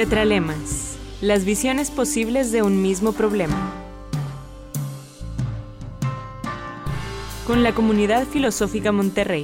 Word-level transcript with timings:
Tetralemas, 0.00 0.96
las 1.20 1.44
visiones 1.44 1.90
posibles 1.90 2.52
de 2.52 2.62
un 2.62 2.80
mismo 2.80 3.12
problema. 3.12 3.70
Con 7.46 7.62
la 7.62 7.74
comunidad 7.74 8.26
filosófica 8.26 8.92
Monterrey. 8.92 9.42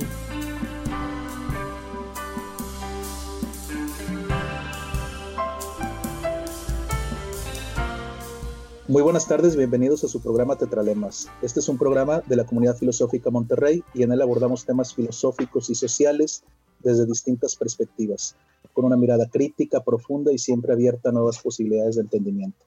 Muy 8.88 9.02
buenas 9.02 9.28
tardes, 9.28 9.56
bienvenidos 9.56 10.04
a 10.04 10.08
su 10.08 10.22
programa 10.22 10.56
Tetralemas. 10.56 11.28
Este 11.42 11.60
es 11.60 11.68
un 11.68 11.76
programa 11.76 12.22
de 12.24 12.36
la 12.36 12.46
comunidad 12.46 12.78
filosófica 12.78 13.28
Monterrey 13.28 13.84
y 13.92 14.04
en 14.04 14.12
él 14.12 14.22
abordamos 14.22 14.64
temas 14.64 14.94
filosóficos 14.94 15.68
y 15.68 15.74
sociales 15.74 16.44
desde 16.80 17.06
distintas 17.06 17.56
perspectivas, 17.56 18.36
con 18.72 18.84
una 18.84 18.96
mirada 18.96 19.28
crítica, 19.28 19.82
profunda 19.82 20.32
y 20.32 20.38
siempre 20.38 20.72
abierta 20.72 21.08
a 21.08 21.12
nuevas 21.12 21.38
posibilidades 21.38 21.96
de 21.96 22.02
entendimiento. 22.02 22.64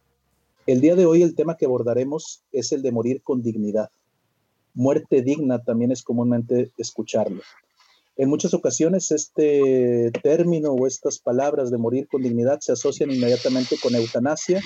El 0.65 0.81
día 0.81 0.95
de 0.95 1.05
hoy 1.05 1.23
el 1.23 1.35
tema 1.35 1.57
que 1.57 1.65
abordaremos 1.65 2.43
es 2.51 2.71
el 2.71 2.81
de 2.81 2.91
morir 2.91 3.21
con 3.23 3.41
dignidad. 3.41 3.89
Muerte 4.73 5.21
digna 5.21 5.63
también 5.63 5.91
es 5.91 6.03
comúnmente 6.03 6.71
escucharlo. 6.77 7.41
En 8.17 8.29
muchas 8.29 8.53
ocasiones 8.53 9.11
este 9.11 10.11
término 10.21 10.71
o 10.71 10.85
estas 10.85 11.19
palabras 11.19 11.71
de 11.71 11.77
morir 11.77 12.07
con 12.07 12.21
dignidad 12.21 12.59
se 12.59 12.73
asocian 12.73 13.11
inmediatamente 13.11 13.77
con 13.81 13.95
eutanasia 13.95 14.61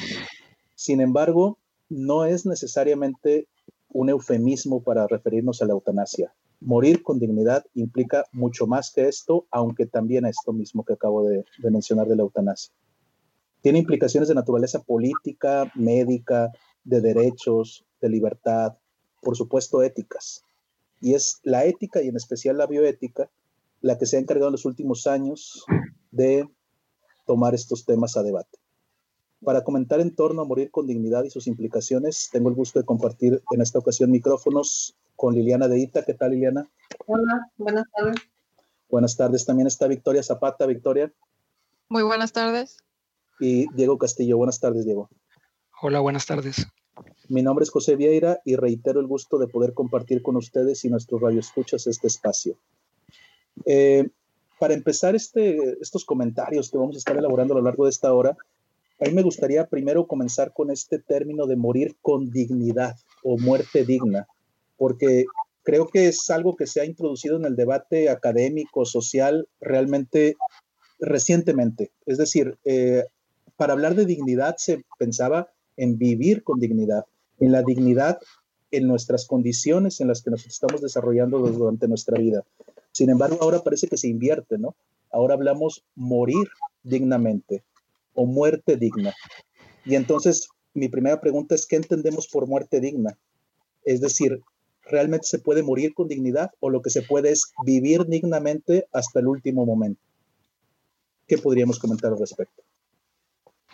sin 0.84 1.00
embargo, 1.00 1.60
no 1.88 2.26
es 2.26 2.46
necesariamente 2.46 3.48
un 3.88 4.10
eufemismo 4.10 4.84
para 4.84 5.08
referirnos 5.08 5.62
a 5.62 5.66
la 5.66 5.72
eutanasia. 5.72 6.34
Morir 6.66 7.04
con 7.04 7.20
dignidad 7.20 7.66
implica 7.74 8.26
mucho 8.32 8.68
más 8.68 8.92
que 8.92 9.08
esto, 9.08 9.46
aunque 9.52 9.86
también 9.86 10.26
esto 10.26 10.54
mismo 10.54 10.86
que 10.86 10.94
acabo 10.94 11.28
de, 11.28 11.44
mencionar 11.60 12.08
de 12.08 12.16
la 12.16 12.24
eutanasia. 12.24 12.74
Tiene 13.62 13.80
implicaciones 13.80 14.30
de 14.30 14.36
naturaleza 14.36 14.82
política, 14.82 15.72
médica, 15.76 16.52
de 16.84 17.02
derechos, 17.02 17.86
de 18.02 18.10
libertad, 18.10 18.78
por 19.22 19.36
supuesto 19.36 19.84
éticas. 19.84 20.44
Y 21.02 21.16
es 21.16 21.40
la 21.44 21.66
ética 21.66 22.02
y 22.02 22.08
en 22.08 22.16
especial 22.16 22.58
la 22.58 22.68
bioética 22.68 23.30
la 23.82 23.98
que 23.98 24.06
se 24.06 24.16
ha 24.16 24.20
encargado 24.22 24.48
en 24.48 24.54
los 24.54 24.66
últimos 24.66 25.06
años 25.08 25.66
de 26.12 26.48
tomar 27.26 27.54
estos 27.54 27.86
temas 27.86 28.16
a 28.16 28.24
debate. 28.24 28.58
Para 29.44 29.66
comentar 29.66 30.00
en 30.00 30.16
torno 30.16 30.42
a 30.42 30.46
morir 30.46 30.72
con 30.72 30.88
dignidad 30.88 31.26
y 31.26 31.30
sus 31.30 31.48
implicaciones, 31.48 32.30
tengo 32.32 32.48
el 32.48 32.56
gusto 32.56 32.80
de 32.80 32.86
compartir 32.86 33.44
en 33.52 33.62
esta 33.62 33.80
ocasión 33.80 34.10
micrófonos 34.10 34.96
con 35.24 35.36
Liliana 35.36 35.70
de 35.70 35.80
Ita. 35.80 36.04
¿Qué 36.04 36.14
tal, 36.14 36.32
Liliana? 36.32 36.70
Hola, 37.06 37.50
buenas 37.56 37.86
tardes. 37.96 38.16
Buenas 38.90 39.16
tardes. 39.16 39.46
También 39.46 39.68
está 39.68 39.88
Victoria 39.88 40.22
Zapata. 40.22 40.66
Victoria. 40.66 41.14
Muy 41.88 42.04
buenas 42.04 42.34
tardes. 42.34 42.76
Y 43.40 43.74
Diego 43.74 43.98
Castillo. 43.98 44.36
Buenas 44.36 44.60
tardes, 44.60 44.84
Diego. 44.84 45.10
Hola, 45.82 46.02
buenas 46.02 46.26
tardes. 46.26 46.68
Mi 47.30 47.42
nombre 47.42 47.64
es 47.64 47.72
José 47.72 47.96
Vieira 47.96 48.42
y 48.44 48.58
reitero 48.58 49.00
el 49.00 49.08
gusto 49.08 49.38
de 49.38 49.48
poder 49.48 49.74
compartir 49.74 50.22
con 50.22 50.36
ustedes 50.36 50.84
y 50.84 50.90
nuestros 50.90 51.22
radioescuchas 51.22 51.88
este 51.88 52.08
espacio. 52.08 52.58
Eh, 53.66 54.10
para 54.60 54.74
empezar 54.74 55.16
este, 55.16 55.78
estos 55.80 56.04
comentarios 56.04 56.70
que 56.70 56.78
vamos 56.78 56.98
a 56.98 57.00
estar 57.00 57.16
elaborando 57.16 57.54
a 57.54 57.60
lo 57.60 57.64
largo 57.64 57.86
de 57.86 57.92
esta 57.92 58.14
hora, 58.14 58.36
a 59.00 59.06
mí 59.06 59.14
me 59.14 59.24
gustaría 59.24 59.68
primero 59.68 60.06
comenzar 60.06 60.52
con 60.52 60.70
este 60.70 61.00
término 61.00 61.48
de 61.48 61.56
morir 61.56 61.96
con 62.02 62.30
dignidad 62.30 62.98
o 63.24 63.38
muerte 63.38 63.86
digna, 63.86 64.28
porque 64.84 65.24
creo 65.64 65.88
que 65.88 66.10
es 66.10 66.30
algo 66.30 66.58
que 66.58 66.68
se 66.68 66.82
ha 66.82 66.86
introducido 66.86 67.38
en 67.38 67.46
el 67.46 67.56
debate 67.56 68.10
académico, 68.10 68.84
social, 68.84 69.48
realmente 69.62 70.36
recientemente. 71.00 71.92
Es 72.06 72.18
decir, 72.18 72.58
eh, 72.66 73.06
para 73.56 73.72
hablar 73.72 73.96
de 73.96 74.06
dignidad 74.06 74.56
se 74.58 74.84
pensaba 75.00 75.50
en 75.78 75.98
vivir 75.98 76.44
con 76.44 76.60
dignidad, 76.60 77.06
en 77.40 77.54
la 77.54 77.64
dignidad 77.64 78.20
en 78.72 78.86
nuestras 78.86 79.26
condiciones 79.26 80.02
en 80.02 80.10
las 80.10 80.22
que 80.22 80.32
nos 80.32 80.46
estamos 80.46 80.82
desarrollando 80.82 81.40
durante 81.40 81.88
nuestra 81.88 82.20
vida. 82.20 82.44
Sin 82.92 83.10
embargo, 83.10 83.38
ahora 83.40 83.64
parece 83.64 83.88
que 83.88 83.96
se 83.96 84.10
invierte, 84.10 84.58
¿no? 84.58 84.76
Ahora 85.12 85.36
hablamos 85.36 85.86
morir 85.96 86.50
dignamente, 86.84 87.64
o 88.16 88.26
muerte 88.26 88.76
digna. 88.76 89.14
Y 89.86 89.96
entonces 89.96 90.50
mi 90.74 90.90
primera 90.90 91.22
pregunta 91.22 91.56
es, 91.56 91.66
¿qué 91.68 91.78
entendemos 91.78 92.28
por 92.28 92.48
muerte 92.48 92.82
digna? 92.82 93.18
Es 93.86 94.02
decir, 94.02 94.42
¿realmente 94.86 95.28
se 95.28 95.40
puede 95.40 95.64
morir 95.64 95.94
con 95.94 96.08
dignidad 96.08 96.52
o 96.60 96.70
lo 96.70 96.82
que 96.82 96.90
se 96.90 97.02
puede 97.02 97.32
es 97.32 97.52
vivir 97.66 98.06
dignamente 98.06 98.88
hasta 98.92 99.20
el 99.20 99.28
último 99.28 99.66
momento? 99.66 100.02
¿Qué 101.28 101.38
podríamos 101.38 101.80
comentar 101.80 102.12
al 102.12 102.20
respecto? 102.20 102.64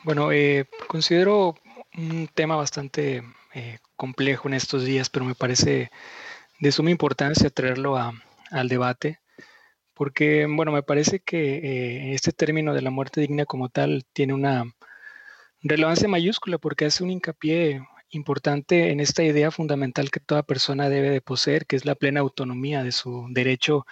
Bueno, 0.03 0.31
eh, 0.31 0.65
considero 0.87 1.55
un 1.97 2.29
tema 2.33 2.55
bastante 2.55 3.23
eh, 3.53 3.79
complejo 3.95 4.47
en 4.47 4.53
estos 4.53 4.85
días, 4.85 5.09
pero 5.09 5.25
me 5.25 5.35
parece 5.35 5.91
de 6.59 6.71
suma 6.71 6.91
importancia 6.91 7.49
traerlo 7.49 7.97
al 7.97 8.69
debate 8.69 9.19
porque, 9.99 10.47
bueno, 10.49 10.71
me 10.71 10.81
parece 10.81 11.19
que 11.19 11.57
eh, 11.57 12.13
este 12.13 12.31
término 12.31 12.73
de 12.73 12.81
la 12.81 12.89
muerte 12.89 13.19
digna 13.19 13.43
como 13.43 13.67
tal 13.67 14.05
tiene 14.13 14.33
una 14.33 14.63
relevancia 15.61 16.07
mayúscula 16.07 16.57
porque 16.57 16.85
hace 16.85 17.03
un 17.03 17.11
hincapié 17.11 17.81
importante 18.11 18.91
en 18.91 18.99
esta 18.99 19.23
idea 19.23 19.51
fundamental 19.51 20.11
que 20.11 20.19
toda 20.19 20.43
persona 20.43 20.89
debe 20.89 21.09
de 21.09 21.21
poseer, 21.21 21.65
que 21.65 21.75
es 21.75 21.85
la 21.85 21.95
plena 21.95 22.19
autonomía 22.21 22.83
de 22.83 22.91
su 22.91 23.27
derecho 23.29 23.85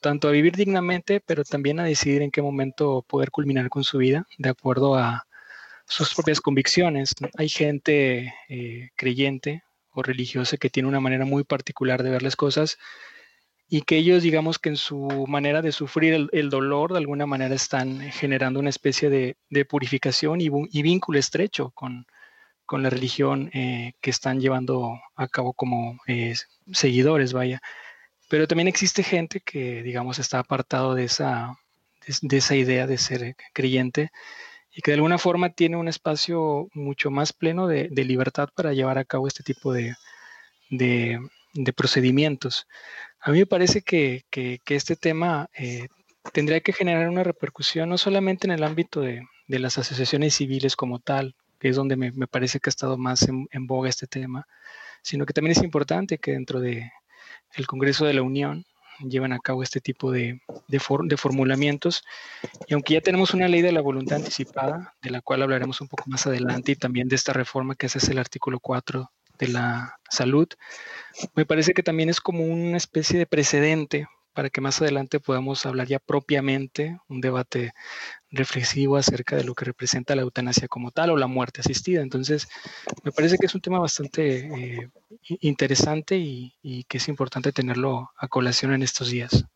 tanto 0.00 0.28
a 0.28 0.32
vivir 0.32 0.54
dignamente, 0.56 1.20
pero 1.20 1.44
también 1.44 1.80
a 1.80 1.84
decidir 1.84 2.22
en 2.22 2.30
qué 2.30 2.42
momento 2.42 3.04
poder 3.08 3.30
culminar 3.30 3.68
con 3.68 3.84
su 3.84 3.98
vida 3.98 4.26
de 4.38 4.50
acuerdo 4.50 4.94
a 4.94 5.26
sus 5.86 6.14
propias 6.14 6.40
convicciones. 6.40 7.12
Hay 7.36 7.48
gente 7.48 8.34
eh, 8.48 8.90
creyente 8.96 9.62
o 9.90 10.02
religiosa 10.02 10.56
que 10.56 10.70
tiene 10.70 10.88
una 10.88 11.00
manera 11.00 11.24
muy 11.24 11.44
particular 11.44 12.02
de 12.02 12.10
ver 12.10 12.22
las 12.22 12.36
cosas 12.36 12.78
y 13.68 13.82
que 13.82 13.96
ellos, 13.96 14.22
digamos 14.22 14.58
que 14.58 14.68
en 14.68 14.76
su 14.76 15.26
manera 15.26 15.60
de 15.60 15.72
sufrir 15.72 16.28
el, 16.30 16.50
dolor, 16.50 16.92
de 16.92 16.98
alguna 16.98 17.26
manera 17.26 17.54
están 17.54 18.00
generando 18.12 18.60
una 18.60 18.70
especie 18.70 19.10
de, 19.10 19.64
purificación 19.64 20.40
y, 20.40 20.82
vínculo 20.82 21.18
estrecho 21.18 21.70
con, 21.70 22.06
la 22.82 22.90
religión 22.90 23.50
eh, 23.54 23.94
que 24.00 24.10
están 24.10 24.40
llevando 24.40 25.00
a 25.14 25.28
cabo 25.28 25.52
como 25.52 25.98
eh, 26.06 26.34
seguidores, 26.72 27.32
vaya. 27.32 27.60
Pero 28.28 28.48
también 28.48 28.68
existe 28.68 29.02
gente 29.02 29.40
que, 29.40 29.82
digamos, 29.82 30.18
está 30.18 30.40
apartado 30.40 30.94
de 30.94 31.04
esa, 31.04 31.56
de, 32.22 32.36
esa 32.36 32.56
idea 32.56 32.86
de 32.86 32.98
ser 32.98 33.36
creyente 33.52 34.10
y 34.72 34.82
que 34.82 34.90
de 34.90 34.96
alguna 34.96 35.18
forma 35.18 35.50
tiene 35.50 35.76
un 35.76 35.88
espacio 35.88 36.68
mucho 36.74 37.10
más 37.10 37.32
pleno 37.32 37.66
de, 37.68 37.88
libertad 38.04 38.48
para 38.54 38.72
llevar 38.72 38.98
a 38.98 39.04
cabo 39.04 39.28
este 39.28 39.42
tipo 39.42 39.72
de, 39.72 39.94
de 40.68 41.72
procedimientos. 41.72 42.66
A 43.20 43.32
mí 43.32 43.40
me 43.40 43.46
parece 43.46 43.82
que, 43.82 44.24
este 44.66 44.96
tema 44.96 45.48
eh, 45.54 45.88
tendría 46.32 46.60
que 46.60 46.72
generar 46.72 47.08
una 47.08 47.24
repercusión 47.24 47.88
no 47.88 47.98
solamente 47.98 48.46
en 48.46 48.52
el 48.52 48.62
ámbito 48.62 49.00
de, 49.00 49.26
las 49.48 49.78
asociaciones 49.78 50.34
civiles 50.34 50.76
como 50.76 50.98
tal, 50.98 51.34
que 51.58 51.68
es 51.68 51.76
donde 51.76 51.96
me, 51.96 52.12
parece 52.26 52.60
que 52.60 52.68
ha 52.68 52.70
estado 52.70 52.96
más 52.96 53.26
en, 53.28 53.66
boga 53.66 53.88
este 53.88 54.06
tema, 54.06 54.46
sino 55.02 55.26
que 55.26 55.32
también 55.32 55.56
es 55.56 55.62
importante 55.62 56.18
que 56.18 56.32
dentro 56.32 56.60
del 56.60 56.90
el 57.54 57.66
Congreso 57.66 58.04
de 58.04 58.14
la 58.14 58.22
Unión 58.22 58.64
lleven 59.00 59.32
a 59.32 59.38
cabo 59.38 59.62
este 59.62 59.80
tipo 59.80 60.10
de, 60.10 60.40
de, 60.68 60.80
de, 61.04 61.16
formulamientos. 61.16 62.02
Y 62.66 62.74
aunque 62.74 62.94
ya 62.94 63.00
tenemos 63.00 63.34
una 63.34 63.48
ley 63.48 63.62
de 63.62 63.72
la 63.72 63.80
voluntad 63.80 64.18
anticipada, 64.18 64.94
de 65.02 65.10
la 65.10 65.20
cual 65.20 65.42
hablaremos 65.42 65.80
un 65.80 65.88
poco 65.88 66.04
más 66.06 66.26
adelante, 66.26 66.72
y 66.72 66.76
también 66.76 67.08
de 67.08 67.16
esta 67.16 67.32
reforma 67.32 67.74
que 67.74 67.86
es 67.86 68.08
el 68.08 68.18
artículo 68.18 68.60
4 68.60 69.10
de 69.38 69.48
la 69.48 69.98
salud, 70.08 70.48
me 71.34 71.46
parece 71.46 71.74
que 71.74 71.82
también 71.82 72.08
es 72.08 72.20
como 72.20 72.44
una 72.44 72.76
especie 72.76 73.18
de 73.18 73.26
precedente 73.26 74.08
para 74.32 74.50
que 74.50 74.60
más 74.60 74.82
adelante 74.82 75.18
podamos 75.18 75.64
hablar 75.64 75.86
ya 75.86 75.98
propiamente 75.98 76.98
un 77.08 77.22
debate 77.22 77.72
reflexivo 78.36 78.96
acerca 78.96 79.36
de 79.36 79.44
lo 79.44 79.54
que 79.54 79.64
representa 79.64 80.14
la 80.14 80.22
eutanasia 80.22 80.68
como 80.68 80.90
tal 80.90 81.10
o 81.10 81.16
la 81.16 81.26
muerte 81.26 81.60
asistida. 81.60 82.02
Entonces, 82.02 82.48
me 83.02 83.12
parece 83.12 83.38
que 83.38 83.46
es 83.46 83.54
un 83.54 83.60
tema 83.60 83.78
bastante 83.78 84.46
eh, 84.46 84.90
interesante 85.40 86.16
y, 86.16 86.54
y 86.62 86.84
que 86.84 86.98
es 86.98 87.08
importante 87.08 87.52
tenerlo 87.52 88.10
a 88.16 88.28
colación 88.28 88.72
en 88.72 88.82
estos 88.82 89.10
días. 89.10 89.46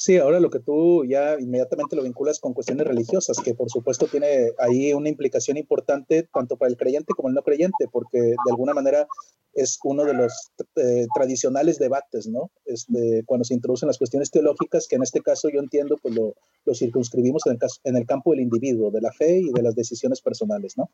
Sí, 0.00 0.16
ahora 0.16 0.38
lo 0.38 0.48
que 0.48 0.60
tú 0.60 1.04
ya 1.04 1.40
inmediatamente 1.40 1.96
lo 1.96 2.04
vinculas 2.04 2.38
con 2.38 2.54
cuestiones 2.54 2.86
religiosas, 2.86 3.36
que 3.38 3.52
por 3.52 3.68
supuesto 3.68 4.06
tiene 4.06 4.52
ahí 4.56 4.92
una 4.92 5.08
implicación 5.08 5.56
importante 5.56 6.22
tanto 6.32 6.56
para 6.56 6.70
el 6.70 6.76
creyente 6.76 7.14
como 7.14 7.30
el 7.30 7.34
no 7.34 7.42
creyente, 7.42 7.88
porque 7.90 8.20
de 8.20 8.36
alguna 8.48 8.74
manera 8.74 9.08
es 9.54 9.76
uno 9.82 10.04
de 10.04 10.14
los 10.14 10.52
eh, 10.76 11.08
tradicionales 11.12 11.80
debates, 11.80 12.28
¿no? 12.28 12.48
Este, 12.64 13.24
cuando 13.26 13.42
se 13.42 13.54
introducen 13.54 13.88
las 13.88 13.98
cuestiones 13.98 14.30
teológicas, 14.30 14.86
que 14.86 14.94
en 14.94 15.02
este 15.02 15.20
caso 15.20 15.48
yo 15.48 15.58
entiendo, 15.58 15.96
pues 16.00 16.14
lo, 16.14 16.36
lo 16.64 16.74
circunscribimos 16.76 17.44
en 17.46 17.54
el, 17.54 17.58
caso, 17.58 17.80
en 17.82 17.96
el 17.96 18.06
campo 18.06 18.30
del 18.30 18.40
individuo, 18.42 18.92
de 18.92 19.00
la 19.00 19.10
fe 19.10 19.40
y 19.40 19.50
de 19.50 19.62
las 19.62 19.74
decisiones 19.74 20.20
personales, 20.20 20.78
¿no? 20.78 20.88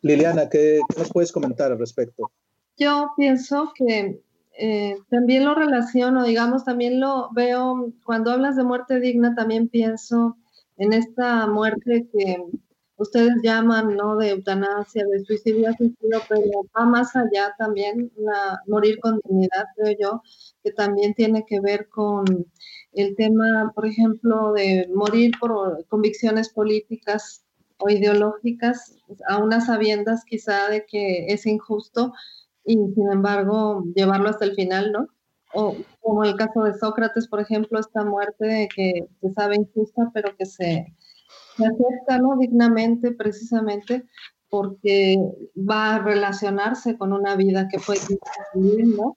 Liliana, 0.00 0.48
¿qué, 0.48 0.78
¿qué 0.88 1.00
nos 1.00 1.10
puedes 1.10 1.32
comentar 1.32 1.72
al 1.72 1.78
respecto? 1.80 2.30
Yo 2.76 3.10
pienso 3.16 3.72
que 3.74 4.20
eh, 4.56 4.96
también 5.10 5.44
lo 5.44 5.54
relaciono, 5.54 6.24
digamos, 6.24 6.64
también 6.64 7.00
lo 7.00 7.28
veo, 7.32 7.92
cuando 8.04 8.30
hablas 8.30 8.56
de 8.56 8.64
muerte 8.64 9.00
digna, 9.00 9.34
también 9.34 9.68
pienso 9.68 10.36
en 10.76 10.92
esta 10.92 11.46
muerte 11.46 12.06
que 12.12 12.36
ustedes 12.96 13.34
llaman, 13.42 13.96
¿no? 13.96 14.16
De 14.16 14.30
eutanasia, 14.30 15.04
de 15.10 15.24
suicidio 15.24 15.70
asistido, 15.70 16.20
pero 16.28 16.42
va 16.76 16.84
más 16.84 17.16
allá 17.16 17.54
también, 17.58 18.12
la, 18.16 18.60
morir 18.68 18.98
con 19.00 19.20
dignidad, 19.24 19.66
creo 19.76 19.96
yo, 20.00 20.22
que 20.62 20.70
también 20.72 21.14
tiene 21.14 21.44
que 21.46 21.60
ver 21.60 21.88
con 21.88 22.24
el 22.92 23.16
tema, 23.16 23.72
por 23.74 23.86
ejemplo, 23.86 24.52
de 24.52 24.88
morir 24.94 25.32
por 25.40 25.84
convicciones 25.88 26.48
políticas 26.50 27.44
o 27.78 27.90
ideológicas, 27.90 28.96
a 29.28 29.38
unas 29.38 29.66
sabiendas 29.66 30.24
quizá 30.24 30.68
de 30.68 30.86
que 30.86 31.26
es 31.26 31.44
injusto 31.44 32.12
y 32.64 32.74
sin 32.74 33.12
embargo 33.12 33.84
llevarlo 33.94 34.28
hasta 34.28 34.44
el 34.44 34.54
final, 34.54 34.92
¿no? 34.92 35.08
O 35.52 35.76
como 36.00 36.24
el 36.24 36.34
caso 36.36 36.62
de 36.62 36.74
Sócrates, 36.74 37.28
por 37.28 37.40
ejemplo, 37.40 37.78
esta 37.78 38.04
muerte 38.04 38.68
que 38.74 39.06
se 39.20 39.32
sabe 39.32 39.56
injusta, 39.56 40.10
pero 40.12 40.36
que 40.36 40.46
se, 40.46 40.92
se 41.56 41.66
acepta 41.66 42.18
¿no? 42.18 42.36
dignamente 42.38 43.12
precisamente 43.12 44.04
porque 44.48 45.16
va 45.56 45.96
a 45.96 45.98
relacionarse 45.98 46.96
con 46.96 47.12
una 47.12 47.36
vida 47.36 47.68
que 47.68 47.78
fue 47.78 47.96
digna, 48.54 48.96
¿no? 48.96 49.16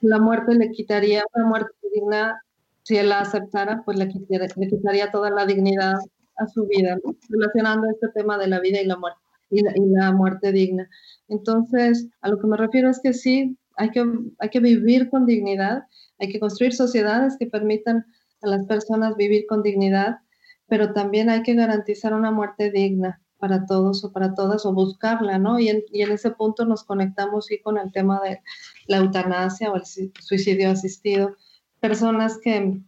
La 0.00 0.18
muerte 0.18 0.54
le 0.54 0.70
quitaría, 0.70 1.24
una 1.34 1.46
muerte 1.46 1.72
digna, 1.92 2.40
si 2.82 2.96
él 2.96 3.08
la 3.08 3.20
aceptara, 3.20 3.82
pues 3.84 3.98
le 3.98 4.08
quitaría, 4.08 4.48
le 4.56 4.68
quitaría 4.68 5.10
toda 5.10 5.30
la 5.30 5.46
dignidad 5.46 5.94
a 6.36 6.46
su 6.48 6.66
vida, 6.66 6.96
¿no? 6.96 7.14
relacionando 7.28 7.88
este 7.88 8.08
tema 8.08 8.38
de 8.38 8.48
la 8.48 8.60
vida 8.60 8.80
y 8.80 8.86
la 8.86 8.96
muerte 8.96 9.20
y 9.50 9.62
la, 9.62 10.12
muerte 10.12 10.52
digna. 10.52 10.88
Entonces, 11.28 12.08
a 12.20 12.28
lo 12.28 12.38
que 12.38 12.46
me 12.46 12.56
refiero 12.56 12.90
es 12.90 13.00
que 13.00 13.12
sí, 13.12 13.56
hay 13.76 13.90
que, 13.90 14.04
hay 14.38 14.48
que 14.48 14.60
vivir 14.60 15.10
con 15.10 15.26
dignidad, 15.26 15.84
hay 16.18 16.28
que 16.28 16.40
construir 16.40 16.74
sociedades 16.74 17.36
que 17.38 17.46
permitan 17.46 18.06
a 18.42 18.48
las 18.48 18.66
personas 18.66 19.16
vivir 19.16 19.46
con 19.48 19.62
dignidad, 19.62 20.18
pero 20.66 20.92
también 20.92 21.30
hay 21.30 21.42
que 21.42 21.54
garantizar 21.54 22.14
una 22.14 22.30
muerte 22.30 22.70
digna 22.70 23.20
para 23.38 23.66
todos 23.66 24.02
o 24.04 24.12
para 24.12 24.34
todas 24.34 24.64
o 24.64 24.72
buscarla, 24.72 25.38
¿no? 25.38 25.58
Y 25.58 25.68
en, 25.68 25.82
y 25.92 26.02
en 26.02 26.12
ese 26.12 26.30
punto 26.30 26.64
nos 26.64 26.84
conectamos 26.84 27.46
sí 27.46 27.60
con 27.60 27.78
el 27.78 27.92
tema 27.92 28.20
de 28.20 28.40
la 28.86 28.98
eutanasia 28.98 29.70
o 29.70 29.76
el 29.76 29.82
suicidio 29.84 30.70
asistido. 30.70 31.36
Personas 31.80 32.38
que 32.42 32.80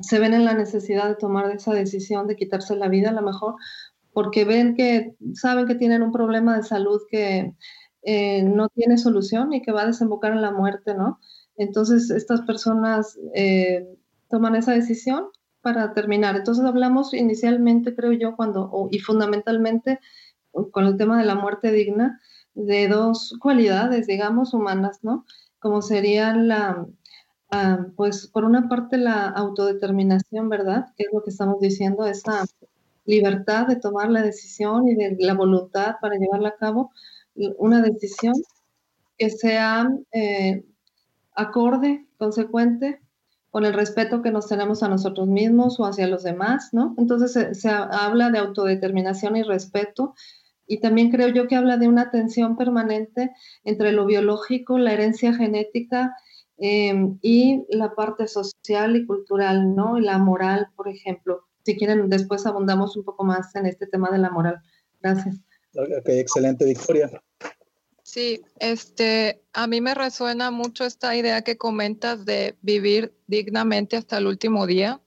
se 0.00 0.18
ven 0.18 0.34
en 0.34 0.44
la 0.44 0.54
necesidad 0.54 1.08
de 1.08 1.16
tomar 1.16 1.50
esa 1.50 1.72
decisión 1.72 2.26
de 2.26 2.36
quitarse 2.36 2.76
la 2.76 2.88
vida, 2.88 3.10
a 3.10 3.12
lo 3.12 3.22
mejor 3.22 3.54
porque 4.14 4.44
ven 4.44 4.74
que, 4.76 5.16
saben 5.34 5.66
que 5.66 5.74
tienen 5.74 6.02
un 6.02 6.12
problema 6.12 6.56
de 6.56 6.62
salud 6.62 7.02
que 7.10 7.52
eh, 8.02 8.42
no 8.44 8.68
tiene 8.68 8.96
solución 8.96 9.52
y 9.52 9.60
que 9.60 9.72
va 9.72 9.82
a 9.82 9.86
desembocar 9.86 10.32
en 10.32 10.40
la 10.40 10.52
muerte, 10.52 10.94
¿no? 10.94 11.18
Entonces, 11.56 12.10
estas 12.10 12.42
personas 12.42 13.18
eh, 13.34 13.86
toman 14.30 14.56
esa 14.56 14.72
decisión 14.72 15.26
para 15.60 15.92
terminar. 15.94 16.36
Entonces, 16.36 16.64
hablamos 16.64 17.12
inicialmente, 17.12 17.94
creo 17.94 18.12
yo, 18.12 18.36
cuando, 18.36 18.88
y 18.90 19.00
fundamentalmente 19.00 20.00
con 20.70 20.86
el 20.86 20.96
tema 20.96 21.18
de 21.18 21.24
la 21.24 21.34
muerte 21.34 21.72
digna, 21.72 22.20
de 22.54 22.86
dos 22.86 23.36
cualidades, 23.40 24.06
digamos, 24.06 24.54
humanas, 24.54 25.00
¿no? 25.02 25.24
Como 25.58 25.82
sería 25.82 26.36
la, 26.36 26.86
ah, 27.50 27.86
pues, 27.96 28.28
por 28.28 28.44
una 28.44 28.68
parte, 28.68 28.96
la 28.96 29.26
autodeterminación, 29.28 30.48
¿verdad? 30.48 30.86
Que 30.96 31.04
es 31.04 31.10
lo 31.12 31.22
que 31.22 31.30
estamos 31.30 31.58
diciendo, 31.60 32.06
esa 32.06 32.44
libertad 33.04 33.66
de 33.66 33.76
tomar 33.76 34.10
la 34.10 34.22
decisión 34.22 34.88
y 34.88 34.94
de 34.94 35.16
la 35.18 35.34
voluntad 35.34 35.96
para 36.00 36.16
llevarla 36.16 36.50
a 36.50 36.56
cabo, 36.56 36.92
una 37.58 37.82
decisión 37.82 38.34
que 39.18 39.30
sea 39.30 39.88
eh, 40.12 40.64
acorde, 41.34 42.06
consecuente 42.18 43.00
con 43.50 43.64
el 43.64 43.72
respeto 43.72 44.22
que 44.22 44.32
nos 44.32 44.48
tenemos 44.48 44.82
a 44.82 44.88
nosotros 44.88 45.28
mismos 45.28 45.78
o 45.78 45.84
hacia 45.84 46.08
los 46.08 46.24
demás, 46.24 46.70
¿no? 46.72 46.94
Entonces 46.98 47.56
se, 47.56 47.68
habla 47.70 48.30
de 48.30 48.38
autodeterminación 48.38 49.36
y 49.36 49.42
respeto 49.42 50.14
y 50.66 50.80
también 50.80 51.10
creo 51.10 51.28
yo 51.28 51.46
que 51.46 51.54
habla 51.54 51.76
de 51.76 51.86
una 51.86 52.10
tensión 52.10 52.56
permanente 52.56 53.30
entre 53.62 53.92
lo 53.92 54.06
biológico, 54.06 54.78
la 54.78 54.92
herencia 54.92 55.34
genética 55.34 56.16
em, 56.56 57.18
y 57.22 57.64
la 57.68 57.94
parte 57.94 58.26
social 58.26 58.96
y 58.96 59.06
cultural, 59.06 59.76
¿no? 59.76 59.98
Y 59.98 60.02
la 60.02 60.18
moral, 60.18 60.68
por 60.74 60.88
ejemplo 60.88 61.44
si 61.64 61.76
quieren, 61.76 62.08
después 62.10 62.46
abundamos 62.46 62.96
un 62.96 63.04
poco 63.04 63.24
más 63.24 63.54
en 63.54 63.66
este 63.66 63.86
tema 63.86 64.10
de 64.10 64.18
la 64.18 64.30
moral. 64.30 64.60
Gracias. 65.00 65.36
Ok, 65.74 66.08
excelente, 66.08 66.64
Victoria. 66.64 67.10
Sí, 68.02 68.42
este, 68.58 69.42
a 69.54 69.66
mí 69.66 69.80
me 69.80 69.94
resuena 69.94 70.50
mucho 70.50 70.84
esta 70.84 71.16
idea 71.16 71.42
que 71.42 71.56
comentas 71.56 72.24
de 72.26 72.56
vivir 72.60 73.16
dignamente 73.26 73.96
hasta 73.96 74.18
el 74.18 74.26
último 74.26 74.66
día, 74.66 75.00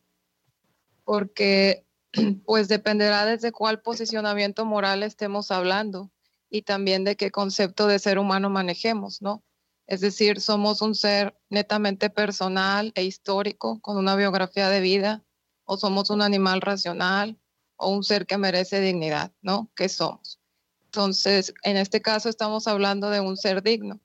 porque 1.04 1.86
pues 2.46 2.68
dependerá 2.68 3.26
desde 3.26 3.52
cuál 3.52 3.82
posicionamiento 3.82 4.66
moral 4.66 5.04
estemos 5.04 5.52
hablando 5.52 6.12
y 6.50 6.64
también 6.64 7.04
de 7.04 7.16
qué 7.16 7.30
concepto 7.30 7.88
de 7.88 8.00
ser 8.00 8.18
humano 8.18 8.50
manejemos, 8.50 9.22
¿no? 9.22 9.44
Es 9.86 10.02
decir, 10.02 10.42
somos 10.42 10.82
un 10.82 10.96
ser 10.96 11.38
netamente 11.50 12.10
personal 12.10 12.92
e 12.96 13.04
histórico 13.04 13.80
con 13.80 13.98
una 13.98 14.16
biografía 14.16 14.70
de 14.70 14.82
vida 14.82 15.24
o 15.68 15.78
somos 15.78 16.10
un 16.10 16.22
animal 16.22 16.62
racional 16.62 17.38
o 17.76 17.90
un 17.90 18.04
ser 18.04 18.26
que 18.26 18.38
merece 18.38 18.82
dignidad, 18.82 19.32
¿no? 19.42 19.70
¿Qué 19.76 19.90
somos? 19.90 20.40
Entonces, 20.86 21.54
en 21.64 21.78
este 21.78 22.02
caso 22.02 22.30
estamos 22.30 22.68
hablando 22.68 23.10
de 23.10 23.20
un 23.20 23.38
ser 23.38 23.62
digno. 23.62 24.00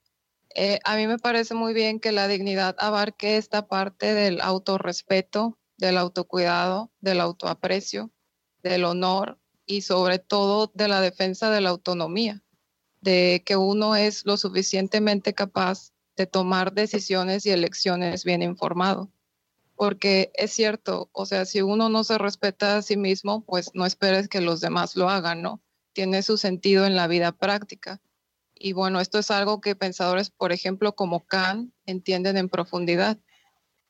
Eh, 0.54 0.80
a 0.84 0.96
mí 0.96 1.06
me 1.06 1.18
parece 1.18 1.54
muy 1.54 1.72
bien 1.72 2.00
que 2.00 2.12
la 2.12 2.28
dignidad 2.28 2.76
abarque 2.78 3.36
esta 3.36 3.68
parte 3.68 4.12
del 4.12 4.40
autorrespeto, 4.42 5.58
del 5.78 5.96
autocuidado, 5.96 6.90
del 7.00 7.20
autoaprecio, 7.20 8.10
del 8.62 8.84
honor 8.84 9.38
y 9.64 9.82
sobre 9.82 10.18
todo 10.18 10.70
de 10.74 10.88
la 10.88 11.00
defensa 11.00 11.48
de 11.48 11.60
la 11.60 11.70
autonomía, 11.70 12.42
de 13.00 13.42
que 13.46 13.56
uno 13.56 13.94
es 13.96 14.26
lo 14.26 14.36
suficientemente 14.36 15.32
capaz 15.32 15.92
de 16.16 16.26
tomar 16.26 16.74
decisiones 16.74 17.46
y 17.46 17.50
elecciones 17.50 18.24
bien 18.24 18.42
informado 18.42 19.10
porque 19.82 20.30
es 20.34 20.52
cierto, 20.52 21.10
o 21.10 21.26
sea, 21.26 21.44
si 21.44 21.60
uno 21.60 21.88
no 21.88 22.04
se 22.04 22.16
respeta 22.16 22.76
a 22.76 22.82
sí 22.82 22.96
mismo, 22.96 23.44
pues 23.44 23.72
no 23.74 23.84
esperes 23.84 24.28
que 24.28 24.40
los 24.40 24.60
demás 24.60 24.94
lo 24.94 25.08
hagan, 25.10 25.42
¿no? 25.42 25.60
Tiene 25.92 26.22
su 26.22 26.36
sentido 26.36 26.86
en 26.86 26.94
la 26.94 27.08
vida 27.08 27.32
práctica. 27.32 28.00
Y 28.54 28.74
bueno, 28.74 29.00
esto 29.00 29.18
es 29.18 29.32
algo 29.32 29.60
que 29.60 29.74
pensadores, 29.74 30.30
por 30.30 30.52
ejemplo, 30.52 30.94
como 30.94 31.26
Kant, 31.26 31.74
entienden 31.84 32.36
en 32.36 32.48
profundidad. 32.48 33.18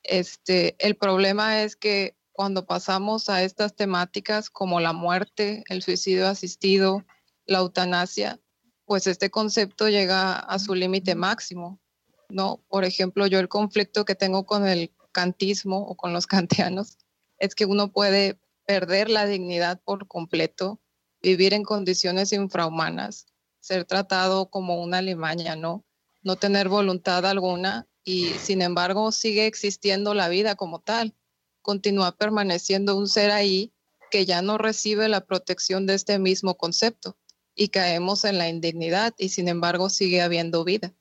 Este, 0.01 0.75
el 0.79 0.95
problema 0.95 1.61
es 1.61 1.75
que 1.75 2.17
cuando 2.31 2.65
pasamos 2.65 3.29
a 3.29 3.43
estas 3.43 3.75
temáticas 3.75 4.49
como 4.49 4.79
la 4.79 4.93
muerte, 4.93 5.63
el 5.69 5.83
suicidio 5.83 6.27
asistido, 6.27 7.05
la 7.45 7.59
eutanasia, 7.59 8.39
pues 8.85 9.05
este 9.05 9.29
concepto 9.29 9.89
llega 9.89 10.39
a 10.39 10.57
su 10.57 10.73
límite 10.73 11.13
máximo, 11.13 11.79
¿no? 12.29 12.63
Por 12.67 12.83
ejemplo, 12.83 13.27
yo 13.27 13.37
el 13.37 13.47
conflicto 13.47 14.05
que 14.05 14.15
tengo 14.15 14.47
con 14.47 14.67
el 14.67 14.91
kantismo 15.13 15.77
o 15.77 15.95
con 15.95 16.11
los 16.11 16.27
kantianos 16.27 16.97
es 17.37 17.55
que 17.55 17.65
uno 17.65 17.91
puede 17.91 18.37
perder 18.65 19.09
la 19.09 19.25
dignidad 19.25 19.81
por 19.83 20.07
completo, 20.07 20.81
vivir 21.21 21.53
en 21.53 21.63
condiciones 21.63 22.33
infrahumanas, 22.33 23.27
ser 23.59 23.85
tratado 23.85 24.49
como 24.49 24.81
una 24.81 25.01
limaña, 25.01 25.55
¿no? 25.55 25.85
No 26.21 26.35
tener 26.35 26.67
voluntad 26.67 27.25
alguna 27.25 27.87
y 28.03 28.27
sin 28.39 28.61
embargo 28.61 29.11
sigue 29.11 29.45
existiendo 29.45 30.13
la 30.13 30.29
vida 30.29 30.55
como 30.55 30.79
tal. 30.79 31.15
Continúa 31.61 32.11
permaneciendo 32.13 32.97
un 32.97 33.07
ser 33.07 33.31
ahí 33.31 33.73
que 34.11 34.25
ya 34.25 34.41
no 34.41 34.57
recibe 34.57 35.09
la 35.09 35.25
protección 35.25 35.85
de 35.85 35.95
este 35.95 36.19
mismo 36.19 36.55
concepto 36.55 37.17
y 37.55 37.69
caemos 37.69 38.25
en 38.25 38.37
la 38.37 38.49
indignidad 38.49 39.13
y 39.17 39.29
sin 39.29 39.47
embargo 39.47 39.89
sigue 39.89 40.21
habiendo 40.21 40.63
vida. 40.63 40.93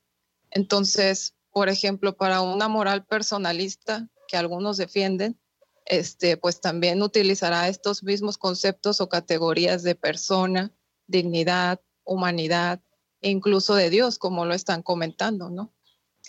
Entonces, 0.51 1.35
por 1.53 1.69
ejemplo, 1.69 2.17
para 2.17 2.41
una 2.41 2.69
moral 2.69 3.05
personalista 3.05 4.09
que 4.27 4.37
algunos 4.37 4.77
defienden, 4.79 5.39
este, 5.87 6.37
pues 6.37 6.61
también 6.61 7.03
utilizará 7.03 7.69
estos 7.69 8.03
mismos 8.03 8.39
conceptos 8.39 9.01
o 9.01 9.09
categorías 9.09 9.83
de 9.83 9.95
persona, 9.95 10.73
dignidad, 11.07 11.81
humanidad 12.05 12.81
e 13.21 13.31
incluso 13.31 13.75
de 13.75 13.91
Dios, 13.91 14.19
como 14.19 14.45
lo 14.47 14.55
están 14.55 14.83
comentando, 14.83 15.51
¿no? 15.51 15.73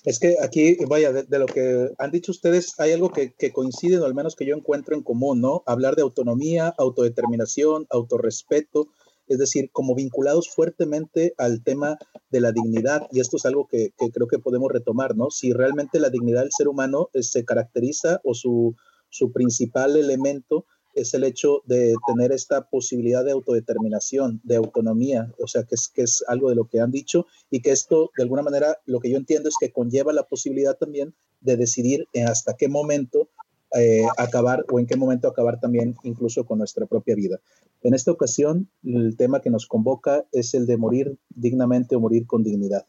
Es 0.04 0.20
que 0.20 0.36
aquí, 0.42 0.78
vaya, 0.88 1.14
de, 1.14 1.40
lo 1.40 1.46
que 1.46 1.90
han 1.98 2.12
dicho 2.12 2.32
ustedes, 2.32 2.78
hay 2.80 2.92
algo 2.92 3.12
que, 3.12 3.34
que, 3.34 3.54
coincide, 3.54 4.00
o 4.00 4.06
al 4.06 4.16
menos 4.16 4.36
que 4.36 4.46
yo 4.46 4.56
encuentro 4.56 4.96
en 4.96 5.04
común, 5.04 5.40
¿no? 5.40 5.64
Hablar 5.66 5.96
de 5.96 6.02
autonomía, 6.02 6.74
autodeterminación, 6.78 7.88
autorrespeto, 7.90 8.90
es 9.28 9.38
decir, 9.38 9.70
como 9.72 9.96
vinculados 9.96 10.50
fuertemente 10.50 11.34
al 11.38 11.64
tema 11.64 11.98
de 12.30 12.42
la 12.42 12.52
dignidad, 12.52 13.08
y 13.12 13.20
esto 13.20 13.38
es 13.38 13.46
algo 13.46 13.68
que, 13.68 13.94
creo 14.14 14.28
que 14.28 14.40
podemos 14.40 14.72
retomar, 14.72 15.16
¿no? 15.16 15.30
Si 15.30 15.54
realmente 15.54 16.00
la 16.00 16.10
dignidad 16.10 16.42
del 16.42 16.52
ser 16.52 16.68
humano 16.68 17.10
eh, 17.14 17.24
se 17.24 17.46
caracteriza 17.46 18.22
o 18.24 18.34
su, 18.34 18.76
su 19.10 19.32
principal 19.32 19.96
elemento 19.96 20.66
es 20.96 21.14
el 21.14 21.24
hecho 21.24 21.64
de 21.66 21.96
tener 22.06 22.32
esta 22.32 22.70
posibilidad 22.70 23.26
de 23.26 23.32
autodeterminación, 23.32 24.42
de 24.44 24.58
autonomía, 24.58 25.34
o 25.40 25.48
sea, 25.48 25.64
que 25.64 25.76
es, 25.76 25.88
que 25.88 26.04
es 26.04 26.24
algo 26.28 26.50
de 26.50 26.56
lo 26.56 26.66
que 26.66 26.80
han 26.80 26.92
dicho 26.92 27.26
y 27.50 27.62
que 27.62 27.72
esto, 27.72 28.12
de 28.16 28.24
alguna 28.24 28.44
manera, 28.44 28.78
lo 28.86 29.00
que 29.00 29.10
yo 29.10 29.18
entiendo 29.18 29.50
es 29.50 29.56
que 29.60 29.72
conlleva 29.72 30.14
la 30.14 30.28
posibilidad 30.28 30.78
también 30.78 31.16
de 31.42 31.58
decidir 31.58 32.08
hasta 32.28 32.56
qué 32.56 32.68
momento 32.68 33.30
eh, 33.76 34.06
acabar 34.18 34.66
o 34.72 34.80
en 34.80 34.86
qué 34.86 34.96
momento 34.96 35.28
acabar 35.28 35.60
también 35.60 35.96
incluso 36.04 36.46
con 36.46 36.60
nuestra 36.60 36.86
propia 36.86 37.16
vida. 37.16 37.40
En 37.82 37.94
esta 37.94 38.12
ocasión, 38.12 38.70
el 38.84 39.18
tema 39.18 39.42
que 39.42 39.50
nos 39.50 39.66
convoca 39.66 40.26
es 40.32 40.54
el 40.54 40.66
de 40.66 40.78
morir 40.78 41.18
dignamente 41.30 41.96
o 41.96 42.00
morir 42.00 42.28
con 42.28 42.44
dignidad. 42.44 42.86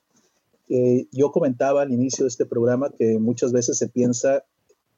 Eh, 0.68 1.06
yo 1.12 1.30
comentaba 1.32 1.82
al 1.82 1.92
inicio 1.92 2.24
de 2.24 2.28
este 2.28 2.46
programa 2.46 2.90
que 2.90 3.18
muchas 3.18 3.52
veces 3.52 3.78
se 3.78 3.88
piensa 3.88 4.44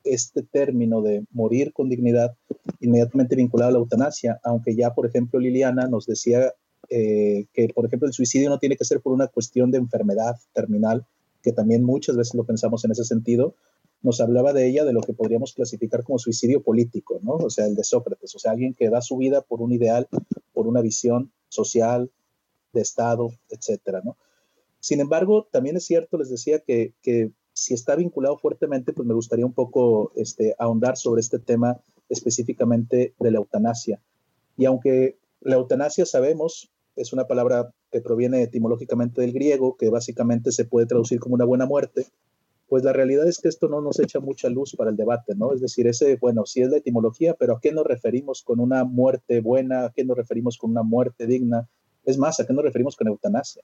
este 0.04 0.42
término 0.42 1.02
de 1.02 1.24
morir 1.32 1.72
con 1.72 1.88
dignidad 1.88 2.36
inmediatamente 2.80 3.36
vinculado 3.36 3.70
a 3.70 3.72
la 3.72 3.78
eutanasia, 3.78 4.40
aunque 4.44 4.76
ya, 4.76 4.94
por 4.94 5.06
ejemplo, 5.06 5.40
Liliana 5.40 5.88
nos 5.88 6.06
decía 6.06 6.52
eh, 6.88 7.46
que, 7.52 7.68
por 7.74 7.86
ejemplo, 7.86 8.06
el 8.06 8.14
suicidio 8.14 8.48
no 8.48 8.58
tiene 8.58 8.76
que 8.76 8.84
ser 8.84 9.00
por 9.00 9.12
una 9.12 9.26
cuestión 9.26 9.70
de 9.70 9.78
enfermedad 9.78 10.36
terminal, 10.52 11.04
que 11.42 11.52
también 11.52 11.82
muchas 11.82 12.16
veces 12.16 12.34
lo 12.34 12.44
pensamos 12.44 12.84
en 12.84 12.92
ese 12.92 13.04
sentido, 13.04 13.54
nos 14.02 14.20
hablaba 14.20 14.52
de 14.52 14.68
ella 14.68 14.84
de 14.84 14.92
lo 14.92 15.00
que 15.00 15.14
podríamos 15.14 15.52
clasificar 15.52 16.04
como 16.04 16.18
suicidio 16.18 16.62
político, 16.62 17.18
¿no? 17.22 17.34
O 17.34 17.50
sea, 17.50 17.66
el 17.66 17.74
de 17.74 17.84
Sócrates, 17.84 18.34
o 18.34 18.38
sea, 18.38 18.52
alguien 18.52 18.74
que 18.74 18.90
da 18.90 19.00
su 19.00 19.16
vida 19.16 19.42
por 19.42 19.60
un 19.62 19.72
ideal, 19.72 20.08
por 20.52 20.66
una 20.66 20.80
visión 20.80 21.32
social, 21.48 22.10
de 22.72 22.82
Estado, 22.82 23.32
etcétera, 23.48 24.02
¿no? 24.04 24.16
Sin 24.80 25.00
embargo, 25.00 25.48
también 25.50 25.76
es 25.76 25.84
cierto, 25.84 26.18
les 26.18 26.30
decía 26.30 26.60
que, 26.60 26.92
que 27.02 27.32
si 27.52 27.74
está 27.74 27.96
vinculado 27.96 28.36
fuertemente, 28.36 28.92
pues 28.92 29.08
me 29.08 29.14
gustaría 29.14 29.46
un 29.46 29.54
poco 29.54 30.12
este, 30.14 30.54
ahondar 30.58 30.96
sobre 30.96 31.20
este 31.20 31.38
tema 31.38 31.80
específicamente 32.08 33.14
de 33.18 33.30
la 33.30 33.38
eutanasia. 33.38 34.00
Y 34.56 34.66
aunque 34.66 35.18
la 35.40 35.56
eutanasia 35.56 36.06
sabemos 36.06 36.70
es 36.94 37.12
una 37.12 37.26
palabra 37.26 37.72
que 37.90 38.00
proviene 38.00 38.42
etimológicamente 38.42 39.20
del 39.20 39.32
griego, 39.32 39.76
que 39.76 39.90
básicamente 39.90 40.52
se 40.52 40.64
puede 40.64 40.86
traducir 40.86 41.18
como 41.18 41.34
una 41.34 41.44
buena 41.44 41.66
muerte, 41.66 42.06
pues 42.68 42.82
la 42.82 42.92
realidad 42.92 43.28
es 43.28 43.38
que 43.38 43.48
esto 43.48 43.68
no 43.68 43.80
nos 43.80 44.00
echa 44.00 44.18
mucha 44.18 44.48
luz 44.48 44.74
para 44.74 44.90
el 44.90 44.96
debate, 44.96 45.34
¿no? 45.36 45.52
Es 45.52 45.60
decir, 45.60 45.86
ese, 45.86 46.16
bueno, 46.16 46.46
sí 46.46 46.62
es 46.62 46.68
la 46.68 46.78
etimología, 46.78 47.34
pero 47.34 47.56
¿a 47.56 47.60
qué 47.60 47.70
nos 47.70 47.86
referimos 47.86 48.42
con 48.42 48.58
una 48.58 48.84
muerte 48.84 49.40
buena? 49.40 49.86
¿A 49.86 49.92
qué 49.92 50.04
nos 50.04 50.16
referimos 50.16 50.58
con 50.58 50.70
una 50.72 50.82
muerte 50.82 51.26
digna? 51.26 51.68
Es 52.04 52.18
más, 52.18 52.40
¿a 52.40 52.46
qué 52.46 52.52
nos 52.52 52.64
referimos 52.64 52.96
con 52.96 53.06
eutanasia? 53.06 53.62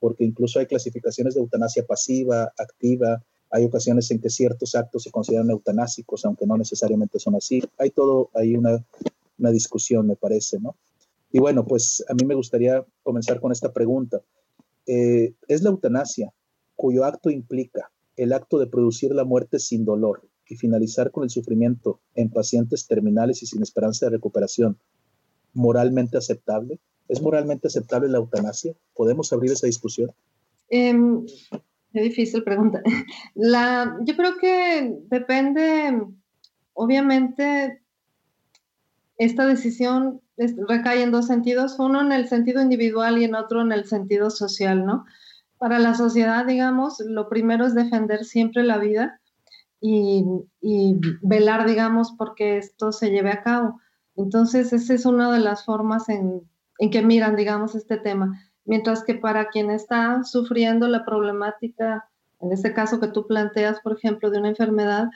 Porque 0.00 0.24
incluso 0.24 0.58
hay 0.60 0.66
clasificaciones 0.66 1.34
de 1.34 1.40
eutanasia 1.40 1.84
pasiva, 1.84 2.52
activa, 2.56 3.22
hay 3.50 3.64
ocasiones 3.64 4.10
en 4.10 4.20
que 4.20 4.30
ciertos 4.30 4.74
actos 4.74 5.02
se 5.02 5.10
consideran 5.10 5.50
eutanásicos, 5.50 6.24
aunque 6.24 6.46
no 6.46 6.56
necesariamente 6.56 7.18
son 7.18 7.34
así. 7.34 7.62
Hay 7.76 7.90
todo, 7.90 8.30
hay 8.34 8.56
una, 8.56 8.82
una 9.38 9.50
discusión, 9.50 10.06
me 10.06 10.16
parece, 10.16 10.58
¿no? 10.58 10.76
Y 11.30 11.38
bueno, 11.38 11.66
pues 11.66 12.02
a 12.08 12.14
mí 12.14 12.24
me 12.24 12.34
gustaría 12.34 12.84
comenzar 13.02 13.40
con 13.40 13.52
esta 13.52 13.72
pregunta. 13.72 14.22
Eh, 14.86 15.34
¿Es 15.46 15.62
la 15.62 15.68
eutanasia, 15.68 16.32
cuyo 16.76 17.04
acto 17.04 17.28
implica 17.28 17.90
el 18.18 18.32
acto 18.32 18.58
de 18.58 18.66
producir 18.66 19.14
la 19.14 19.24
muerte 19.24 19.58
sin 19.58 19.84
dolor 19.84 20.28
y 20.46 20.56
finalizar 20.56 21.10
con 21.10 21.24
el 21.24 21.30
sufrimiento 21.30 22.00
en 22.14 22.30
pacientes 22.30 22.86
terminales 22.86 23.42
y 23.42 23.46
sin 23.46 23.62
esperanza 23.62 24.06
de 24.06 24.10
recuperación, 24.10 24.78
moralmente 25.54 26.18
aceptable? 26.18 26.78
¿Es 27.08 27.22
moralmente 27.22 27.68
aceptable 27.68 28.08
la 28.08 28.18
eutanasia? 28.18 28.74
¿Podemos 28.94 29.32
abrir 29.32 29.52
esa 29.52 29.66
discusión? 29.66 30.10
Eh, 30.68 30.94
es 31.92 32.02
difícil 32.02 32.42
pregunta. 32.42 32.82
Yo 33.34 34.16
creo 34.16 34.36
que 34.38 34.98
depende, 35.08 36.02
obviamente, 36.74 37.80
esta 39.16 39.46
decisión 39.46 40.20
recae 40.36 41.02
en 41.02 41.10
dos 41.10 41.26
sentidos, 41.26 41.78
uno 41.78 42.00
en 42.00 42.12
el 42.12 42.28
sentido 42.28 42.62
individual 42.62 43.18
y 43.18 43.24
en 43.24 43.34
otro 43.34 43.62
en 43.62 43.72
el 43.72 43.86
sentido 43.86 44.30
social, 44.30 44.84
¿no? 44.84 45.04
Para 45.58 45.78
la 45.78 45.94
sociedad, 45.94 46.46
digamos, 46.46 47.00
lo 47.00 47.28
primero 47.28 47.66
es 47.66 47.74
defender 47.74 48.24
siempre 48.24 48.62
la 48.62 48.78
vida 48.78 49.20
y, 49.80 50.24
velar, 51.22 51.66
digamos, 51.66 52.12
porque 52.16 52.58
esto 52.58 52.92
se 52.92 53.10
lleve 53.10 53.30
a 53.30 53.42
cabo. 53.42 53.80
Entonces, 54.16 54.72
esa 54.72 54.94
es 54.94 55.04
una 55.06 55.32
de 55.32 55.40
las 55.40 55.64
formas 55.64 56.08
en, 56.08 56.42
en 56.78 56.90
que 56.90 57.02
miran, 57.02 57.36
digamos, 57.36 57.74
este 57.74 57.96
tema. 57.96 58.40
Mientras 58.64 59.02
que 59.04 59.14
para 59.14 59.48
quien 59.48 59.70
está 59.70 60.22
sufriendo 60.24 60.88
la 60.88 61.04
problemática, 61.04 62.08
en 62.40 62.52
este 62.52 62.72
caso 62.72 63.00
que 63.00 63.08
tú 63.08 63.26
planteas, 63.26 63.80
por 63.80 63.96
ejemplo, 63.96 64.30
de 64.30 64.38
una 64.38 64.50
enfermedad, 64.50 65.08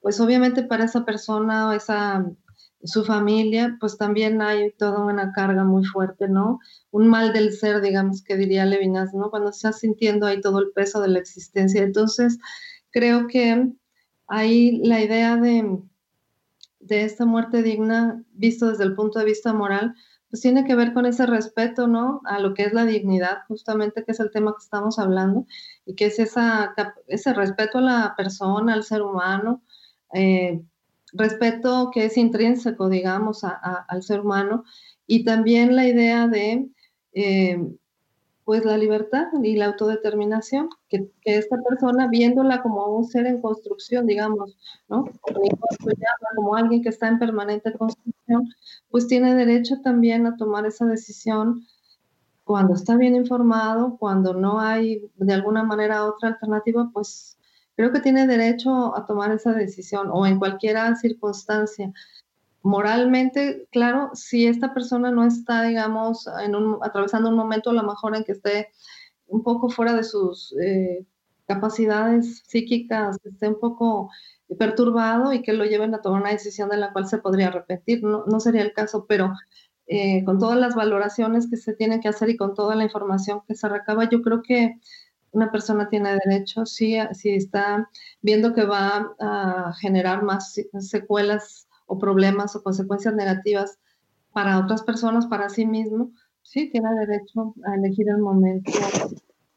pues 0.00 0.20
obviamente 0.20 0.62
para 0.62 0.84
esa 0.84 1.04
persona 1.04 1.68
o 1.68 1.72
esa 1.72 2.24
su 2.82 3.04
familia, 3.04 3.76
pues 3.80 3.98
también 3.98 4.40
hay 4.40 4.72
toda 4.72 5.04
una 5.04 5.32
carga 5.32 5.64
muy 5.64 5.84
fuerte, 5.84 6.28
¿no? 6.28 6.60
Un 6.90 7.08
mal 7.08 7.32
del 7.32 7.52
ser, 7.52 7.80
digamos, 7.80 8.22
que 8.22 8.36
diría 8.36 8.64
Levinas, 8.64 9.12
¿no? 9.12 9.30
Cuando 9.30 9.50
estás 9.50 9.80
sintiendo 9.80 10.26
ahí 10.26 10.40
todo 10.40 10.60
el 10.60 10.70
peso 10.72 11.00
de 11.00 11.08
la 11.08 11.18
existencia. 11.18 11.82
Entonces, 11.82 12.38
creo 12.90 13.26
que 13.26 13.70
ahí 14.26 14.80
la 14.84 15.00
idea 15.00 15.36
de, 15.36 15.78
de 16.80 17.04
esta 17.04 17.26
muerte 17.26 17.62
digna, 17.62 18.24
visto 18.32 18.70
desde 18.70 18.84
el 18.84 18.94
punto 18.94 19.18
de 19.18 19.26
vista 19.26 19.52
moral, 19.52 19.94
pues 20.30 20.42
tiene 20.42 20.64
que 20.64 20.76
ver 20.76 20.94
con 20.94 21.06
ese 21.06 21.26
respeto, 21.26 21.88
¿no? 21.88 22.20
A 22.24 22.38
lo 22.38 22.54
que 22.54 22.62
es 22.62 22.72
la 22.72 22.84
dignidad, 22.84 23.40
justamente, 23.48 24.04
que 24.04 24.12
es 24.12 24.20
el 24.20 24.30
tema 24.30 24.52
que 24.52 24.62
estamos 24.62 24.98
hablando, 24.98 25.44
y 25.84 25.94
que 25.96 26.06
es 26.06 26.18
esa, 26.20 26.72
ese 27.08 27.34
respeto 27.34 27.78
a 27.78 27.82
la 27.82 28.14
persona, 28.16 28.72
al 28.72 28.84
ser 28.84 29.02
humano, 29.02 29.62
eh, 30.14 30.62
respeto 31.12 31.90
que 31.92 32.06
es 32.06 32.16
intrínseco, 32.16 32.88
digamos, 32.88 33.42
al 33.44 34.02
ser 34.02 34.20
humano, 34.20 34.64
y 35.06 35.24
también 35.24 35.74
la 35.76 35.86
idea 35.86 36.28
de, 36.28 36.68
eh, 37.12 37.58
pues, 38.44 38.64
la 38.64 38.76
libertad 38.76 39.26
y 39.42 39.56
la 39.56 39.66
autodeterminación, 39.66 40.68
que, 40.88 41.10
esta 41.24 41.56
persona, 41.62 42.08
viéndola 42.08 42.62
como 42.62 42.86
un 42.96 43.04
ser 43.04 43.26
en 43.26 43.40
construcción, 43.40 44.06
digamos, 44.06 44.56
¿no? 44.88 45.04
Como 46.36 46.54
alguien 46.54 46.82
que 46.82 46.88
está 46.88 47.08
en 47.08 47.18
permanente 47.18 47.72
construcción, 47.72 48.48
pues 48.90 49.06
tiene 49.06 49.34
derecho 49.34 49.80
también 49.82 50.26
a 50.26 50.36
tomar 50.36 50.66
esa 50.66 50.86
decisión 50.86 51.66
cuando 52.44 52.74
está 52.74 52.96
bien 52.96 53.14
informado, 53.14 53.96
cuando 53.98 54.34
no 54.34 54.58
hay 54.58 55.08
de 55.16 55.34
alguna 55.34 55.62
manera 55.62 56.04
otra 56.04 56.30
alternativa, 56.30 56.90
pues 56.92 57.38
creo 57.80 57.92
que 57.92 58.00
tiene 58.00 58.26
derecho 58.26 58.94
a 58.94 59.06
tomar 59.06 59.32
esa 59.32 59.54
decisión 59.54 60.10
o 60.12 60.26
en 60.26 60.38
cualquier 60.38 60.76
circunstancia. 60.96 61.90
Moralmente, 62.60 63.66
claro, 63.70 64.10
si 64.12 64.46
esta 64.46 64.74
persona 64.74 65.10
no 65.10 65.24
está, 65.24 65.62
digamos, 65.62 66.28
en 66.44 66.54
un, 66.54 66.76
atravesando 66.82 67.30
un 67.30 67.36
momento 67.36 67.70
a 67.70 67.72
lo 67.72 67.82
mejor 67.82 68.14
en 68.14 68.24
que 68.24 68.32
esté 68.32 68.68
un 69.28 69.42
poco 69.42 69.70
fuera 69.70 69.94
de 69.94 70.04
sus 70.04 70.54
eh, 70.62 71.06
capacidades 71.46 72.42
psíquicas, 72.46 73.16
esté 73.24 73.48
un 73.48 73.58
poco 73.58 74.10
perturbado 74.58 75.32
y 75.32 75.40
que 75.40 75.54
lo 75.54 75.64
lleven 75.64 75.94
a 75.94 76.02
tomar 76.02 76.20
una 76.20 76.32
decisión 76.32 76.68
de 76.68 76.76
la 76.76 76.92
cual 76.92 77.08
se 77.08 77.16
podría 77.16 77.48
arrepentir. 77.48 78.02
No, 78.04 78.24
no 78.26 78.40
sería 78.40 78.60
el 78.60 78.74
caso, 78.74 79.06
pero 79.08 79.32
eh, 79.86 80.22
con 80.26 80.38
todas 80.38 80.58
las 80.58 80.74
valoraciones 80.74 81.48
que 81.48 81.56
se 81.56 81.72
tienen 81.72 82.02
que 82.02 82.08
hacer 82.08 82.28
y 82.28 82.36
con 82.36 82.54
toda 82.54 82.74
la 82.74 82.84
información 82.84 83.40
que 83.48 83.54
se 83.54 83.70
recaba, 83.70 84.06
yo 84.10 84.20
creo 84.20 84.42
que 84.42 84.78
una 85.32 85.50
persona 85.50 85.88
tiene 85.88 86.18
derecho, 86.24 86.66
si, 86.66 86.96
si 87.12 87.30
está 87.30 87.88
viendo 88.20 88.52
que 88.54 88.64
va 88.64 89.14
a 89.20 89.72
generar 89.80 90.22
más 90.22 90.60
secuelas 90.80 91.68
o 91.86 91.98
problemas 91.98 92.56
o 92.56 92.62
consecuencias 92.62 93.14
negativas 93.14 93.78
para 94.32 94.58
otras 94.58 94.82
personas, 94.82 95.26
para 95.26 95.48
sí 95.48 95.66
mismo, 95.66 96.12
sí 96.42 96.70
tiene 96.70 96.88
derecho 97.06 97.54
a 97.66 97.74
elegir 97.74 98.08
el 98.08 98.18
momento 98.18 98.72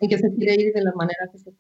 en 0.04 0.10
que 0.10 0.18
se 0.18 0.34
quiere 0.34 0.56
ir 0.56 0.74
de 0.74 0.84
la 0.84 0.94
manera 0.94 1.30
que 1.32 1.38
se 1.38 1.50
ir. 1.50 1.56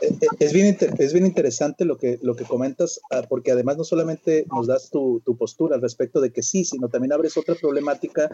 Eh, 0.00 0.18
eh, 0.20 0.26
es 0.38 0.52
bien, 0.52 0.76
es 0.98 1.12
bien 1.12 1.26
interesante 1.26 1.84
lo 1.84 1.96
que, 1.96 2.18
lo 2.22 2.34
que 2.34 2.44
comentas, 2.44 3.00
ah, 3.10 3.22
porque 3.28 3.52
además 3.52 3.76
no 3.76 3.84
solamente 3.84 4.46
nos 4.54 4.66
das 4.66 4.90
tu, 4.90 5.20
tu 5.24 5.36
postura 5.36 5.76
al 5.76 5.82
respecto 5.82 6.20
de 6.20 6.32
que 6.32 6.42
sí, 6.42 6.64
sino 6.64 6.88
también 6.88 7.12
abres 7.12 7.36
otra 7.36 7.54
problemática 7.54 8.30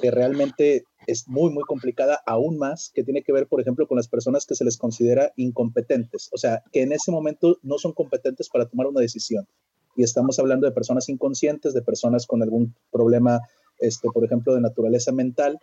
que 0.00 0.10
realmente 0.10 0.84
es 1.06 1.28
muy, 1.28 1.50
muy 1.50 1.64
complicada, 1.64 2.20
aún 2.26 2.58
más, 2.58 2.90
que 2.94 3.04
tiene 3.04 3.22
que 3.22 3.32
ver, 3.32 3.46
por 3.46 3.60
ejemplo, 3.60 3.86
con 3.86 3.96
las 3.96 4.08
personas 4.08 4.46
que 4.46 4.54
se 4.54 4.64
les 4.64 4.76
considera 4.76 5.32
incompetentes, 5.36 6.28
o 6.32 6.38
sea, 6.38 6.62
que 6.72 6.82
en 6.82 6.92
ese 6.92 7.10
momento 7.10 7.58
no 7.62 7.78
son 7.78 7.92
competentes 7.92 8.48
para 8.48 8.66
tomar 8.66 8.86
una 8.86 9.00
decisión. 9.00 9.46
Y 9.96 10.04
estamos 10.04 10.38
hablando 10.38 10.66
de 10.66 10.72
personas 10.72 11.08
inconscientes, 11.08 11.74
de 11.74 11.82
personas 11.82 12.26
con 12.26 12.42
algún 12.42 12.74
problema, 12.90 13.40
este, 13.78 14.08
por 14.08 14.24
ejemplo, 14.24 14.54
de 14.54 14.60
naturaleza 14.60 15.12
mental, 15.12 15.58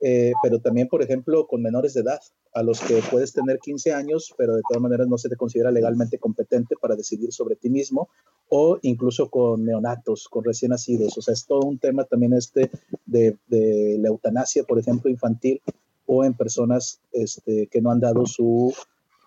eh, 0.00 0.32
pero 0.42 0.60
también, 0.60 0.88
por 0.88 1.02
ejemplo, 1.02 1.46
con 1.46 1.62
menores 1.62 1.94
de 1.94 2.00
edad, 2.00 2.20
a 2.54 2.62
los 2.62 2.80
que 2.80 3.00
puedes 3.10 3.32
tener 3.32 3.58
15 3.58 3.92
años, 3.92 4.34
pero 4.36 4.54
de 4.54 4.62
todas 4.68 4.82
maneras 4.82 5.06
no 5.06 5.18
se 5.18 5.28
te 5.28 5.36
considera 5.36 5.70
legalmente 5.70 6.18
competente 6.18 6.74
para 6.80 6.96
decidir 6.96 7.32
sobre 7.32 7.56
ti 7.56 7.70
mismo, 7.70 8.08
o 8.48 8.78
incluso 8.82 9.30
con 9.30 9.64
neonatos, 9.64 10.28
con 10.28 10.44
recién 10.44 10.70
nacidos. 10.70 11.16
O 11.16 11.22
sea, 11.22 11.34
es 11.34 11.46
todo 11.46 11.60
un 11.60 11.78
tema 11.78 12.04
también 12.04 12.32
este 12.32 12.70
de, 13.06 13.36
de 13.48 13.98
la 14.00 14.08
eutanasia, 14.08 14.64
por 14.64 14.78
ejemplo, 14.78 15.10
infantil, 15.10 15.60
o 16.06 16.24
en 16.24 16.34
personas 16.34 17.00
este, 17.12 17.68
que 17.68 17.80
no 17.80 17.92
han 17.92 18.00
dado 18.00 18.26
su 18.26 18.74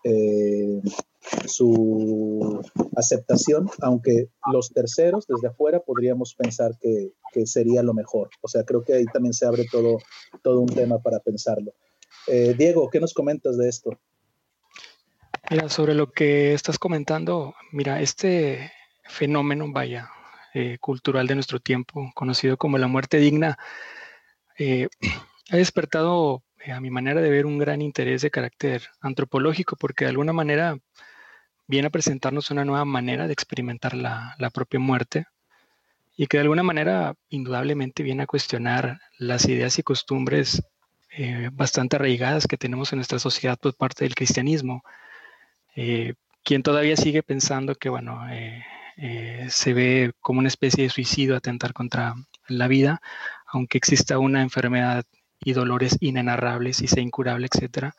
eh, 0.04 0.82
su 1.46 2.62
aceptación, 2.96 3.70
aunque 3.82 4.30
los 4.52 4.72
terceros 4.72 5.26
desde 5.28 5.48
afuera 5.48 5.80
podríamos 5.80 6.36
pensar 6.36 6.78
que, 6.80 7.14
sería 7.46 7.82
lo 7.82 7.96
mejor. 7.96 8.30
O 8.42 8.48
sea, 8.48 8.64
creo 8.64 8.84
que 8.84 8.94
ahí 8.94 9.06
también 9.06 9.34
se 9.34 9.48
abre 9.48 9.66
todo, 9.72 9.98
todo 10.44 10.62
un 10.62 10.68
tema 10.68 11.00
para 11.00 11.20
pensarlo. 11.20 11.74
Eh, 12.28 12.54
Diego, 12.56 12.90
¿qué 12.92 13.00
nos 13.00 13.14
comentas 13.14 13.58
de 13.58 13.70
esto? 13.70 14.00
Mira, 15.50 15.68
sobre 15.68 15.96
lo 15.96 16.12
que 16.12 16.54
estás 16.54 16.78
comentando, 16.78 17.56
mira, 17.72 18.02
este, 18.02 18.72
fenómeno, 19.04 19.66
vaya, 19.72 20.10
eh, 20.54 20.78
cultural 20.80 21.26
de 21.26 21.34
nuestro 21.34 21.60
tiempo, 21.60 22.12
conocido 22.14 22.58
como 22.58 22.78
la 22.78 22.88
muerte 22.88 23.18
digna, 23.18 23.58
eh, 24.60 24.88
ha 25.52 25.58
despertado 25.58 26.44
a 26.72 26.80
mi 26.80 26.92
manera 26.92 27.22
de 27.22 27.30
ver 27.30 27.46
un 27.46 27.58
gran 27.58 27.82
interés 27.82 28.22
de 28.22 28.32
carácter 28.32 28.84
antropológico, 29.02 29.76
porque 29.76 30.06
de 30.06 30.12
alguna 30.12 30.32
manera 30.32 30.78
viene 31.68 31.88
a 31.88 31.92
presentarnos 31.92 32.52
una 32.52 32.66
nueva 32.66 32.86
manera 32.86 33.28
de 33.28 33.34
experimentar 33.34 33.94
la, 33.96 34.36
propia 34.54 34.80
muerte 34.80 35.26
y 36.16 36.28
que 36.28 36.38
de 36.38 36.42
alguna 36.42 36.64
manera 36.64 37.16
indudablemente 37.30 38.04
viene 38.04 38.24
a 38.24 38.28
cuestionar 38.28 39.00
las 39.18 39.46
ideas 39.48 39.80
y 39.80 39.84
costumbres 39.84 40.62
eh, 41.16 41.50
bastante 41.52 41.96
arraigadas 41.96 42.48
que 42.48 42.58
tenemos 42.58 42.92
en 42.92 42.98
nuestra 42.98 43.20
sociedad 43.20 43.58
por 43.58 43.76
parte 43.76 44.04
del 44.04 44.16
cristianismo. 44.16 44.84
Eh, 45.76 46.14
quien 46.44 46.62
todavía 46.62 46.98
sigue 46.98 47.24
pensando 47.24 47.76
que, 47.76 47.90
bueno, 47.90 48.22
eh, 48.30 49.48
se 49.50 49.74
ve 49.74 50.14
como 50.20 50.40
una 50.40 50.50
especie 50.50 50.84
de 50.84 50.90
suicidio 50.90 51.36
atentar 51.36 51.74
contra 51.74 52.14
la 52.48 52.68
vida, 52.68 53.02
aunque 53.48 53.78
exista 53.78 54.20
una 54.20 54.42
enfermedad 54.42 55.06
y 55.40 55.54
dolores 55.54 55.98
inenarrables 56.00 56.82
y 56.82 56.88
sea 56.88 57.02
incurable, 57.02 57.48
etc. 57.48 57.94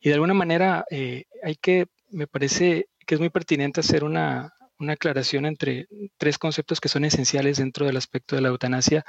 Y 0.00 0.08
de 0.08 0.14
alguna 0.14 0.34
manera 0.34 0.86
hay 0.90 1.56
que, 1.60 1.88
me 2.14 2.26
parece, 2.26 2.88
que 3.06 3.16
es 3.16 3.20
muy 3.20 3.30
pertinente 3.30 3.80
hacer 3.80 4.04
una, 4.04 4.52
aclaración 4.88 5.46
entre 5.46 5.86
tres 6.18 6.38
conceptos 6.38 6.78
que 6.80 6.90
son 6.90 7.04
esenciales 7.04 7.56
dentro 7.56 7.86
del 7.86 7.96
aspecto 7.96 8.36
de 8.36 8.42
la 8.42 8.48
eutanasia. 8.48 9.04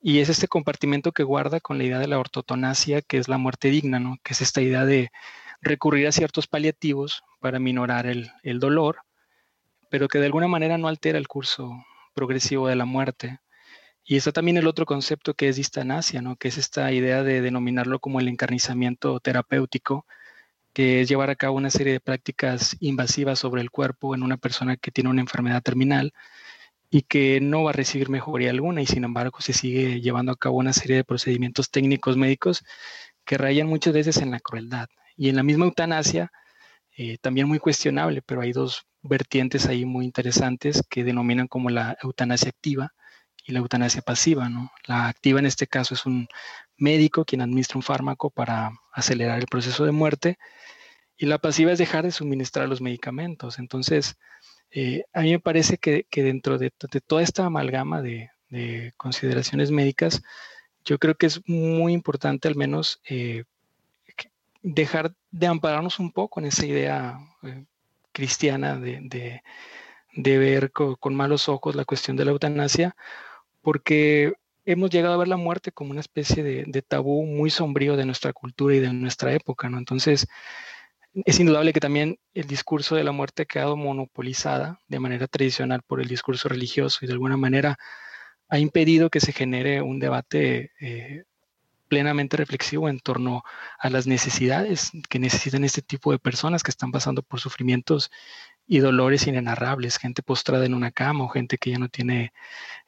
Y 0.00 0.20
es 0.20 0.28
este 0.28 0.48
compartimento 0.48 1.12
que 1.12 1.22
guarda 1.24 1.60
con 1.60 1.78
la 1.78 1.84
idea 1.84 1.98
de 1.98 2.06
la 2.06 2.18
ortotonasia, 2.18 3.02
que 3.02 3.18
es 3.18 3.28
la 3.28 3.38
muerte 3.38 3.70
digna, 3.70 3.98
¿no? 3.98 4.18
que 4.22 4.34
es 4.34 4.40
esta 4.40 4.62
idea 4.62 4.84
de 4.84 5.10
recurrir 5.62 6.06
a 6.06 6.12
ciertos 6.12 6.46
paliativos 6.46 7.22
para 7.40 7.58
minorar 7.58 8.06
el, 8.06 8.30
dolor, 8.60 8.98
pero 9.90 10.08
que 10.08 10.18
de 10.18 10.26
alguna 10.26 10.48
manera 10.48 10.78
no 10.78 10.88
altera 10.88 11.18
el 11.18 11.28
curso 11.28 11.72
progresivo 12.14 12.68
de 12.68 12.76
la 12.76 12.84
muerte. 12.84 13.40
Y 14.04 14.16
está 14.16 14.32
también 14.32 14.58
el 14.58 14.66
otro 14.66 14.86
concepto 14.86 15.34
que 15.34 15.48
es 15.48 15.56
distanasia, 15.56 16.22
¿no? 16.22 16.36
que 16.36 16.48
es 16.48 16.58
esta 16.58 16.92
idea 16.92 17.22
de 17.22 17.40
denominarlo 17.40 17.98
como 17.98 18.20
el 18.20 18.28
encarnizamiento 18.28 19.18
terapéutico, 19.20 20.06
que 20.74 21.00
es 21.00 21.08
llevar 21.08 21.30
a 21.30 21.36
cabo 21.36 21.56
una 21.56 21.70
serie 21.70 21.94
de 21.94 22.00
prácticas 22.00 22.76
invasivas 22.80 23.38
sobre 23.38 23.62
el 23.62 23.70
cuerpo 23.70 24.14
en 24.14 24.22
una 24.22 24.36
persona 24.36 24.76
que 24.76 24.90
tiene 24.90 25.10
una 25.10 25.22
enfermedad 25.22 25.62
terminal 25.62 26.12
y 26.90 27.02
que 27.02 27.40
no 27.40 27.64
va 27.64 27.70
a 27.70 27.72
recibir 27.72 28.10
mejoría 28.10 28.50
alguna 28.50 28.82
y 28.82 28.86
sin 28.86 29.04
embargo 29.04 29.40
se 29.40 29.52
sigue 29.52 30.00
llevando 30.00 30.32
a 30.32 30.36
cabo 30.36 30.58
una 30.58 30.72
serie 30.72 30.96
de 30.96 31.04
procedimientos 31.04 31.70
técnicos 31.70 32.16
médicos 32.16 32.64
que 33.24 33.38
rayan 33.38 33.68
muchas 33.68 33.94
veces 33.94 34.18
en 34.18 34.30
la 34.30 34.40
crueldad. 34.40 34.88
Y 35.16 35.28
en 35.28 35.36
la 35.36 35.42
misma 35.42 35.64
eutanasia, 35.66 36.30
eh, 36.96 37.18
también 37.18 37.48
muy 37.48 37.58
cuestionable, 37.58 38.22
pero 38.22 38.42
hay 38.42 38.52
dos 38.52 38.86
vertientes 39.02 39.66
ahí 39.66 39.84
muy 39.84 40.04
interesantes 40.04 40.82
que 40.88 41.04
denominan 41.04 41.48
como 41.48 41.70
la 41.70 41.96
eutanasia 42.02 42.50
activa 42.50 42.92
y 43.44 43.52
la 43.52 43.60
eutanasia 43.60 44.02
pasiva. 44.02 44.48
¿no? 44.48 44.70
La 44.86 45.08
activa 45.08 45.38
en 45.40 45.46
este 45.46 45.66
caso 45.66 45.94
es 45.94 46.06
un 46.06 46.28
médico 46.76 47.24
quien 47.24 47.42
administra 47.42 47.78
un 47.78 47.82
fármaco 47.82 48.30
para 48.30 48.72
acelerar 48.92 49.38
el 49.38 49.46
proceso 49.46 49.84
de 49.84 49.92
muerte 49.92 50.38
y 51.16 51.26
la 51.26 51.38
pasiva 51.38 51.72
es 51.72 51.78
dejar 51.78 52.04
de 52.04 52.10
suministrar 52.10 52.68
los 52.68 52.80
medicamentos. 52.80 53.58
Entonces, 53.58 54.16
eh, 54.70 55.04
a 55.12 55.20
mí 55.20 55.30
me 55.30 55.38
parece 55.38 55.78
que, 55.78 56.06
dentro 56.10 56.58
de, 56.58 56.70
toda 57.06 57.22
esta 57.22 57.46
amalgama 57.46 58.02
de, 58.02 58.30
consideraciones 58.96 59.72
médicas, 59.72 60.22
yo 60.84 60.98
creo 60.98 61.16
que 61.16 61.26
es 61.26 61.40
muy 61.48 61.92
importante 61.92 62.46
al 62.46 62.54
menos 62.54 63.00
eh, 63.08 63.44
dejar 64.62 65.12
de 65.32 65.46
ampararnos 65.48 65.98
un 65.98 66.12
poco 66.12 66.38
en 66.38 66.46
esa 66.46 66.64
idea 66.64 67.18
eh, 67.42 67.64
cristiana 68.12 68.76
de, 68.76 69.42
ver 70.16 70.70
con, 70.72 71.14
malos 71.14 71.48
ojos 71.48 71.74
la 71.74 71.84
cuestión 71.84 72.16
de 72.16 72.24
la 72.24 72.30
eutanasia, 72.30 72.96
porque 73.60 74.34
hemos 74.64 74.90
llegado 74.90 75.14
a 75.14 75.18
ver 75.18 75.28
la 75.28 75.36
muerte 75.36 75.72
como 75.72 75.90
una 75.90 76.00
especie 76.00 76.42
de, 76.42 76.82
tabú 76.82 77.24
muy 77.24 77.50
sombrío 77.50 77.96
de 77.96 78.06
nuestra 78.06 78.32
cultura 78.32 78.74
y 78.74 78.80
de 78.80 78.92
nuestra 78.92 79.32
época, 79.32 79.68
¿no? 79.68 79.78
Entonces, 79.78 80.26
es 81.14 81.38
indudable 81.38 81.72
que 81.72 81.80
también 81.80 82.18
el 82.34 82.46
discurso 82.46 82.96
de 82.96 83.04
la 83.04 83.12
muerte 83.12 83.42
ha 83.42 83.46
quedado 83.46 83.76
monopolizada 83.76 84.80
de 84.88 85.00
manera 85.00 85.28
tradicional 85.28 85.82
por 85.86 86.00
el 86.00 86.08
discurso 86.08 86.48
religioso 86.48 86.98
y 87.02 87.06
de 87.06 87.12
alguna 87.12 87.36
manera 87.36 87.78
ha 88.48 88.58
impedido 88.58 89.10
que 89.10 89.20
se 89.20 89.32
genere 89.32 89.80
un 89.80 90.00
debate 90.00 90.72
eh, 90.80 91.24
plenamente 91.88 92.36
reflexivo 92.36 92.88
en 92.88 92.98
torno 92.98 93.44
a 93.78 93.90
las 93.90 94.06
necesidades 94.06 94.90
que 95.08 95.18
necesitan 95.18 95.64
este 95.64 95.82
tipo 95.82 96.10
de 96.10 96.18
personas 96.18 96.62
que 96.62 96.70
están 96.70 96.90
pasando 96.90 97.22
por 97.22 97.40
sufrimientos 97.40 98.10
y 98.66 98.78
dolores 98.78 99.26
inenarrables, 99.26 99.98
gente 99.98 100.22
postrada 100.22 100.64
en 100.64 100.74
una 100.74 100.90
cama 100.90 101.24
o 101.24 101.28
gente 101.28 101.58
que 101.58 101.70
ya 101.70 101.78
no 101.78 101.88
tiene 101.88 102.32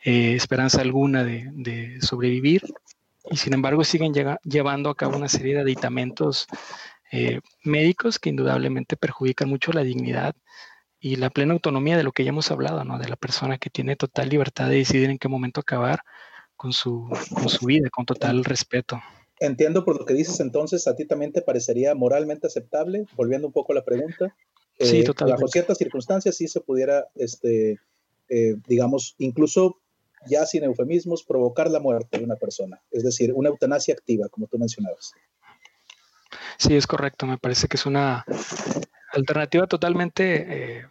eh, 0.04 0.34
esperanza 0.34 0.80
alguna 0.80 1.24
de, 1.24 1.98
sobrevivir 2.00 2.62
y 3.30 3.36
sin 3.36 3.54
embargo 3.54 3.84
siguen 3.84 4.12
llevando 4.44 4.90
a 4.90 4.94
cabo 4.94 5.16
una 5.16 5.28
serie 5.28 5.54
de 5.54 5.62
aditamentos 5.62 6.46
eh, 7.12 7.40
médicos 7.64 8.18
que 8.18 8.30
indudablemente 8.30 8.96
perjudican 8.96 9.48
mucho 9.48 9.72
la 9.72 9.82
dignidad 9.82 10.34
y 10.98 11.16
la 11.16 11.30
plena 11.30 11.52
autonomía 11.52 11.96
de 11.96 12.04
lo 12.04 12.12
que 12.12 12.24
ya 12.24 12.30
hemos 12.30 12.50
hablado, 12.50 12.84
¿no? 12.84 12.98
De 12.98 13.08
la 13.08 13.16
persona 13.16 13.58
que 13.58 13.70
tiene 13.70 13.96
total 13.96 14.28
libertad 14.28 14.68
de 14.68 14.76
decidir 14.76 15.10
en 15.10 15.18
qué 15.18 15.28
momento 15.28 15.60
acabar 15.60 16.00
con 16.56 16.72
su, 16.72 17.08
con 17.32 17.48
su 17.48 17.66
vida, 17.66 17.90
con 17.90 18.06
total 18.06 18.44
respeto. 18.44 19.00
Entiendo 19.38 19.84
por 19.84 19.98
lo 19.98 20.06
que 20.06 20.14
dices 20.14 20.40
entonces, 20.40 20.88
a 20.88 20.96
ti 20.96 21.04
también 21.04 21.32
te 21.32 21.42
parecería 21.42 21.94
moralmente 21.94 22.46
aceptable, 22.46 23.04
volviendo 23.14 23.46
un 23.46 23.52
poco 23.52 23.72
a 23.72 23.76
la 23.76 23.84
pregunta. 23.84 24.34
Sí, 24.78 25.00
eh, 25.00 25.04
totalmente. 25.04 25.42
Bajo 25.42 25.48
ciertas 25.48 25.78
circunstancias 25.78 26.36
sí 26.36 26.48
se 26.48 26.60
pudiera, 26.60 27.06
este, 27.14 27.80
eh, 28.28 28.56
digamos, 28.66 29.14
incluso 29.18 29.78
ya 30.26 30.44
sin 30.46 30.64
eufemismos, 30.64 31.22
provocar 31.22 31.70
la 31.70 31.80
muerte 31.80 32.18
de 32.18 32.24
una 32.24 32.36
persona, 32.36 32.82
es 32.90 33.04
decir, 33.04 33.32
una 33.32 33.48
eutanasia 33.48 33.94
activa, 33.94 34.28
como 34.28 34.46
tú 34.46 34.58
mencionabas. 34.58 35.12
Sí, 36.58 36.74
es 36.74 36.86
correcto. 36.86 37.26
Me 37.26 37.38
parece 37.38 37.68
que 37.68 37.76
es 37.76 37.86
una 37.86 38.24
alternativa 39.12 39.66
totalmente 39.66 40.78
eh, 40.78 40.86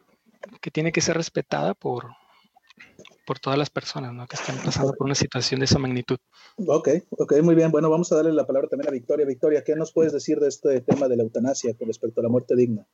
que 0.62 0.72
tiene 0.72 0.92
que 0.92 1.02
ser 1.02 1.18
respetada 1.18 1.74
por, 1.74 2.08
por 3.26 3.40
todas 3.40 3.58
las 3.58 3.70
personas 3.70 4.14
¿no? 4.14 4.28
que 4.28 4.36
están 4.36 4.58
pasando 4.64 4.94
por 4.94 5.06
una 5.06 5.16
situación 5.16 5.60
de 5.60 5.66
esa 5.66 5.80
magnitud. 5.80 6.18
Ok, 6.58 6.90
ok, 7.12 7.42
muy 7.42 7.56
bien. 7.56 7.72
Bueno, 7.72 7.90
vamos 7.90 8.12
a 8.12 8.16
darle 8.16 8.34
la 8.34 8.46
palabra 8.46 8.70
también 8.70 8.90
a 8.90 8.92
Victoria. 8.92 9.26
Victoria, 9.26 9.64
¿qué 9.64 9.76
nos 9.76 9.92
puedes 9.92 10.14
decir 10.14 10.40
de 10.40 10.48
este 10.48 10.82
tema 10.82 11.08
de 11.08 11.18
la 11.18 11.24
eutanasia 11.24 11.74
con 11.76 11.88
respecto 11.88 12.22
a 12.22 12.24
la 12.24 12.30
muerte 12.30 12.56
digna? 12.56 12.88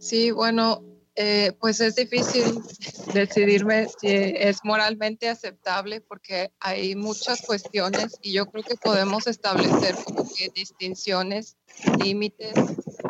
Sí, 0.00 0.30
bueno, 0.30 0.82
eh, 1.14 1.52
pues 1.60 1.80
es 1.80 1.94
difícil 1.94 2.42
decidirme 3.12 3.86
si 3.86 4.08
es 4.08 4.64
moralmente 4.64 5.28
aceptable 5.28 6.00
porque 6.00 6.50
hay 6.58 6.96
muchas 6.96 7.42
cuestiones 7.42 8.18
y 8.22 8.32
yo 8.32 8.46
creo 8.46 8.64
que 8.64 8.76
podemos 8.76 9.26
establecer 9.26 9.94
como 10.02 10.24
que 10.24 10.48
distinciones, 10.54 11.58
límites 12.02 12.54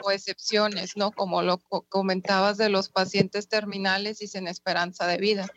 o 0.03 0.11
excepciones, 0.11 0.97
¿no? 0.97 1.13
Como 1.13 1.43
lo 1.43 1.59
comentabas 1.59 2.57
de 2.57 2.71
los 2.71 2.89
pacientes 2.89 3.49
terminales 3.49 4.21
y 4.21 4.27
sin 4.27 4.49
esperanza 4.49 5.07
de 5.07 5.19
vida. 5.19 5.49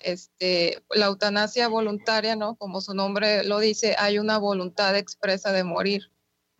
Este, 0.00 0.82
la 0.90 1.06
eutanasia 1.06 1.68
voluntaria, 1.68 2.36
¿no? 2.36 2.56
Como 2.56 2.82
su 2.82 2.92
nombre 2.92 3.42
lo 3.44 3.58
dice, 3.58 3.96
hay 3.98 4.18
una 4.18 4.36
voluntad 4.36 4.94
expresa 4.98 5.50
de 5.52 5.64
morir. 5.64 6.12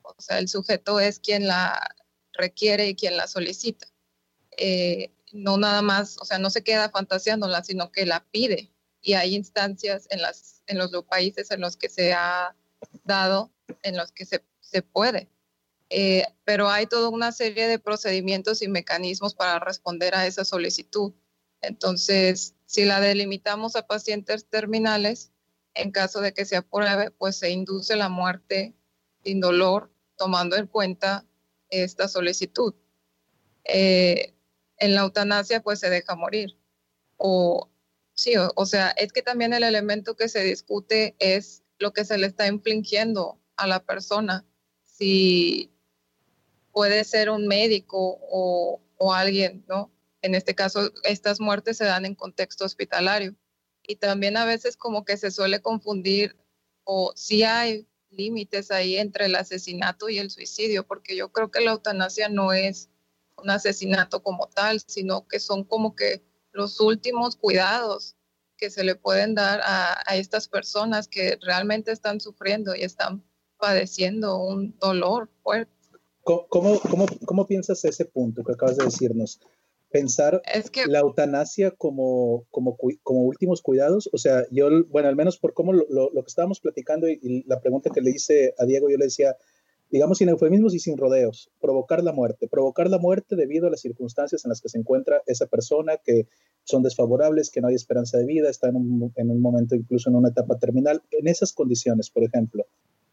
O 0.03 0.15
sea, 0.17 0.39
el 0.39 0.49
sujeto 0.49 0.99
es 0.99 1.21
quien 1.21 1.47
la 1.47 1.95
requiere 2.33 2.89
y 2.89 2.95
quien 2.95 3.19
la 3.19 3.27
solicita. 3.27 3.87
Eh, 4.59 5.13
no 5.33 5.57
nada 5.57 5.83
más, 5.83 6.17
o 6.21 6.25
sea, 6.25 6.39
no 6.39 6.51
se 6.51 6.65
queda 6.65 6.91
fantaseándola, 6.91 7.63
sino 7.63 7.93
que 7.93 8.05
la 8.05 8.25
pide. 8.31 8.71
Y 9.01 9.15
hay 9.15 9.35
instancias 9.35 10.07
en, 10.11 10.21
las, 10.21 10.63
en 10.67 10.79
los 10.79 10.91
países 11.05 11.51
en 11.51 11.61
los 11.61 11.77
que 11.77 11.89
se 11.89 12.13
ha 12.13 12.55
dado, 13.05 13.51
en 13.83 13.97
los 13.97 14.13
que 14.13 14.27
se, 14.27 14.43
puede. 14.83 15.29
Eh, 15.91 16.25
pero 16.45 16.69
hay 16.69 16.87
toda 16.87 17.09
una 17.09 17.33
serie 17.33 17.69
de 17.69 17.79
procedimientos 17.79 18.61
y 18.61 18.69
mecanismos 18.69 19.35
para 19.35 19.59
responder 19.61 20.15
a 20.15 20.27
esa 20.27 20.45
solicitud. 20.45 21.15
Entonces, 21.63 22.55
si 22.67 22.85
la 22.85 23.01
delimitamos 23.01 23.77
a 23.77 23.87
pacientes 23.87 24.47
terminales, 24.47 25.33
en 25.75 25.91
caso 25.93 26.21
de 26.21 26.35
que 26.35 26.45
se 26.45 26.57
apruebe, 26.57 27.11
pues 27.13 27.37
se 27.37 27.51
induce 27.51 27.97
la 27.97 28.09
muerte 28.09 28.75
sin 29.25 29.41
dolor, 29.41 29.91
tomando 30.17 30.57
en 30.57 30.67
cuenta 30.67 31.25
esta 31.71 32.09
solicitud. 32.09 32.75
Eh, 33.65 34.35
en 34.79 34.95
la 34.95 35.03
eutanasia 35.03 35.63
pues 35.63 35.81
se 35.81 35.91
deja 35.91 36.15
morir. 36.15 36.59
O 37.17 37.69
sí, 38.15 38.35
o, 38.37 38.67
sea, 38.67 38.91
es 38.91 39.13
que 39.13 39.23
también 39.23 39.53
el 39.53 39.63
elemento 39.65 40.17
que 40.17 40.29
se 40.29 40.43
discute 40.43 41.17
es 41.19 41.63
lo 41.79 41.93
que 41.93 42.05
se 42.05 42.19
le 42.19 42.27
está 42.27 42.47
infligiendo 42.47 43.41
a 43.57 43.67
la 43.67 43.81
persona. 43.85 44.45
Si 44.83 45.73
puede 46.73 47.05
ser 47.05 47.31
un 47.31 47.47
médico 47.47 48.19
o, 48.23 48.81
o 48.97 49.15
alguien, 49.15 49.65
¿no? 49.69 49.93
En 50.23 50.35
este 50.35 50.55
caso, 50.55 50.93
estas 51.05 51.41
muertes 51.41 51.77
se 51.77 51.85
dan 51.85 52.05
en 52.07 52.15
contexto 52.15 52.65
hospitalario. 52.65 53.35
Y 53.83 53.97
también 53.97 54.37
a 54.37 54.45
veces 54.45 54.77
como 54.77 55.05
que 55.05 55.17
se 55.17 55.31
suele 55.31 55.61
confundir 55.61 56.37
o 56.85 57.13
si 57.15 57.45
hay 57.45 57.87
límites 58.11 58.71
ahí 58.71 58.97
entre 58.97 59.27
el 59.27 59.37
asesinato 59.37 60.09
y 60.09 60.19
el 60.19 60.31
suicidio, 60.31 60.87
porque 60.87 61.17
yo 61.17 61.31
creo 61.31 61.51
que 61.51 61.61
la 61.61 61.73
eutanasia 61.73 62.29
no 62.29 62.53
es 62.53 62.91
un 63.43 63.51
asesinato 63.51 64.23
como 64.23 64.49
tal, 64.49 64.81
sino 64.87 65.27
que 65.27 65.41
son 65.41 65.65
como 65.65 65.95
que 65.95 66.23
los 66.53 66.81
últimos 66.81 67.37
cuidados 67.37 68.17
que 68.57 68.71
se 68.71 68.85
le 68.85 68.97
pueden 68.97 69.35
dar 69.35 69.61
a, 69.63 70.17
estas 70.17 70.49
personas 70.49 71.09
que 71.09 71.39
realmente 71.41 71.93
están 71.93 72.21
sufriendo 72.21 72.75
y 72.75 72.83
están 72.83 73.25
padeciendo 73.57 74.39
un 74.39 74.77
dolor 74.79 75.31
fuerte. 75.43 75.73
¿Cómo, 76.25 76.79
cómo, 76.81 77.07
cómo 77.25 77.47
piensas 77.47 77.85
ese 77.85 78.05
punto 78.05 78.43
que 78.45 78.53
acabas 78.53 78.77
de 78.77 78.85
decirnos? 78.85 79.41
Pensar 79.91 80.43
la 80.87 80.99
eutanasia 80.99 81.71
como, 81.71 82.45
como, 82.51 82.77
como 83.03 83.23
últimos 83.23 83.63
cuidados, 83.63 84.11
o 84.13 84.19
sea, 84.19 84.45
yo, 84.51 84.69
bueno, 84.89 85.09
al 85.09 85.17
menos 85.17 85.39
por 85.39 85.55
cómo 85.55 85.73
lo, 85.73 85.87
lo, 85.89 86.23
que 86.23 86.29
estábamos 86.29 86.61
platicando 86.61 87.09
y, 87.09 87.19
y, 87.23 87.45
la 87.45 87.59
pregunta 87.61 87.89
que 87.89 88.03
le 88.03 88.11
hice 88.11 88.55
a 88.59 88.67
Diego, 88.67 88.91
yo 88.91 88.99
le 88.99 89.07
decía, 89.07 89.35
digamos 89.91 90.19
sin 90.19 90.29
eufemismos 90.29 90.75
y 90.75 90.79
sin 90.79 90.97
rodeos, 90.97 91.51
provocar 91.61 92.03
la 92.03 92.13
muerte, 92.13 92.49
provocar 92.49 92.91
la 92.91 92.99
muerte 92.99 93.37
debido 93.37 93.67
a 93.67 93.71
las 93.71 93.81
circunstancias 93.81 94.45
en 94.45 94.51
las 94.51 94.61
que 94.61 94.69
se 94.69 94.79
encuentra 94.79 95.23
esa 95.27 95.47
persona, 95.47 95.97
que 95.97 96.27
son 96.65 96.83
desfavorables, 96.83 97.51
que 97.51 97.61
no 97.61 97.69
hay 97.69 97.75
esperanza 97.75 98.19
de 98.19 98.27
vida, 98.27 98.51
está 98.51 98.69
en 98.69 98.77
un, 98.77 99.13
en 99.17 99.31
un 99.31 99.41
momento 99.41 99.75
incluso 99.75 100.11
en 100.11 100.17
una 100.17 100.29
etapa 100.29 100.59
terminal. 100.59 101.03
En 101.11 101.27
esas 101.27 101.53
condiciones, 101.53 102.11
por 102.11 102.25
ejemplo, 102.25 102.67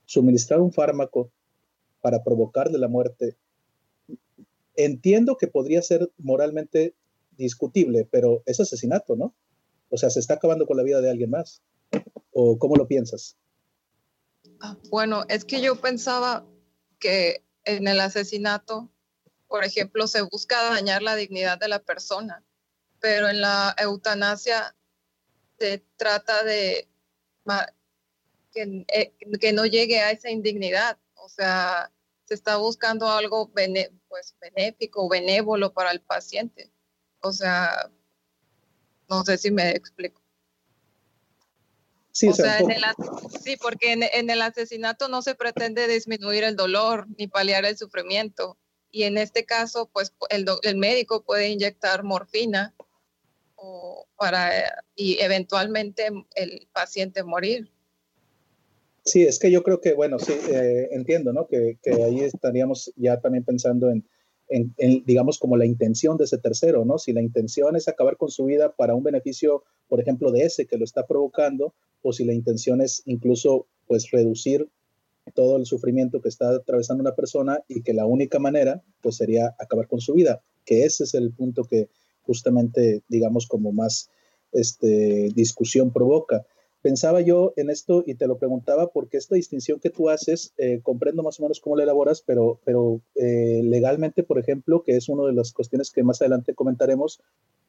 suministrar 0.05 0.59
un 0.59 0.73
fármaco 0.73 1.31
para 2.01 2.23
provocarle 2.23 2.77
la 2.77 2.89
muerte, 2.89 3.37
entiendo 4.75 5.37
que 5.37 5.47
podría 5.47 5.81
ser 5.81 6.11
moralmente 6.17 6.93
discutible, 7.37 8.07
pero 8.09 8.43
es 8.45 8.59
asesinato, 8.59 9.15
¿no? 9.15 9.33
O 9.89 9.97
sea, 9.97 10.09
se 10.09 10.19
está 10.19 10.35
acabando 10.35 10.65
con 10.65 10.77
la 10.77 10.83
vida 10.83 11.01
de 11.01 11.09
alguien 11.09 11.29
más. 11.29 11.61
¿O 12.33 12.57
cómo 12.57 12.75
lo 12.75 12.85
piensas? 12.85 13.37
Ah, 14.59 14.77
bueno, 14.89 15.23
es 15.29 15.45
que 15.45 15.61
yo 15.61 15.79
pensaba 15.79 16.45
que 16.99 17.43
en 17.63 17.87
el 17.87 17.99
asesinato, 17.99 18.89
por 19.47 19.63
ejemplo, 19.63 20.07
se 20.07 20.21
busca 20.21 20.61
dañar 20.63 21.01
la 21.01 21.15
dignidad 21.15 21.57
de 21.57 21.67
la 21.67 21.79
persona, 21.79 22.43
pero 22.99 23.29
en 23.29 23.41
la 23.41 23.75
eutanasia 23.77 24.75
se 25.57 25.83
trata 25.97 26.43
de 26.43 26.87
que, 28.51 28.85
eh, 28.87 29.13
que 29.39 29.53
no 29.53 29.65
llegue 29.65 29.99
a 29.99 30.11
esa 30.11 30.29
indignidad, 30.29 30.97
o 31.15 31.29
sea, 31.29 31.91
se 32.25 32.33
está 32.33 32.57
buscando 32.57 33.07
algo 33.07 33.51
pues, 33.51 34.35
benéfico, 34.39 35.07
benévolo 35.07 35.73
para 35.73 35.91
el 35.91 36.01
paciente. 36.01 36.71
O 37.21 37.31
sea, 37.31 37.91
no 39.09 39.23
sé 39.23 39.37
si 39.37 39.51
me 39.51 39.71
explico. 39.71 40.21
Sí, 42.15 42.29
o 42.29 42.33
sea, 42.33 42.59
en 42.59 42.71
el, 42.71 42.81
sí 43.43 43.57
porque 43.61 43.91
en, 43.91 44.29
el 44.29 44.41
asesinato 44.41 45.09
no 45.09 45.21
se 45.21 45.35
pretende 45.35 45.85
disminuir 45.85 46.45
el 46.45 46.55
dolor 46.55 47.07
ni 47.17 47.27
paliar 47.27 47.65
el 47.65 47.77
sufrimiento. 47.77 48.57
Y 48.89 49.03
en 49.03 49.17
este 49.17 49.43
caso, 49.43 49.89
pues 49.91 50.13
el, 50.29 50.45
el 50.63 50.77
médico 50.77 51.25
puede 51.25 51.49
inyectar 51.49 52.05
morfina 52.05 52.73
o 53.55 54.07
para, 54.15 54.49
y 54.95 55.17
eventualmente 55.19 56.07
el 56.35 56.69
paciente 56.71 57.21
morir. 57.25 57.69
Sí, 59.03 59.23
es 59.23 59.37
que 59.37 59.51
yo 59.51 59.61
creo 59.61 59.81
que, 59.81 59.93
bueno, 59.93 60.17
sí, 60.17 60.31
eh, 60.49 60.87
entiendo, 60.91 61.33
¿no? 61.33 61.47
Que, 61.47 61.79
que, 61.83 62.01
ahí 62.01 62.21
estaríamos 62.21 62.93
ya 62.95 63.19
también 63.19 63.43
pensando 63.43 63.89
en, 63.89 64.07
en, 64.47 64.73
digamos, 65.05 65.37
como 65.37 65.57
la 65.57 65.65
intención 65.65 66.15
de 66.15 66.23
ese 66.23 66.37
tercero, 66.37 66.85
¿no? 66.85 66.97
Si 66.97 67.11
la 67.11 67.21
intención 67.21 67.75
es 67.75 67.89
acabar 67.89 68.15
con 68.15 68.29
su 68.29 68.45
vida 68.45 68.73
para 68.73 68.95
un 68.95 69.03
beneficio, 69.03 69.65
por 69.89 69.99
ejemplo, 69.99 70.31
de 70.31 70.43
ese 70.43 70.65
que 70.65 70.77
lo 70.77 70.85
está 70.85 71.05
provocando, 71.05 71.73
o 72.07 72.13
si 72.13 72.23
la 72.23 72.33
intención 72.33 72.81
es 72.81 73.01
incluso 73.05 73.65
pues 73.87 74.11
reducir 74.11 74.69
todo 75.33 75.57
el 75.57 75.65
sufrimiento 75.65 76.21
que 76.21 76.29
está 76.29 76.49
atravesando 76.51 77.01
una 77.01 77.15
persona 77.15 77.63
y 77.67 77.81
que 77.81 77.95
la 77.95 78.05
única 78.05 78.37
manera 78.37 78.83
pues 79.01 79.17
sería 79.17 79.55
acabar 79.57 79.87
con 79.87 79.99
su 79.99 80.13
vida, 80.13 80.43
que 80.65 80.83
ese 80.83 81.05
es 81.05 81.15
el 81.15 81.33
punto 81.33 81.63
que 81.63 81.89
justamente 82.21 83.01
digamos 83.07 83.47
como 83.47 83.71
más 83.71 84.11
este, 84.51 85.29
discusión 85.33 85.91
provoca. 85.91 86.45
Pensaba 86.83 87.21
yo 87.21 87.53
en 87.55 87.71
esto 87.71 88.03
y 88.05 88.13
te 88.13 88.27
lo 88.27 88.37
preguntaba 88.37 88.91
porque 88.91 89.17
esta 89.17 89.33
distinción 89.33 89.79
que 89.79 89.89
tú 89.89 90.07
haces, 90.07 90.53
eh, 90.57 90.81
comprendo 90.83 91.23
más 91.23 91.39
o 91.39 91.43
menos 91.43 91.59
cómo 91.59 91.75
la 91.75 91.81
elaboras, 91.81 92.21
pero, 92.21 92.59
pero 92.63 93.01
eh, 93.15 93.61
legalmente, 93.63 94.21
por 94.21 94.37
ejemplo, 94.37 94.83
que 94.83 94.95
es 94.95 95.09
una 95.09 95.25
de 95.25 95.33
las 95.33 95.51
cuestiones 95.53 95.89
que 95.89 96.03
más 96.03 96.21
adelante 96.21 96.53
comentaremos, 96.53 97.19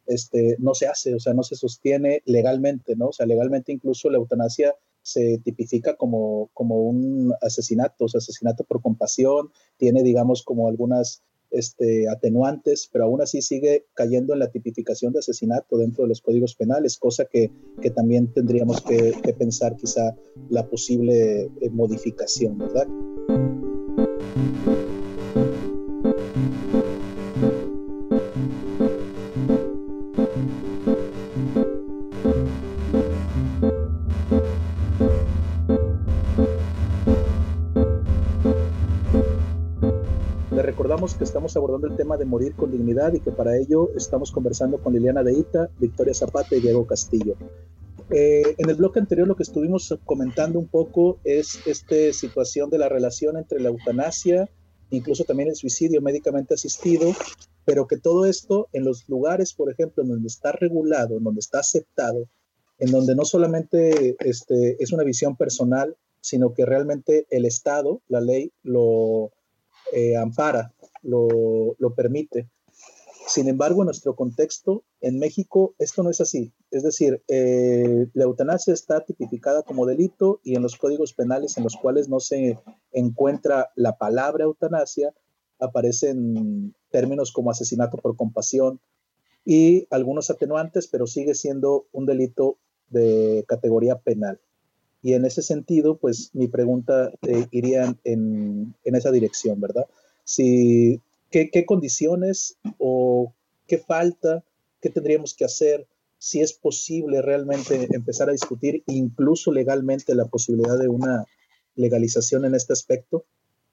este, 0.06 0.56
no 0.58 0.74
se 0.74 0.86
hace, 0.86 1.14
o 1.14 1.20
sea, 1.20 1.34
no 1.34 1.42
se 1.42 1.56
sostiene 1.56 2.22
legalmente, 2.24 2.96
¿no? 2.96 3.08
O 3.08 3.12
sea, 3.12 3.26
legalmente 3.26 3.72
incluso 3.72 4.10
la 4.10 4.18
eutanasia 4.18 4.74
se 5.02 5.38
tipifica 5.38 5.94
como, 5.96 6.50
como 6.52 6.82
un 6.82 7.32
asesinato, 7.40 8.06
o 8.06 8.08
sea, 8.08 8.18
asesinato 8.18 8.64
por 8.64 8.82
compasión, 8.82 9.50
tiene, 9.76 10.02
digamos, 10.02 10.42
como 10.42 10.68
algunas 10.68 11.22
este, 11.50 12.08
atenuantes, 12.08 12.88
pero 12.92 13.04
aún 13.04 13.22
así 13.22 13.40
sigue 13.40 13.86
cayendo 13.94 14.32
en 14.32 14.40
la 14.40 14.50
tipificación 14.50 15.12
de 15.12 15.20
asesinato 15.20 15.78
dentro 15.78 16.02
de 16.02 16.08
los 16.08 16.20
códigos 16.20 16.54
penales, 16.54 16.98
cosa 16.98 17.24
que, 17.26 17.50
que 17.80 17.90
también 17.90 18.32
tendríamos 18.32 18.80
que, 18.82 19.12
que, 19.22 19.32
pensar 19.32 19.76
quizá 19.76 20.16
la 20.50 20.68
posible 20.68 21.42
eh, 21.60 21.70
modificación, 21.70 22.58
¿verdad? 22.58 22.88
Que 40.96 41.24
estamos 41.24 41.54
abordando 41.56 41.88
el 41.88 41.96
tema 41.96 42.16
de 42.16 42.24
morir 42.24 42.54
con 42.54 42.70
dignidad 42.70 43.12
y 43.12 43.20
que 43.20 43.30
para 43.30 43.58
ello 43.58 43.90
estamos 43.94 44.32
conversando 44.32 44.78
con 44.78 44.94
Liliana 44.94 45.22
Deita, 45.22 45.68
Victoria 45.78 46.14
Zapata 46.14 46.56
y 46.56 46.60
Diego 46.60 46.86
Castillo. 46.86 47.36
Eh, 48.10 48.54
en 48.56 48.70
el 48.70 48.76
bloque 48.76 48.98
anterior 48.98 49.28
lo 49.28 49.36
que 49.36 49.42
estuvimos 49.42 49.94
comentando 50.06 50.58
un 50.58 50.68
poco 50.68 51.18
es 51.22 51.60
esta 51.66 52.14
situación 52.14 52.70
de 52.70 52.78
la 52.78 52.88
relación 52.88 53.36
entre 53.36 53.60
la 53.60 53.68
eutanasia, 53.68 54.48
incluso 54.88 55.24
también 55.24 55.50
el 55.50 55.56
suicidio 55.56 56.00
médicamente 56.00 56.54
asistido, 56.54 57.12
pero 57.66 57.86
que 57.86 57.98
todo 57.98 58.24
esto 58.24 58.68
en 58.72 58.84
los 58.84 59.06
lugares, 59.06 59.52
por 59.52 59.70
ejemplo, 59.70 60.02
en 60.02 60.08
donde 60.08 60.28
está 60.28 60.52
regulado, 60.52 61.18
en 61.18 61.24
donde 61.24 61.40
está 61.40 61.58
aceptado, 61.58 62.26
en 62.78 62.90
donde 62.90 63.14
no 63.14 63.26
solamente 63.26 64.16
este, 64.20 64.82
es 64.82 64.92
una 64.92 65.04
visión 65.04 65.36
personal, 65.36 65.94
sino 66.22 66.54
que 66.54 66.64
realmente 66.64 67.26
el 67.28 67.44
Estado, 67.44 68.00
la 68.08 68.22
ley, 68.22 68.50
lo 68.62 69.30
eh, 69.92 70.16
ampara 70.16 70.72
lo, 71.02 71.76
permite. 71.94 72.48
Sin 73.28 73.48
embargo, 73.48 73.82
en 73.82 73.86
nuestro 73.86 74.14
contexto, 74.14 74.84
en 75.00 75.18
México, 75.18 75.74
esto 75.78 76.02
no 76.02 76.10
es 76.10 76.20
así. 76.20 76.52
Es 76.70 76.82
decir, 76.82 77.22
eh, 77.28 78.06
la 78.14 78.24
eutanasia 78.24 78.72
está 78.72 79.04
tipificada 79.04 79.62
como 79.62 79.86
delito 79.86 80.40
y 80.44 80.54
en 80.54 80.62
los 80.62 80.76
códigos 80.76 81.12
penales 81.12 81.56
en 81.56 81.64
los 81.64 81.76
cuales 81.76 82.08
no 82.08 82.20
se 82.20 82.58
encuentra 82.92 83.70
la 83.74 83.96
palabra 83.96 84.44
eutanasia, 84.44 85.12
aparecen 85.58 86.74
términos 86.90 87.32
como 87.32 87.50
asesinato 87.50 87.96
por 87.98 88.16
compasión 88.16 88.80
y 89.44 89.86
algunos 89.90 90.30
atenuantes, 90.30 90.86
pero 90.86 91.06
sigue 91.06 91.34
siendo 91.34 91.86
un 91.92 92.06
delito 92.06 92.58
de 92.88 93.44
categoría 93.48 93.98
penal. 93.98 94.40
Y 95.06 95.14
en 95.14 95.24
ese 95.24 95.42
sentido, 95.42 95.98
pues 95.98 96.30
mi 96.32 96.48
pregunta 96.48 97.12
eh, 97.22 97.46
iría 97.52 97.94
en, 98.02 98.74
en 98.82 98.94
esa 98.96 99.12
dirección, 99.12 99.60
¿verdad? 99.60 99.86
si, 100.26 101.00
qué, 101.30 101.64
condiciones 101.64 102.58
o 102.78 103.32
qué 103.66 103.78
falta, 103.78 104.42
qué 104.82 104.90
tendríamos 104.90 105.34
que 105.34 105.44
hacer, 105.44 105.86
si 106.18 106.40
es 106.40 106.52
posible 106.52 107.22
realmente 107.22 107.88
empezar 107.92 108.28
a 108.28 108.32
discutir 108.32 108.82
incluso 108.86 109.52
legalmente 109.52 110.14
la 110.14 110.26
posibilidad 110.26 110.76
de 110.78 110.88
una 110.88 111.24
legalización 111.76 112.44
en 112.44 112.54
este 112.54 112.72
aspecto. 112.72 113.24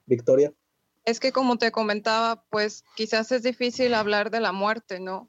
Victoria. 0.06 0.52
Es 1.04 1.18
que 1.18 1.32
como 1.32 1.58
te 1.58 1.72
comentaba, 1.72 2.44
pues 2.50 2.84
quizás 2.94 3.32
es 3.32 3.42
difícil 3.42 3.94
hablar 3.94 4.30
de 4.30 4.40
la 4.40 4.52
muerte, 4.52 5.00
¿no? 5.00 5.28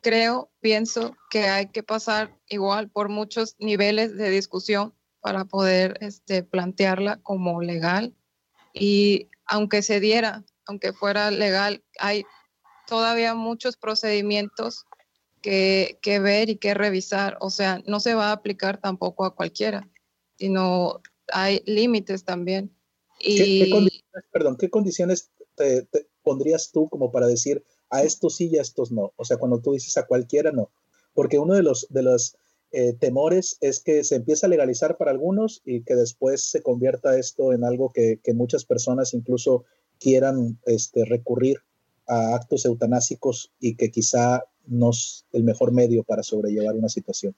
Creo, 0.00 0.48
pienso 0.60 1.16
que 1.30 1.48
hay 1.48 1.66
que 1.66 1.82
pasar 1.82 2.34
igual 2.48 2.88
por 2.88 3.08
muchos 3.08 3.56
niveles 3.58 4.16
de 4.16 4.30
discusión 4.30 4.94
para 5.24 5.46
poder 5.46 5.96
este, 6.02 6.42
plantearla 6.42 7.16
como 7.22 7.62
legal. 7.62 8.14
Y 8.74 9.30
aunque 9.46 9.80
se 9.80 9.98
diera 9.98 10.44
aunque 10.66 10.92
fuera 10.92 11.30
legal, 11.30 11.82
hay 11.98 12.24
todavía 12.86 13.34
muchos 13.34 13.76
procedimientos 13.76 14.84
que, 15.42 15.98
ver 16.22 16.48
y 16.48 16.56
que 16.56 16.74
revisar. 16.74 17.36
O 17.40 17.50
sea, 17.50 17.82
no 17.86 18.00
se 18.00 18.14
va 18.14 18.28
a 18.28 18.32
aplicar 18.32 18.80
tampoco 18.80 19.24
a 19.24 19.34
cualquiera, 19.34 19.88
sino 20.38 21.00
hay 21.28 21.62
límites 21.66 22.24
también. 22.24 22.74
Y... 23.18 23.64
¿Qué, 23.64 23.70
condiciones, 23.70 24.24
perdón, 24.32 24.56
¿qué 24.58 24.70
condiciones 24.70 25.30
te, 25.54 25.86
pondrías 26.22 26.70
tú 26.72 26.88
como 26.88 27.12
para 27.12 27.26
decir 27.26 27.62
a 27.90 28.02
estos 28.02 28.36
sí 28.36 28.48
y 28.50 28.58
a 28.58 28.62
estos 28.62 28.90
no? 28.90 29.12
O 29.16 29.24
sea, 29.24 29.36
cuando 29.36 29.60
tú 29.60 29.72
dices 29.72 29.96
a 29.96 30.06
cualquiera 30.06 30.50
no. 30.50 30.70
Porque 31.12 31.38
uno 31.38 31.54
de 31.54 31.62
los, 31.62 31.86
de 31.90 32.02
los 32.02 32.36
eh, 32.76 32.92
temores 32.98 33.56
es 33.60 33.80
que 33.80 34.02
se 34.02 34.16
empieza 34.16 34.46
a 34.46 34.50
legalizar 34.50 34.96
para 34.96 35.12
algunos 35.12 35.62
y 35.64 35.82
que 35.84 35.94
después 35.94 36.50
se 36.50 36.60
convierta 36.60 37.16
esto 37.16 37.52
en 37.52 37.62
algo 37.62 37.92
que, 37.92 38.18
que 38.20 38.34
muchas 38.34 38.64
personas 38.64 39.14
incluso 39.14 39.64
quieran 40.00 40.58
este, 40.66 41.04
recurrir 41.04 41.58
a 42.08 42.34
actos 42.34 42.64
eutanásicos 42.64 43.52
y 43.60 43.76
que 43.76 43.90
quizá 43.90 44.42
no 44.66 44.90
es 44.90 45.24
el 45.32 45.44
mejor 45.44 45.72
medio 45.72 46.02
para 46.02 46.24
sobrellevar 46.24 46.74
una 46.74 46.88
situación. 46.88 47.36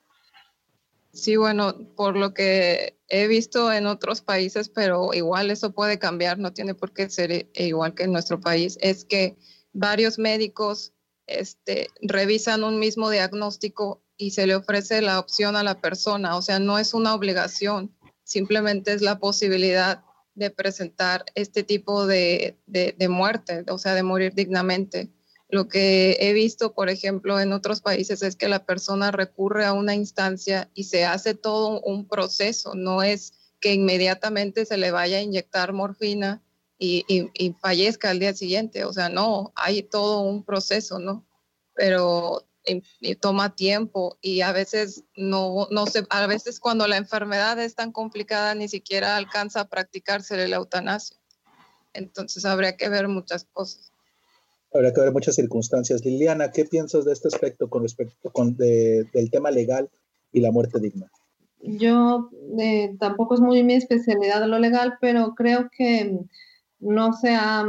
Sí, 1.12 1.36
bueno, 1.36 1.86
por 1.96 2.16
lo 2.16 2.34
que 2.34 2.98
he 3.08 3.26
visto 3.26 3.72
en 3.72 3.86
otros 3.86 4.22
países, 4.22 4.68
pero 4.68 5.14
igual 5.14 5.50
eso 5.50 5.72
puede 5.72 5.98
cambiar, 5.98 6.38
no 6.38 6.52
tiene 6.52 6.74
por 6.74 6.92
qué 6.92 7.08
ser 7.08 7.50
igual 7.54 7.94
que 7.94 8.04
en 8.04 8.12
nuestro 8.12 8.40
país, 8.40 8.78
es 8.80 9.04
que 9.04 9.36
varios 9.72 10.18
médicos 10.18 10.92
este, 11.26 11.88
revisan 12.00 12.64
un 12.64 12.78
mismo 12.78 13.10
diagnóstico 13.10 14.02
y 14.16 14.30
se 14.30 14.46
le 14.46 14.54
ofrece 14.54 15.02
la 15.02 15.18
opción 15.18 15.56
a 15.56 15.62
la 15.62 15.80
persona, 15.80 16.36
o 16.36 16.42
sea, 16.42 16.58
no 16.58 16.78
es 16.78 16.94
una 16.94 17.14
obligación, 17.14 17.94
simplemente 18.24 18.92
es 18.92 19.02
la 19.02 19.18
posibilidad 19.18 20.02
de 20.34 20.50
presentar 20.50 21.24
este 21.34 21.62
tipo 21.62 22.06
de, 22.06 22.58
de, 22.66 23.08
muerte, 23.08 23.64
o 23.68 23.78
sea, 23.78 23.94
de 23.94 24.02
morir 24.02 24.34
dignamente. 24.34 25.08
Lo 25.48 25.66
que 25.68 26.18
he 26.20 26.32
visto, 26.34 26.74
por 26.74 26.90
ejemplo, 26.90 27.40
en 27.40 27.52
otros 27.52 27.80
países 27.80 28.22
es 28.22 28.36
que 28.36 28.48
la 28.48 28.66
persona 28.66 29.10
recurre 29.10 29.64
a 29.64 29.72
una 29.72 29.94
instancia 29.94 30.70
y 30.74 30.84
se 30.84 31.04
hace 31.04 31.34
todo 31.34 31.80
un 31.80 32.06
proceso, 32.06 32.74
no 32.74 33.02
es 33.02 33.32
que 33.60 33.72
inmediatamente 33.72 34.66
se 34.66 34.76
le 34.76 34.90
vaya 34.90 35.18
a 35.18 35.22
inyectar 35.22 35.72
morfina 35.72 36.42
y, 36.78 37.04
y, 37.08 37.52
fallezca 37.54 38.10
al 38.10 38.18
día 38.18 38.34
siguiente, 38.34 38.84
o 38.84 38.92
sea, 38.92 39.08
no, 39.08 39.52
hay 39.56 39.82
todo 39.82 40.20
un 40.20 40.44
proceso, 40.44 40.98
¿no? 40.98 41.26
Pero 41.74 42.46
toma 43.20 43.54
tiempo 43.54 44.18
y 44.20 44.40
a 44.40 44.52
veces 44.52 45.04
no, 45.16 45.68
no 45.70 45.86
se, 45.86 46.04
a 46.10 46.26
veces 46.26 46.60
cuando 46.60 46.86
la 46.86 46.96
enfermedad 46.96 47.58
es 47.60 47.74
tan 47.74 47.92
complicada 47.92 48.54
ni 48.54 48.68
siquiera 48.68 49.16
alcanza 49.16 49.60
a 49.60 49.68
practicarse 49.68 50.48
la 50.48 50.56
eutanasia. 50.56 51.16
Entonces 51.92 52.44
habría 52.44 52.76
que 52.76 52.88
ver 52.88 53.08
muchas 53.08 53.44
cosas. 53.52 53.92
Habría 54.72 54.92
que 54.92 55.00
ver 55.00 55.12
muchas 55.12 55.36
circunstancias. 55.36 56.04
Liliana, 56.04 56.50
¿qué 56.50 56.64
piensas 56.64 57.04
de 57.04 57.12
este 57.12 57.28
aspecto 57.28 57.68
con 57.70 57.82
respecto 57.82 58.30
con 58.30 58.56
del 58.56 59.30
tema 59.30 59.50
legal 59.50 59.88
y 60.32 60.40
la 60.40 60.50
muerte 60.50 60.78
digna? 60.80 61.10
Yo 61.62 62.30
eh, 62.58 62.94
tampoco 63.00 63.34
es 63.34 63.40
muy 63.40 63.62
mi 63.62 63.74
especialidad 63.74 64.40
de 64.40 64.48
lo 64.48 64.58
legal, 64.58 64.98
pero 65.00 65.34
creo 65.34 65.70
que 65.76 66.18
no 66.78 67.12
se 67.12 67.34
ha 67.34 67.64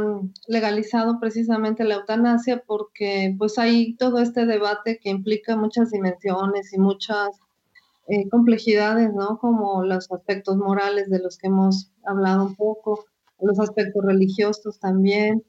legalizado 0.46 1.18
precisamente 1.18 1.84
la 1.84 1.96
eutanasia 1.96 2.62
porque 2.66 3.34
pues 3.38 3.58
hay 3.58 3.94
todo 3.96 4.18
este 4.18 4.46
debate 4.46 4.98
que 5.02 5.10
implica 5.10 5.56
muchas 5.56 5.90
dimensiones 5.90 6.72
y 6.72 6.78
muchas 6.78 7.40
eh, 8.08 8.28
complejidades, 8.28 9.12
¿no? 9.14 9.38
Como 9.38 9.82
los 9.84 10.10
aspectos 10.10 10.56
morales 10.56 11.10
de 11.10 11.20
los 11.20 11.38
que 11.38 11.48
hemos 11.48 11.90
hablado 12.04 12.44
un 12.44 12.56
poco, 12.56 13.04
los 13.40 13.58
aspectos 13.60 14.04
religiosos 14.04 14.78
también, 14.78 15.44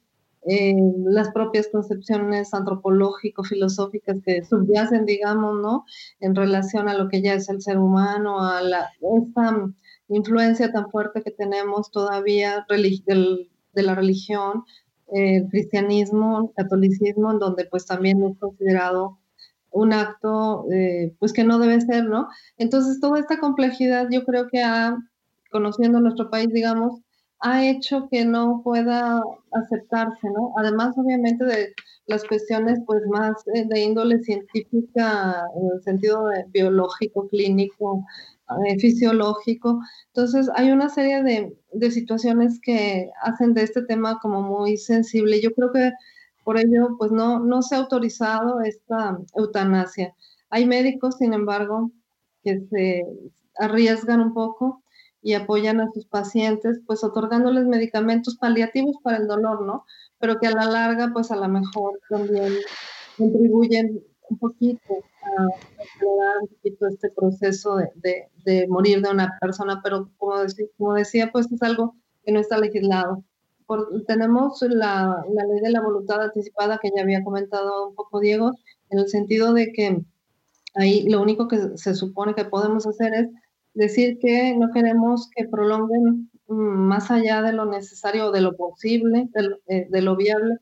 eh, 0.47 0.75
las 1.05 1.31
propias 1.31 1.67
concepciones 1.69 2.53
antropológico-filosóficas 2.53 4.17
que 4.23 4.43
subyacen, 4.43 5.05
digamos, 5.05 5.61
¿no? 5.61 5.85
En 6.21 6.35
relación 6.35 6.87
a 6.87 6.93
lo 6.93 7.09
que 7.09 7.21
ya 7.21 7.33
es 7.33 7.49
el 7.49 7.61
ser 7.61 7.77
humano, 7.77 8.41
a 8.41 8.61
la, 8.61 8.89
esta 9.17 9.69
influencia 10.09 10.71
tan 10.71 10.89
fuerte 10.89 11.21
que 11.21 11.31
tenemos 11.31 11.91
todavía 11.91 12.65
de 12.69 13.83
la 13.83 13.95
religión, 13.95 14.63
el 15.11 15.47
cristianismo, 15.49 16.41
el 16.41 16.55
catolicismo, 16.55 17.31
en 17.31 17.39
donde 17.39 17.65
pues 17.65 17.85
también 17.85 18.23
es 18.23 18.37
considerado 18.37 19.19
un 19.71 19.93
acto 19.93 20.65
eh, 20.71 21.15
pues 21.19 21.33
que 21.33 21.43
no 21.43 21.59
debe 21.59 21.79
ser, 21.81 22.05
¿no? 22.05 22.27
Entonces 22.57 22.99
toda 22.99 23.19
esta 23.19 23.39
complejidad 23.39 24.07
yo 24.11 24.25
creo 24.25 24.47
que 24.47 24.61
ha, 24.63 24.97
conociendo 25.51 25.99
nuestro 25.99 26.29
país, 26.29 26.49
digamos, 26.51 27.01
ha 27.39 27.65
hecho 27.65 28.09
que 28.11 28.25
no 28.25 28.61
pueda 28.63 29.21
aceptarse, 29.51 30.27
¿no? 30.35 30.53
Además, 30.57 30.95
obviamente, 30.97 31.45
de 31.45 31.73
las 32.07 32.23
cuestiones 32.25 32.79
pues 32.85 33.05
más 33.07 33.35
eh, 33.53 33.65
de 33.67 33.81
índole 33.81 34.19
científica, 34.23 35.43
en 35.55 35.69
el 35.73 35.83
sentido 35.83 36.25
biológico, 36.51 37.27
clínico, 37.29 38.03
eh, 38.65 38.79
fisiológico. 38.79 39.79
Entonces, 40.07 40.49
hay 40.55 40.71
una 40.71 40.89
serie 40.89 41.23
de, 41.23 41.57
de, 41.73 41.91
situaciones 41.91 42.59
que 42.61 43.09
hacen 43.21 43.53
de 43.53 43.63
este 43.63 43.83
tema 43.83 44.19
como 44.19 44.41
muy 44.41 44.77
sensible. 44.77 45.41
Yo 45.41 45.53
creo 45.53 45.71
que 45.71 45.91
por 46.43 46.57
ello, 46.57 46.95
pues 46.97 47.11
no, 47.11 47.39
no 47.39 47.61
se 47.61 47.75
ha 47.75 47.79
autorizado 47.79 48.61
esta 48.61 49.19
eutanasia. 49.35 50.15
Hay 50.49 50.65
médicos, 50.65 51.17
sin 51.17 51.33
embargo, 51.33 51.91
que 52.43 52.61
se 52.71 53.05
arriesgan 53.57 54.21
un 54.21 54.33
poco 54.33 54.81
y 55.21 55.33
apoyan 55.33 55.81
a 55.81 55.91
sus 55.91 56.05
pacientes, 56.07 56.79
pues 56.87 57.03
otorgándoles 57.03 57.65
medicamentos 57.65 58.37
paliativos 58.37 58.95
para 59.03 59.17
el 59.17 59.27
dolor, 59.27 59.65
¿no? 59.65 59.85
Pero 60.17 60.39
que 60.39 60.47
a 60.47 60.51
la 60.51 60.65
larga, 60.65 61.11
pues 61.13 61.29
a 61.29 61.35
lo 61.35 61.47
mejor 61.47 61.99
también 62.09 62.53
contribuyen 63.17 64.01
un 64.29 64.37
poquito 64.37 64.93
a 65.23 65.43
un 66.41 66.47
poquito 66.47 66.87
este 66.87 67.09
proceso 67.11 67.77
de, 67.77 68.29
de, 68.45 68.67
morir 68.67 69.01
de 69.01 69.09
una 69.09 69.37
persona, 69.39 69.81
pero 69.83 70.09
como, 70.17 70.33
como, 70.77 70.93
decía, 70.93 71.31
pues 71.31 71.51
es 71.51 71.61
algo 71.61 71.95
que 72.23 72.31
no 72.31 72.39
está 72.39 72.57
legislado. 72.57 73.23
tenemos 74.07 74.61
la, 74.61 75.23
la, 75.33 75.43
ley 75.45 75.61
de 75.61 75.71
la 75.71 75.81
voluntad 75.81 76.21
anticipada 76.21 76.79
que 76.81 76.91
ya 76.95 77.03
había 77.03 77.23
comentado 77.23 77.89
un 77.89 77.95
poco 77.95 78.19
Diego, 78.19 78.51
en 78.89 78.99
el 78.99 79.07
sentido 79.07 79.53
de 79.53 79.71
que 79.71 80.01
ahí 80.75 81.07
lo 81.09 81.21
único 81.21 81.47
que 81.47 81.77
se 81.77 81.95
supone 81.95 82.35
que 82.35 82.45
podemos 82.45 82.85
hacer 82.87 83.13
es 83.13 83.27
decir 83.73 84.17
que 84.19 84.55
no 84.55 84.71
queremos 84.71 85.29
que 85.35 85.47
prolonguen 85.47 86.29
mm, 86.47 86.53
más 86.53 87.11
allá 87.11 87.41
de 87.41 87.53
lo 87.53 87.65
necesario 87.65 88.27
o 88.27 88.31
de 88.31 88.41
lo 88.41 88.55
posible, 88.55 89.29
de, 89.33 89.57
eh, 89.67 89.87
de 89.89 90.01
lo 90.01 90.15
viable, 90.15 90.57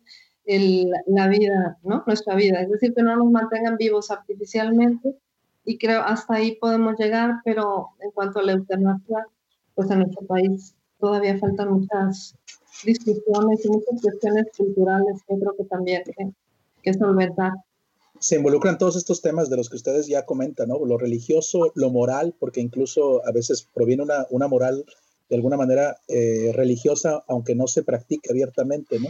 la 0.48 1.28
vida, 1.28 1.78
¿no? 1.84 2.04
Nuestra 2.08 2.36
vida. 2.36 2.62
Es 2.62 2.70
decir, 2.70 2.94
que 2.94 3.04
no 3.04 3.16
nos 3.16 3.32
mantengan 3.32 3.78
vivos 3.78 4.10
artificialmente 4.12 5.16
y 5.66 5.78
creo 5.78 6.02
hasta 6.02 6.36
ahí 6.36 6.56
podemos 6.56 6.96
llegar, 6.98 7.42
pero 7.44 7.90
en 8.00 8.12
cuanto 8.12 8.40
a 8.40 8.44
la 8.44 8.54
eutanasia, 8.54 9.28
pues 9.76 9.92
en 9.92 10.00
nuestro 10.00 10.26
país 10.26 10.74
todavía 11.00 11.38
faltan 11.38 11.74
muchas 11.74 12.36
discusiones 12.84 13.66
y 13.66 13.70
muchas 13.70 14.02
cuestiones 14.02 14.46
culturales 14.58 15.22
que 15.28 15.36
creo 15.38 15.56
que 15.58 15.64
también 15.66 16.04
hay 16.18 16.34
que 16.82 16.94
solventar. 16.94 17.52
Se 18.20 18.38
involucran 18.38 18.78
todos 18.78 18.96
estos 18.96 19.22
temas 19.22 19.50
de 19.50 19.58
los 19.58 19.70
que 19.70 19.76
ustedes 19.76 20.08
ya 20.08 20.26
comentan, 20.26 20.70
¿no? 20.70 20.84
Lo 20.86 20.98
religioso, 20.98 21.72
lo 21.76 21.92
moral, 21.92 22.34
porque 22.40 22.62
incluso 22.62 23.24
a 23.28 23.32
veces 23.32 23.68
proviene 23.74 24.04
una, 24.04 24.26
una 24.32 24.48
moral 24.48 24.86
de 25.30 25.36
alguna 25.36 25.58
manera 25.58 25.98
eh, 26.08 26.52
religiosa, 26.54 27.24
aunque 27.28 27.56
no 27.56 27.68
se 27.68 27.84
practique 27.84 28.30
abiertamente, 28.30 29.00
¿no? 29.00 29.10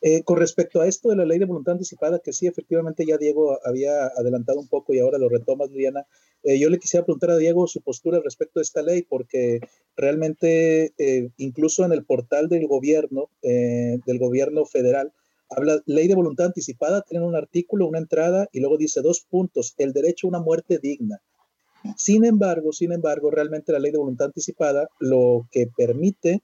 Eh, 0.00 0.22
con 0.22 0.38
respecto 0.38 0.80
a 0.80 0.86
esto 0.86 1.08
de 1.08 1.16
la 1.16 1.24
ley 1.24 1.38
de 1.38 1.44
voluntad 1.44 1.72
anticipada, 1.72 2.20
que 2.20 2.32
sí, 2.32 2.46
efectivamente 2.46 3.04
ya 3.04 3.18
Diego 3.18 3.58
había 3.64 4.06
adelantado 4.06 4.60
un 4.60 4.68
poco 4.68 4.94
y 4.94 5.00
ahora 5.00 5.18
lo 5.18 5.28
retomas, 5.28 5.70
Liliana, 5.70 6.06
eh, 6.44 6.58
yo 6.58 6.70
le 6.70 6.78
quisiera 6.78 7.04
preguntar 7.04 7.30
a 7.30 7.36
Diego 7.36 7.66
su 7.66 7.80
postura 7.82 8.20
respecto 8.22 8.60
a 8.60 8.62
esta 8.62 8.80
ley, 8.80 9.02
porque 9.02 9.60
realmente 9.96 10.92
incluso 11.36 11.84
en 11.84 11.92
el 11.92 12.04
portal 12.04 12.48
del 12.48 12.68
gobierno, 12.68 13.28
del 13.42 14.18
gobierno 14.20 14.64
federal, 14.64 15.12
habla 15.50 15.82
ley 15.86 16.06
de 16.06 16.14
voluntad 16.14 16.46
anticipada, 16.46 17.02
tiene 17.02 17.26
un 17.26 17.34
artículo, 17.34 17.86
una 17.86 17.98
entrada 17.98 18.48
y 18.52 18.60
luego 18.60 18.76
dice 18.76 19.00
dos 19.00 19.26
puntos, 19.28 19.74
el 19.78 19.92
derecho 19.92 20.26
a 20.26 20.30
una 20.30 20.40
muerte 20.40 20.78
digna. 20.78 21.20
Sin 21.96 22.24
embargo, 22.24 22.72
sin 22.72 22.92
embargo, 22.92 23.30
realmente 23.30 23.72
la 23.72 23.78
ley 23.78 23.92
de 23.92 23.98
voluntad 23.98 24.26
anticipada 24.26 24.88
lo 24.98 25.48
que 25.50 25.68
permite, 25.76 26.42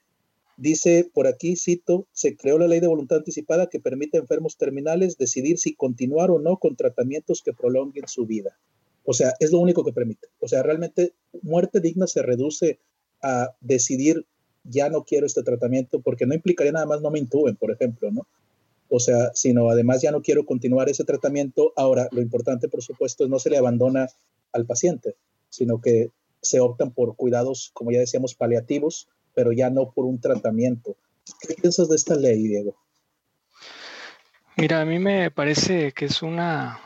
dice 0.57 1.11
por 1.13 1.27
aquí, 1.27 1.57
cito, 1.57 2.07
se 2.13 2.37
creó 2.37 2.59
la 2.59 2.69
ley 2.69 2.81
de 2.81 2.87
voluntad 2.87 3.19
anticipada 3.19 3.69
que 3.69 3.81
permite 3.81 4.17
a 4.17 4.21
enfermos 4.21 4.57
terminales 4.57 5.19
decidir 5.19 5.59
si 5.59 5.75
continuar 5.75 6.31
o 6.31 6.39
no 6.39 6.59
con 6.59 6.77
tratamientos 6.77 7.43
que 7.43 7.53
prolonguen 7.53 8.07
su 8.07 8.27
vida. 8.27 8.57
O 9.05 9.13
sea, 9.13 9.35
es 9.41 9.53
lo 9.53 9.59
único 9.59 9.85
que 9.85 9.93
permite. 9.93 10.29
O 10.41 10.49
sea, 10.49 10.63
realmente 10.63 11.15
muerte 11.43 11.81
digna 11.81 12.07
se 12.07 12.23
reduce 12.23 12.79
a 13.23 13.55
decidir 13.61 14.27
ya 14.65 14.89
no 14.89 15.05
quiero 15.05 15.27
este 15.27 15.43
tratamiento 15.43 16.01
porque 16.01 16.27
no 16.27 16.35
implicaría 16.35 16.73
nada 16.73 16.87
más 16.87 17.03
no 17.03 17.11
me 17.11 17.19
intuben, 17.19 17.57
por 17.57 17.71
ejemplo, 17.71 18.11
¿no? 18.11 18.27
O 18.89 19.01
sea, 19.01 19.31
sino 19.35 19.71
además 19.71 20.01
ya 20.03 20.11
no 20.11 20.23
quiero 20.23 20.47
continuar 20.47 20.89
ese 20.89 21.05
tratamiento. 21.05 21.73
Ahora, 21.77 22.09
lo 22.13 22.23
importante, 22.23 22.69
por 22.69 22.83
supuesto, 22.83 23.25
es 23.25 23.31
no 23.31 23.39
se 23.39 23.51
le 23.51 23.59
abandona 23.59 24.09
al 24.55 24.65
paciente, 24.65 25.17
sino 25.51 25.81
que 25.81 26.11
se 26.41 26.61
optan 26.61 26.93
por 26.93 27.17
cuidados, 27.17 27.71
como 27.75 27.91
ya 27.91 27.99
decíamos, 27.99 28.35
paliativos, 28.35 29.09
pero 29.35 29.53
ya 29.53 29.69
no 29.69 29.91
por 29.91 30.07
un 30.07 30.21
tratamiento. 30.21 30.97
¿Qué 31.47 31.55
piensas 31.55 31.89
de 31.89 31.97
esta 31.97 32.15
ley, 32.15 32.43
Diego? 32.47 32.77
Mira, 34.57 34.81
a 34.81 34.85
mí 34.85 34.99
me 34.99 35.31
parece 35.31 35.93
que 35.93 36.05
es 36.05 36.23
una, 36.23 36.79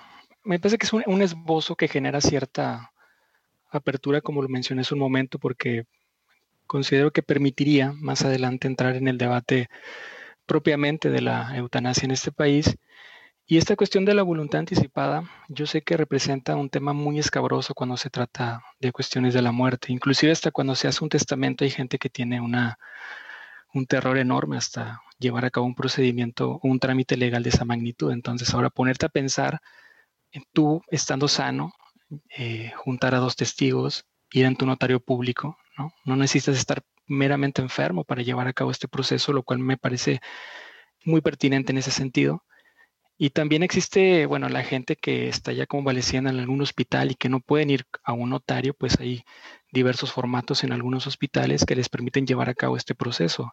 me 0.43 0.59
parece 0.59 0.79
que 0.79 0.87
es 0.87 0.93
un, 0.93 1.23
esbozo 1.23 1.77
que 1.77 1.89
genera 1.89 2.21
cierta 2.21 2.93
apertura, 3.71 4.23
como 4.23 4.41
lo 4.41 4.49
mencioné 4.49 4.81
hace 4.81 4.95
un 4.95 5.01
momento, 5.01 5.39
porque 5.39 5.85
considero 6.67 7.13
que 7.13 7.23
permitiría 7.23 7.93
más 7.93 8.23
adelante 8.23 8.67
entrar 8.67 8.97
en 8.97 9.09
el 9.09 9.19
debate 9.19 9.69
propiamente 10.47 11.11
de 11.11 11.21
la 11.21 11.55
eutanasia 11.57 12.07
en 12.07 12.13
este 12.13 12.33
país 12.33 12.79
y 13.51 13.57
esta 13.57 13.77
cuestión 13.77 14.05
de 14.05 14.13
la 14.13 14.23
voluntad 14.23 14.59
anticipada, 14.61 15.25
yo 15.49 15.67
sé 15.67 15.81
que 15.81 15.97
representa 15.97 16.55
un 16.55 16.69
tema 16.69 16.93
muy 16.93 17.19
escabroso 17.19 17.73
cuando 17.73 17.97
se 17.97 18.11
trata 18.11 18.63
de 18.79 18.93
cuestiones 18.93 19.33
de 19.33 19.41
la 19.41 19.53
muerte. 19.53 19.91
Inclusive 19.91 20.33
hasta 20.33 20.51
cuando 20.51 20.75
se 20.75 20.87
hace 20.87 21.03
un 21.03 21.09
testamento 21.09 21.65
hay 21.65 21.71
gente 21.71 21.99
que 21.99 22.11
tiene 22.11 22.43
una, 22.43 22.79
un 23.73 23.87
terror 23.87 24.19
enorme 24.19 24.59
hasta 24.59 25.01
llevar 25.19 25.47
a 25.47 25.51
cabo 25.51 25.65
un 25.65 25.75
procedimiento, 25.75 26.61
un 26.63 26.79
trámite 26.79 27.17
legal 27.17 27.43
de 27.43 27.49
esa 27.49 27.65
magnitud. 27.65 28.13
Entonces, 28.13 28.53
ahora 28.53 28.69
ponerte 28.69 29.07
a 29.07 29.09
pensar 29.09 29.61
en 30.31 30.45
tú 30.53 30.83
estando 30.91 31.27
sano, 31.27 31.73
eh, 32.37 32.73
juntar 32.77 33.15
a 33.15 33.19
dos 33.19 33.35
testigos, 33.35 34.05
ir 34.31 34.45
en 34.45 34.57
tu 34.57 34.67
notario 34.67 35.01
público, 35.01 35.57
¿no? 35.79 35.95
No 36.05 36.17
necesitas 36.17 36.59
estar 36.59 36.83
meramente 37.07 37.63
enfermo 37.63 38.05
para 38.05 38.21
llevar 38.21 38.47
a 38.47 38.53
cabo 38.53 38.71
este 38.71 38.89
proceso, 38.89 39.33
lo 39.33 39.43
cual 39.43 39.61
me 39.61 39.79
parece 39.79 40.21
muy 41.03 41.23
pertinente 41.23 41.73
en 41.73 41.79
ese 41.79 41.91
sentido. 41.91 42.45
Y 43.21 43.31
también 43.31 43.65
existe, 43.65 44.27
bueno, 44.27 44.49
la 44.49 44.63
gente 44.63 44.95
que 44.95 45.29
está 45.29 45.53
ya 45.53 45.67
convaleciendo 45.67 46.31
en 46.31 46.39
algún 46.39 46.61
hospital 46.63 47.11
y 47.11 47.17
que 47.17 47.29
no 47.29 47.41
pueden 47.41 47.69
ir 47.69 47.85
a 48.05 48.13
un 48.13 48.31
notario, 48.31 48.75
pues 48.75 49.01
hay 49.01 49.25
diversos 49.73 50.13
formatos 50.13 50.63
en 50.63 50.73
algunos 50.73 51.09
hospitales 51.09 51.65
que 51.65 51.75
les 51.75 51.89
permiten 51.89 52.29
llevar 52.29 52.49
a 52.49 52.55
cabo 52.55 52.77
este 52.77 52.95
proceso. 52.95 53.53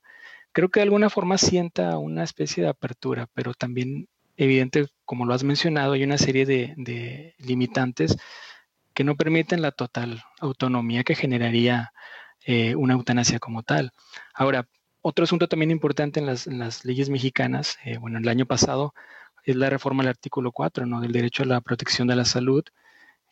Creo 0.52 0.70
que 0.70 0.80
de 0.80 0.84
alguna 0.84 1.10
forma 1.10 1.40
sienta 1.40 1.98
una 1.98 2.24
especie 2.24 2.64
de 2.64 2.70
apertura, 2.70 3.28
pero 3.34 3.56
también 3.56 4.08
evidente, 4.38 4.88
como 5.04 5.26
lo 5.26 5.34
has 5.34 5.44
mencionado, 5.44 5.94
hay 5.94 6.04
una 6.04 6.20
serie 6.20 6.46
de, 6.46 7.34
limitantes 7.40 8.18
que 8.94 9.04
no 9.04 9.16
permiten 9.16 9.64
la 9.64 9.72
total 9.72 10.24
autonomía 10.40 11.04
que 11.04 11.16
generaría 11.16 11.92
eh, 12.46 12.76
una 12.76 12.94
eutanasia 12.94 13.40
como 13.40 13.64
tal. 13.64 13.92
Ahora, 14.34 14.68
otro 15.02 15.24
asunto 15.24 15.48
también 15.48 15.72
importante 15.72 16.20
en 16.20 16.28
las, 16.28 16.86
leyes 16.86 17.10
mexicanas, 17.10 17.78
eh, 17.84 17.98
bueno, 17.98 18.20
el 18.20 18.28
año 18.28 18.46
pasado 18.46 18.94
es 19.46 19.56
la 19.56 19.70
reforma 19.70 20.04
del 20.04 20.10
artículo 20.10 20.52
4, 20.52 20.86
¿no? 20.86 21.02
Del 21.02 21.12
derecho 21.12 21.44
a 21.44 21.46
la 21.46 21.62
protección 21.62 22.08
de 22.08 22.16
la 22.16 22.26
salud, 22.26 22.64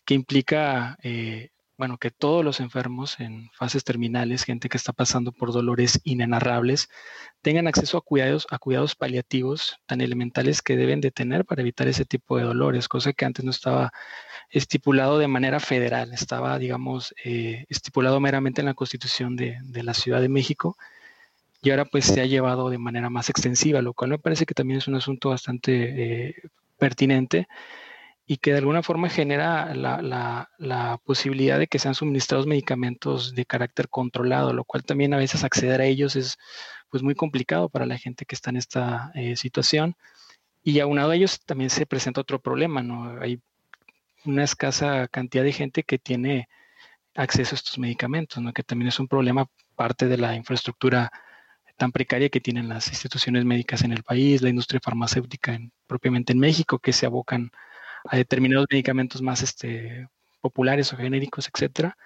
que 0.05 0.13
implica, 0.13 0.97
eh, 1.03 1.49
bueno, 1.77 1.97
que 1.97 2.11
todos 2.11 2.45
los 2.45 2.59
enfermos 2.59 3.19
en 3.19 3.49
fases 3.53 3.83
terminales, 3.83 4.43
gente 4.43 4.69
que 4.69 4.77
está 4.77 4.93
pasando 4.93 5.31
por 5.31 5.51
dolores 5.51 5.99
inenarrables, 6.03 6.89
tengan 7.41 7.67
acceso 7.67 7.97
a 7.97 8.01
cuidados, 8.01 8.47
a 8.51 8.59
cuidados 8.59 8.95
paliativos 8.95 9.79
tan 9.87 10.01
elementales 10.01 10.61
que 10.61 10.77
deben 10.77 11.01
de 11.01 11.11
tener 11.11 11.45
para 11.45 11.61
evitar 11.61 11.87
ese 11.87 12.05
tipo 12.05 12.37
de 12.37 12.43
dolores, 12.43 12.87
cosa 12.87 13.13
que 13.13 13.25
antes 13.25 13.43
no 13.43 13.51
estaba 13.51 13.91
estipulado 14.49 15.17
de 15.17 15.27
manera 15.27 15.59
federal, 15.59 16.13
estaba, 16.13 16.59
digamos, 16.59 17.15
eh, 17.25 17.65
estipulado 17.69 18.19
meramente 18.19 18.61
en 18.61 18.67
la 18.67 18.75
Constitución 18.75 19.35
de, 19.35 19.57
de 19.63 19.83
la 19.83 19.95
Ciudad 19.95 20.21
de 20.21 20.29
México 20.29 20.77
y 21.63 21.71
ahora 21.71 21.85
pues 21.85 22.05
se 22.05 22.19
ha 22.19 22.25
llevado 22.25 22.69
de 22.69 22.77
manera 22.77 23.09
más 23.09 23.29
extensiva, 23.29 23.81
lo 23.81 23.93
cual 23.93 24.11
me 24.11 24.19
parece 24.19 24.45
que 24.45 24.53
también 24.53 24.79
es 24.79 24.87
un 24.89 24.95
asunto 24.95 25.29
bastante 25.29 26.27
eh, 26.27 26.35
pertinente 26.77 27.47
y 28.27 28.37
que 28.37 28.51
de 28.51 28.57
alguna 28.57 28.83
forma 28.83 29.09
genera 29.09 29.73
la, 29.73 30.99
posibilidad 31.05 31.57
de 31.57 31.67
que 31.67 31.79
sean 31.79 31.95
suministrados 31.95 32.47
medicamentos 32.47 33.33
de 33.33 33.45
carácter 33.45 33.87
controlado, 33.87 34.51
lo 34.51 34.65
cual 34.65 34.83
también 34.83 35.13
a 35.13 35.17
veces 35.17 35.45
acceder 35.45 35.79
a 35.79 35.85
ellos 35.85 36.17
es 36.17 36.37
pues 36.89 37.01
muy 37.01 37.15
complicado 37.15 37.69
para 37.69 37.85
la 37.85 37.97
gente 37.97 38.25
que 38.25 38.35
está 38.35 38.49
en 38.49 38.57
esta 38.57 39.11
eh, 39.15 39.37
situación. 39.37 39.95
Y 40.63 40.79
aunado 40.79 41.11
a 41.11 41.15
ellos 41.15 41.39
también 41.45 41.69
se 41.69 41.85
presenta 41.85 42.21
otro 42.21 42.39
problema, 42.39 42.83
¿no? 42.83 43.21
Hay 43.21 43.41
una 44.25 44.43
escasa 44.43 45.07
cantidad 45.07 45.43
de 45.43 45.53
gente 45.53 45.83
que 45.83 45.97
tiene 45.97 46.47
acceso 47.15 47.55
a 47.55 47.57
estos 47.57 47.79
medicamentos, 47.79 48.41
¿no? 48.43 48.53
Que 48.53 48.63
también 48.63 48.89
es 48.89 48.99
un 48.99 49.07
problema 49.07 49.47
parte 49.75 50.07
de 50.07 50.17
la 50.17 50.35
infraestructura 50.35 51.11
precaria 51.91 52.29
que 52.29 52.41
tienen 52.41 52.69
las 52.69 52.87
instituciones 52.89 53.45
médicas 53.45 53.83
en 53.83 53.91
el 53.91 54.03
país, 54.03 54.41
la 54.41 54.49
industria 54.49 54.79
farmacéutica 54.81 55.59
propiamente 55.87 56.33
en 56.33 56.39
México, 56.39 56.79
que 56.79 56.93
se 56.93 57.05
abocan 57.05 57.51
a 58.05 58.17
determinados 58.17 58.67
medicamentos 58.69 59.21
más 59.21 59.41
este, 59.41 60.07
populares 60.41 60.91
o 60.93 60.97
genéricos, 60.97 61.49
etcétera. 61.53 61.97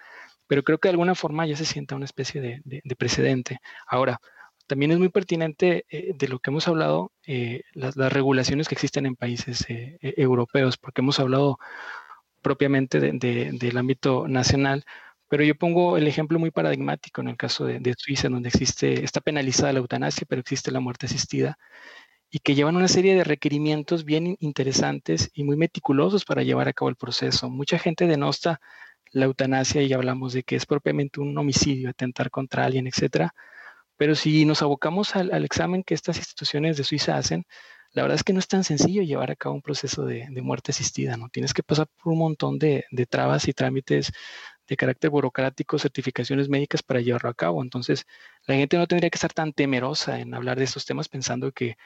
Pero 0.47 0.63
creo 0.63 0.77
que 0.77 0.87
de 0.87 0.91
alguna 0.91 1.15
forma 1.15 1.45
ya 1.45 1.57
se 1.57 1.65
sienta 1.65 1.95
una 1.95 2.05
especie 2.05 2.41
de, 2.41 2.95
precedente. 2.95 3.59
Ahora, 3.87 4.19
también 4.67 4.91
es 4.91 4.99
muy 4.99 5.09
pertinente 5.09 5.85
eh, 5.89 6.13
de 6.15 6.27
lo 6.27 6.39
que 6.39 6.49
hemos 6.49 6.67
hablado, 6.67 7.11
eh, 7.25 7.63
las, 7.73 7.95
regulaciones 7.95 8.67
que 8.67 8.75
existen 8.75 9.05
en 9.05 9.15
países 9.15 9.65
eh, 9.69 9.97
europeos, 10.01 10.77
porque 10.77 11.01
hemos 11.01 11.19
hablado 11.19 11.59
propiamente 12.41 12.99
del 12.99 13.77
ámbito 13.77 14.27
nacional, 14.27 14.85
pero 15.29 15.43
yo 15.43 15.55
pongo 15.55 15.97
el 15.97 16.07
ejemplo 16.07 16.39
muy 16.39 16.51
paradigmático 16.51 17.21
en 17.21 17.29
el 17.29 17.37
caso 17.37 17.65
de, 17.65 17.93
Suiza, 17.97 18.29
donde 18.29 18.49
existe, 18.49 19.03
está 19.03 19.21
penalizada 19.21 19.73
la 19.73 19.79
eutanasia, 19.79 20.25
pero 20.27 20.39
existe 20.39 20.71
la 20.71 20.79
muerte 20.79 21.07
asistida, 21.07 21.57
y 22.29 22.39
que 22.39 22.55
llevan 22.55 22.75
una 22.75 22.87
serie 22.87 23.15
de 23.15 23.23
requerimientos 23.23 24.05
bien 24.05 24.37
interesantes 24.39 25.29
y 25.33 25.43
muy 25.43 25.57
meticulosos 25.57 26.25
para 26.25 26.43
llevar 26.43 26.67
a 26.67 26.73
cabo 26.73 26.89
el 26.89 26.95
proceso. 26.95 27.49
Mucha 27.49 27.79
gente 27.79 28.07
denosta 28.07 28.59
la 29.11 29.25
eutanasia 29.25 29.81
y 29.81 29.93
hablamos 29.93 30.33
de 30.33 30.43
que 30.43 30.55
es 30.55 30.65
propiamente 30.65 31.21
un 31.21 31.37
homicidio, 31.37 31.89
atentar 31.89 32.29
contra 32.29 32.65
alguien, 32.65 32.87
etcétera. 32.87 33.33
Pero 33.97 34.15
si 34.15 34.45
nos 34.45 34.61
abocamos 34.61 35.15
al, 35.15 35.45
examen 35.45 35.83
que 35.83 35.93
estas 35.93 36.17
instituciones 36.17 36.77
de 36.77 36.83
Suiza 36.83 37.17
hacen, 37.17 37.45
la 37.93 38.03
verdad 38.03 38.17
es 38.17 38.23
que 38.23 38.33
no 38.33 38.39
es 38.39 38.47
tan 38.47 38.63
sencillo 38.63 39.01
llevar 39.03 39.31
a 39.31 39.35
cabo 39.35 39.55
un 39.55 39.61
proceso 39.61 40.05
de, 40.05 40.27
muerte 40.41 40.71
asistida, 40.71 41.17
¿no? 41.17 41.29
Tienes 41.29 41.53
que 41.53 41.63
pasar 41.63 41.87
por 41.87 42.13
un 42.13 42.19
montón 42.19 42.59
de 42.59 42.83
trabas 43.09 43.47
y 43.47 43.53
trámites 43.53 44.11
de 44.67 44.77
carácter 44.77 45.09
burocrático, 45.09 45.79
certificaciones 45.79 46.49
médicas 46.49 46.83
para 46.83 47.01
llevarlo 47.01 47.29
a 47.29 47.33
cabo. 47.33 47.63
Entonces, 47.63 48.05
la 48.45 48.55
gente 48.55 48.77
no 48.77 48.87
tendría 48.87 49.09
que 49.09 49.15
estar 49.15 49.33
tan 49.33 49.53
temerosa 49.53 50.19
en 50.19 50.33
hablar 50.33 50.57
de 50.57 50.65
estos 50.65 50.85
temas 50.85 51.07
pensando 51.07 51.51
que, 51.51 51.77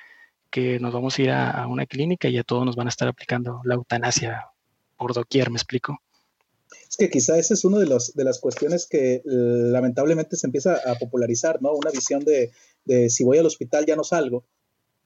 nos 0.79 0.93
vamos 0.93 1.17
a 1.17 1.21
ir 1.21 1.31
a, 1.31 1.65
una 1.67 1.85
clínica 1.85 2.27
y 2.27 2.37
a 2.37 2.43
todos 2.43 2.65
nos 2.65 2.75
van 2.75 2.87
a 2.87 2.89
estar 2.89 3.07
aplicando 3.07 3.61
la 3.63 3.75
eutanasia 3.75 4.47
por 4.97 5.13
doquier, 5.13 5.49
¿me 5.49 5.57
explico? 5.57 6.01
Es 6.89 6.97
que 6.97 7.09
quizá 7.09 7.37
esa 7.37 7.53
es 7.53 7.63
una 7.63 7.79
de, 7.79 7.85
de 7.85 8.23
las 8.23 8.39
cuestiones 8.39 8.85
que 8.85 9.21
lamentablemente 9.23 10.35
se 10.35 10.47
empieza 10.47 10.77
a 10.85 10.95
popularizar, 10.95 11.61
¿no? 11.61 11.71
Una 11.71 11.91
visión 11.91 12.25
de, 12.25 12.51
de 12.83 13.09
si 13.09 13.23
voy 13.23 13.37
al 13.37 13.45
hospital 13.45 13.85
ya 13.85 13.95
no 13.95 14.03
salgo, 14.03 14.43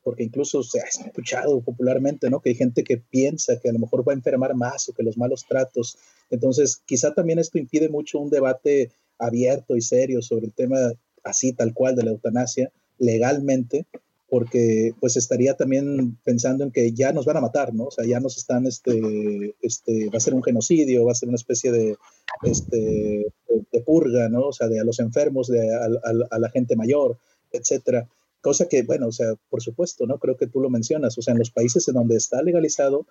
porque 0.05 0.23
incluso 0.23 0.61
se 0.61 0.79
ha 0.79 0.83
escuchado 0.83 1.61
popularmente, 1.61 2.29
¿no? 2.29 2.39
Que 2.39 2.49
hay 2.49 2.55
gente 2.55 2.83
que 2.83 2.97
piensa 2.97 3.59
que 3.59 3.69
a 3.69 3.73
lo 3.73 3.79
mejor 3.79 4.07
va 4.07 4.13
a 4.13 4.15
enfermar 4.15 4.53
más 4.53 4.87
o 4.87 4.93
que 4.93 5.01
los 5.01 5.17
malos 5.17 5.47
tratos. 5.49 5.97
Entonces, 6.29 6.79
quizá 6.85 7.15
también 7.15 7.39
esto 7.39 7.57
impide 7.57 7.89
mucho 7.89 8.19
un 8.19 8.29
debate 8.29 8.91
abierto 9.17 9.75
y 9.75 9.81
serio 9.81 10.21
sobre 10.21 10.45
el 10.45 10.53
tema 10.53 10.77
así 11.23 11.53
tal 11.53 11.73
cual 11.73 11.95
de 11.95 12.03
la 12.03 12.11
eutanasia 12.11 12.71
legalmente, 12.99 13.87
porque 14.29 14.93
pues 14.99 15.17
estaría 15.17 15.55
también 15.55 16.19
pensando 16.23 16.63
en 16.63 16.71
que 16.71 16.91
ya 16.91 17.11
nos 17.11 17.25
van 17.25 17.37
a 17.37 17.41
matar, 17.41 17.73
¿no? 17.73 17.85
O 17.85 17.91
sea, 17.91 18.05
ya 18.05 18.19
nos 18.19 18.37
están, 18.37 18.67
este, 18.67 19.55
este, 19.63 20.11
va 20.11 20.17
a 20.17 20.19
ser 20.19 20.35
un 20.35 20.43
genocidio, 20.43 21.05
va 21.05 21.13
a 21.13 21.15
ser 21.15 21.29
una 21.29 21.37
especie 21.37 21.71
de, 21.71 21.97
este, 22.43 23.25
de, 23.71 23.81
purga, 23.81 24.29
¿no? 24.29 24.49
O 24.49 24.53
sea, 24.53 24.67
de 24.67 24.79
a 24.79 24.83
los 24.83 24.99
enfermos, 24.99 25.47
de 25.47 25.73
a, 25.73 25.87
a 26.29 26.37
la 26.37 26.49
gente 26.51 26.75
mayor, 26.75 27.17
etcétera. 27.51 28.07
Cosa 28.45 28.67
que, 28.67 28.83
bueno, 28.83 29.07
o 29.07 29.11
sea, 29.11 29.33
por 29.49 29.63
supuesto, 29.63 30.05
¿no? 30.05 30.19
Creo 30.19 30.37
que 30.37 30.45
tú 30.45 30.61
lo 30.61 30.69
mencionas, 30.69 31.17
o 31.17 31.23
sea, 31.23 31.31
en 31.31 31.39
los 31.39 31.49
países 31.49 31.87
en 31.87 31.95
donde 31.95 32.15
está 32.15 32.43
legalizado, 32.43 33.07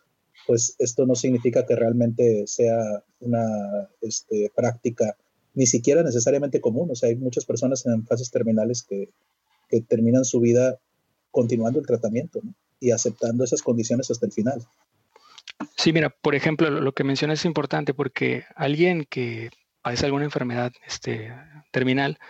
pues 0.46 0.76
esto 0.78 1.06
no 1.06 1.16
significa 1.16 1.66
que 1.66 1.74
realmente 1.74 2.46
sea 2.46 3.02
una 3.18 3.44
este, 4.00 4.52
práctica 4.54 5.16
ni 5.54 5.66
siquiera 5.66 6.04
necesariamente 6.04 6.60
común. 6.60 6.88
O 6.92 6.94
sea, 6.94 7.08
hay 7.08 7.16
muchas 7.16 7.46
personas 7.46 7.84
en 7.84 8.06
fases 8.06 8.30
terminales 8.30 8.84
que, 8.84 9.10
que 9.68 9.80
terminan 9.80 10.24
su 10.24 10.38
vida 10.38 10.78
continuando 11.32 11.80
el 11.80 11.86
tratamiento 11.86 12.38
¿no? 12.40 12.54
y 12.78 12.92
aceptando 12.92 13.42
esas 13.42 13.62
condiciones 13.62 14.12
hasta 14.12 14.26
el 14.26 14.32
final. 14.32 14.64
Sí, 15.76 15.92
mira, 15.92 16.10
por 16.10 16.36
ejemplo, 16.36 16.70
lo 16.70 16.92
que 16.92 17.02
mencionas 17.02 17.40
es 17.40 17.44
importante 17.44 17.92
porque 17.92 18.44
alguien 18.54 19.04
que 19.10 19.50
padece 19.82 20.06
alguna 20.06 20.26
enfermedad 20.26 20.70
este, 20.86 21.32
terminal, 21.72 22.20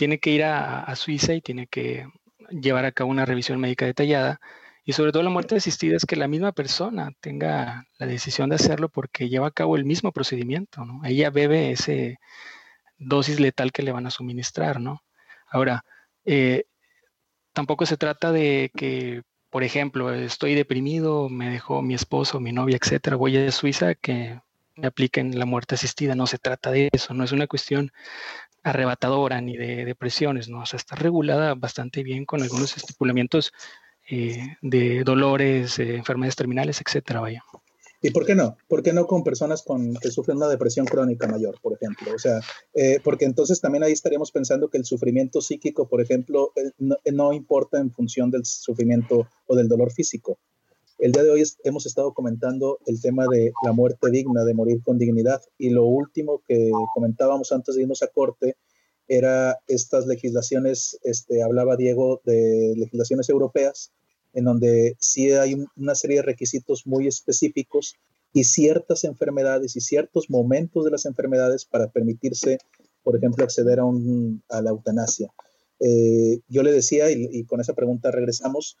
tiene 0.00 0.18
que 0.18 0.30
ir 0.30 0.44
a, 0.44 0.96
Suiza 0.96 1.34
y 1.34 1.42
tiene 1.42 1.66
que 1.66 2.06
llevar 2.48 2.86
a 2.86 2.92
cabo 2.92 3.10
una 3.10 3.26
revisión 3.26 3.60
médica 3.60 3.84
detallada. 3.84 4.40
Y 4.82 4.94
sobre 4.94 5.12
todo 5.12 5.22
la 5.22 5.28
muerte 5.28 5.56
asistida 5.56 5.94
es 5.94 6.06
que 6.06 6.16
la 6.16 6.26
misma 6.26 6.52
persona 6.52 7.12
tenga 7.20 7.84
la 7.98 8.06
decisión 8.06 8.48
de 8.48 8.54
hacerlo 8.56 8.88
porque 8.88 9.28
lleva 9.28 9.48
a 9.48 9.50
cabo 9.50 9.76
el 9.76 9.84
mismo 9.84 10.10
procedimiento, 10.10 10.86
¿no? 10.86 11.02
Ella 11.04 11.28
bebe 11.28 11.72
ese 11.72 12.18
dosis 12.96 13.40
letal 13.40 13.72
que 13.72 13.82
le 13.82 13.92
van 13.92 14.06
a 14.06 14.10
suministrar, 14.10 14.80
¿no? 14.80 15.02
Ahora, 15.46 15.84
eh, 16.24 16.64
tampoco 17.52 17.84
se 17.84 17.98
trata 17.98 18.32
de 18.32 18.70
que, 18.74 19.22
por 19.50 19.64
ejemplo, 19.64 20.14
estoy 20.14 20.54
deprimido, 20.54 21.28
me 21.28 21.50
dejó 21.50 21.82
mi 21.82 21.92
esposo, 21.92 22.40
mi 22.40 22.52
novia, 22.52 22.78
etcétera, 22.82 23.16
voy 23.16 23.36
a 23.36 23.52
Suiza 23.52 23.94
que 23.96 24.40
me 24.76 24.86
apliquen 24.86 25.38
la 25.38 25.44
muerte 25.44 25.74
asistida. 25.74 26.14
No 26.14 26.26
se 26.26 26.38
trata 26.38 26.70
de 26.70 26.88
eso, 26.90 27.12
no 27.12 27.22
es 27.22 27.32
una 27.32 27.46
cuestión 27.46 27.92
arrebatadora 28.62 29.40
ni 29.40 29.56
de 29.56 29.84
depresiones, 29.84 30.48
¿no? 30.48 30.60
O 30.60 30.66
sea, 30.66 30.76
está 30.76 30.96
regulada 30.96 31.54
bastante 31.54 32.02
bien 32.02 32.24
con 32.24 32.42
algunos 32.42 32.76
estipulamientos 32.76 33.52
eh, 34.10 34.56
de 34.60 35.04
dolores, 35.04 35.78
enfermedades 35.78 36.36
terminales, 36.36 36.80
etcétera, 36.84 37.20
vaya. 37.20 37.44
¿Y 38.02 38.10
por 38.10 38.24
qué 38.24 38.34
no? 38.34 38.56
¿Por 38.66 38.82
qué 38.82 38.92
no 38.92 39.06
con 39.06 39.22
personas 39.22 39.62
que 40.00 40.10
sufren 40.10 40.38
una 40.38 40.48
depresión 40.48 40.86
crónica 40.86 41.26
mayor, 41.26 41.60
por 41.60 41.74
ejemplo? 41.74 42.14
O 42.14 42.18
sea, 42.18 42.40
eh, 42.72 42.98
porque 43.04 43.26
entonces 43.26 43.60
también 43.60 43.84
ahí 43.84 43.92
estaríamos 43.92 44.32
pensando 44.32 44.70
que 44.70 44.78
el 44.78 44.86
sufrimiento 44.86 45.42
psíquico, 45.42 45.86
por 45.86 46.00
ejemplo, 46.00 46.52
eh, 46.56 46.70
no, 47.12 47.32
importa 47.34 47.78
en 47.78 47.90
función 47.90 48.30
del 48.30 48.46
sufrimiento 48.46 49.28
o 49.46 49.54
del 49.54 49.68
dolor 49.68 49.92
físico. 49.92 50.38
El 51.00 51.12
día 51.12 51.22
de 51.22 51.30
hoy 51.30 51.42
hemos 51.64 51.86
estado 51.86 52.12
comentando 52.12 52.78
el 52.84 53.00
tema 53.00 53.24
de 53.30 53.52
la 53.64 53.72
muerte 53.72 54.10
digna, 54.10 54.44
de 54.44 54.52
morir 54.52 54.82
con 54.82 54.98
dignidad. 54.98 55.40
Y 55.56 55.70
lo 55.70 55.86
último 55.86 56.42
que 56.46 56.70
comentábamos 56.92 57.52
antes 57.52 57.74
de 57.74 57.82
irnos 57.82 58.02
a 58.02 58.08
corte 58.08 58.58
era 59.08 59.58
estas 59.66 60.06
legislaciones, 60.06 60.98
este, 61.02 61.42
hablaba 61.42 61.78
Diego 61.78 62.20
de 62.26 62.74
legislaciones 62.76 63.30
europeas, 63.30 63.92
en 64.34 64.44
donde 64.44 64.94
sí 64.98 65.32
hay 65.32 65.64
una 65.74 65.94
serie 65.94 66.18
de 66.18 66.22
requisitos 66.22 66.86
muy 66.86 67.06
específicos 67.06 67.94
y 68.34 68.44
ciertas 68.44 69.04
enfermedades 69.04 69.76
y 69.76 69.80
ciertos 69.80 70.28
momentos 70.28 70.84
de 70.84 70.90
las 70.90 71.06
enfermedades 71.06 71.64
para 71.64 71.90
permitirse, 71.90 72.58
por 73.02 73.16
ejemplo, 73.16 73.42
acceder 73.42 73.80
a, 73.80 74.60
la 74.60 74.70
eutanasia. 74.70 75.32
Eh, 75.80 76.40
yo 76.46 76.62
le 76.62 76.72
decía, 76.72 77.10
y, 77.10 77.42
con 77.44 77.62
esa 77.62 77.72
pregunta 77.72 78.10
regresamos, 78.10 78.76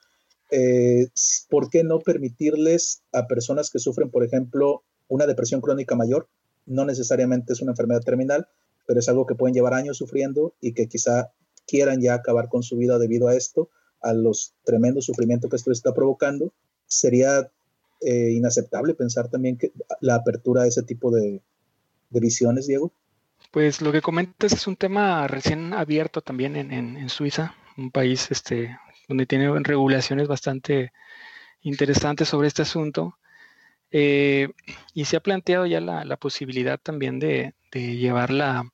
eh, 0.50 1.08
¿por 1.48 1.70
qué 1.70 1.84
no 1.84 1.98
permitirles 2.00 3.02
a 3.12 3.26
personas 3.26 3.70
que 3.70 3.78
sufren, 3.78 4.10
por 4.10 4.24
ejemplo, 4.24 4.82
una 5.08 5.26
depresión 5.26 5.60
crónica 5.60 5.94
mayor? 5.94 6.28
No 6.66 6.84
necesariamente 6.84 7.52
es 7.52 7.62
una 7.62 7.72
enfermedad 7.72 8.02
terminal, 8.02 8.48
pero 8.86 9.00
es 9.00 9.08
algo 9.08 9.26
que 9.26 9.34
pueden 9.34 9.54
llevar 9.54 9.74
años 9.74 9.98
sufriendo 9.98 10.54
y 10.60 10.72
que 10.72 10.88
quizá 10.88 11.32
quieran 11.66 12.00
ya 12.00 12.14
acabar 12.14 12.48
con 12.48 12.62
su 12.62 12.76
vida 12.76 12.98
debido 12.98 13.28
a 13.28 13.36
esto, 13.36 13.70
a 14.00 14.12
los 14.12 14.54
tremendos 14.64 15.04
sufrimientos 15.04 15.50
que 15.50 15.56
esto 15.56 15.70
está 15.70 15.94
provocando, 15.94 16.52
sería 16.86 17.50
eh, 18.00 18.32
inaceptable 18.32 18.94
pensar 18.94 19.28
también 19.28 19.56
que 19.56 19.72
la 20.00 20.16
apertura 20.16 20.62
a 20.62 20.66
ese 20.66 20.82
tipo 20.82 21.10
de, 21.10 21.42
visiones, 22.10 22.66
Diego. 22.66 22.92
Pues 23.52 23.80
lo 23.80 23.92
que 23.92 24.02
comentas 24.02 24.52
es 24.52 24.66
un 24.66 24.76
tema 24.76 25.26
recién 25.28 25.72
abierto 25.74 26.22
también 26.22 26.56
en, 26.56 27.08
Suiza, 27.08 27.54
un 27.76 27.90
país 27.90 28.30
este, 28.30 28.76
donde 29.10 29.26
tiene 29.26 29.52
regulaciones 29.64 30.28
bastante 30.28 30.92
interesantes 31.62 32.28
sobre 32.28 32.46
este 32.46 32.62
asunto. 32.62 33.18
Eh, 33.90 34.50
y 34.94 35.04
se 35.06 35.16
ha 35.16 35.20
planteado 35.20 35.66
ya 35.66 35.80
la, 35.80 36.16
posibilidad 36.16 36.78
también 36.80 37.18
de, 37.18 37.54
llevar 37.72 38.30
la, 38.30 38.70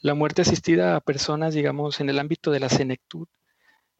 la 0.00 0.14
muerte 0.14 0.40
asistida 0.40 0.96
a 0.96 1.00
personas, 1.00 1.52
digamos, 1.54 2.00
en 2.00 2.08
el 2.08 2.18
ámbito 2.18 2.50
de 2.50 2.60
la 2.60 2.70
senectud, 2.70 3.28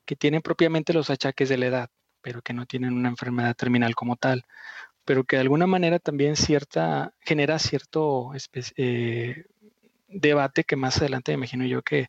que 0.07 0.17
tienen 0.17 0.41
propiamente 0.41 0.95
los 0.95 1.11
achaques 1.11 1.51
de 1.51 1.59
la 1.59 1.67
edad, 1.67 1.91
pero 2.23 2.41
que 2.41 2.55
no 2.55 2.65
tienen 2.65 2.95
una 2.95 3.11
enfermedad 3.11 3.55
terminal 3.55 3.95
como 3.95 4.17
tal, 4.17 4.47
pero 5.05 5.25
que 5.25 5.37
de 5.37 5.43
alguna 5.43 5.67
manera 5.67 5.99
también 5.99 6.37
cierta, 6.37 7.13
genera 7.21 7.59
cierto 7.59 8.33
eh, 8.77 9.45
debate 10.09 10.65
que 10.65 10.77
más 10.77 10.97
adelante 10.99 11.33
me 11.33 11.37
imagino 11.37 11.67
yo 11.67 11.83
que 11.83 12.09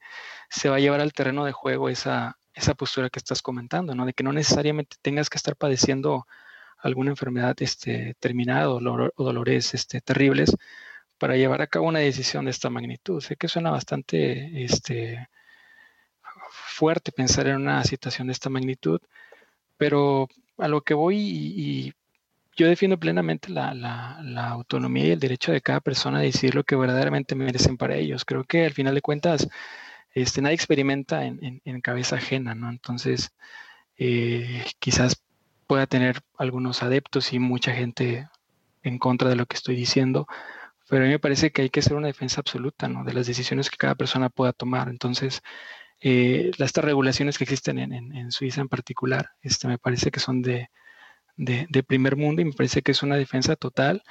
se 0.50 0.70
va 0.70 0.78
a 0.78 0.80
llevar 0.80 1.02
al 1.02 1.14
terreno 1.14 1.44
de 1.44 1.52
juego 1.52 1.90
esa, 1.90 2.38
esa 2.56 2.74
postura 2.74 3.10
que 3.10 3.20
estás 3.20 3.42
comentando, 3.42 3.94
¿no? 3.94 4.06
De 4.06 4.14
que 4.14 4.24
no 4.24 4.32
necesariamente 4.32 4.98
tengas 5.02 5.30
que 5.30 5.38
estar 5.38 5.56
padeciendo 5.56 6.26
alguna 6.78 7.12
enfermedad 7.12 7.56
este, 7.60 8.16
terminada 8.20 8.70
o, 8.70 8.80
dolores 8.80 9.74
este, 9.74 10.02
terribles 10.02 10.56
para 11.18 11.36
llevar 11.36 11.62
a 11.62 11.68
cabo 11.68 11.88
una 11.88 12.00
decisión 12.00 12.46
de 12.46 12.52
esta 12.52 12.70
magnitud. 12.70 13.22
Sé 13.22 13.36
que 13.36 13.48
suena 13.48 13.72
bastante 13.72 14.64
este, 14.64 15.28
fuerte 16.50 17.12
pensar 17.12 17.48
en 17.48 17.58
una 17.58 17.84
situación 17.84 18.28
de 18.28 18.34
esta 18.34 18.50
magnitud, 18.50 19.00
pero 19.78 20.28
a 20.58 20.68
lo 20.68 20.82
que 20.82 20.94
voy 20.94 21.18
y, 21.18 21.94
yo 22.58 22.68
defiendo 22.68 22.98
plenamente 22.98 23.50
la, 23.50 24.18
autonomía 24.50 25.08
y 25.08 25.12
el 25.12 25.20
derecho 25.20 25.52
de 25.52 25.60
cada 25.60 25.82
persona 25.82 26.20
a 26.20 26.22
decidir 26.22 26.56
lo 26.56 26.64
que 26.64 26.78
verdaderamente 26.78 27.36
merecen 27.36 27.76
para 27.76 27.98
ellos. 27.98 28.24
Creo 28.24 28.46
que 28.46 28.64
al 28.66 28.72
final 28.72 28.96
de 28.96 29.02
cuentas 29.02 29.50
este, 30.16 30.42
nadie 30.42 30.56
experimenta 30.56 31.26
en, 31.26 31.82
cabeza 31.82 32.16
ajena, 32.16 32.56
¿no? 32.56 32.70
Entonces, 32.70 33.32
eh, 33.98 34.66
quizás 34.80 35.22
pueda 35.68 35.88
tener 35.88 36.22
algunos 36.38 36.84
adeptos 36.84 37.34
y 37.34 37.40
mucha 37.40 37.74
gente 37.74 38.28
en 38.84 38.98
contra 38.98 39.30
de 39.30 39.36
lo 39.36 39.46
que 39.46 39.58
estoy 39.58 39.76
diciendo, 39.76 40.28
pero 40.90 41.04
a 41.04 41.08
mí 41.08 41.12
me 41.12 41.20
parece 41.20 41.52
que 41.52 41.64
hay 41.64 41.70
que 41.70 41.82
hacer 41.82 41.96
una 41.96 42.08
defensa 42.08 42.42
absoluta 42.42 42.88
de 42.88 43.14
las 43.14 43.28
decisiones 43.28 43.70
que 43.70 43.78
cada 43.78 43.96
persona 43.96 44.30
pueda 44.30 44.54
tomar. 44.54 44.90
Entonces, 44.90 45.42
eh, 46.00 46.52
estas 46.58 46.86
regulaciones 46.86 47.38
que 47.38 47.44
existen 47.44 47.80
en, 47.80 48.32
Suiza 48.32 48.62
en 48.62 48.70
particular, 48.70 49.32
este, 49.42 49.68
me 49.68 49.78
parece 49.80 50.12
que 50.12 50.20
son 50.20 50.42
de, 50.42 50.70
primer 51.88 52.16
mundo 52.16 52.42
y 52.42 52.46
me 52.46 52.54
parece 52.54 52.82
que 52.82 52.92
es 52.92 53.04
una 53.04 53.18
defensa 53.18 53.56
total 53.56 54.04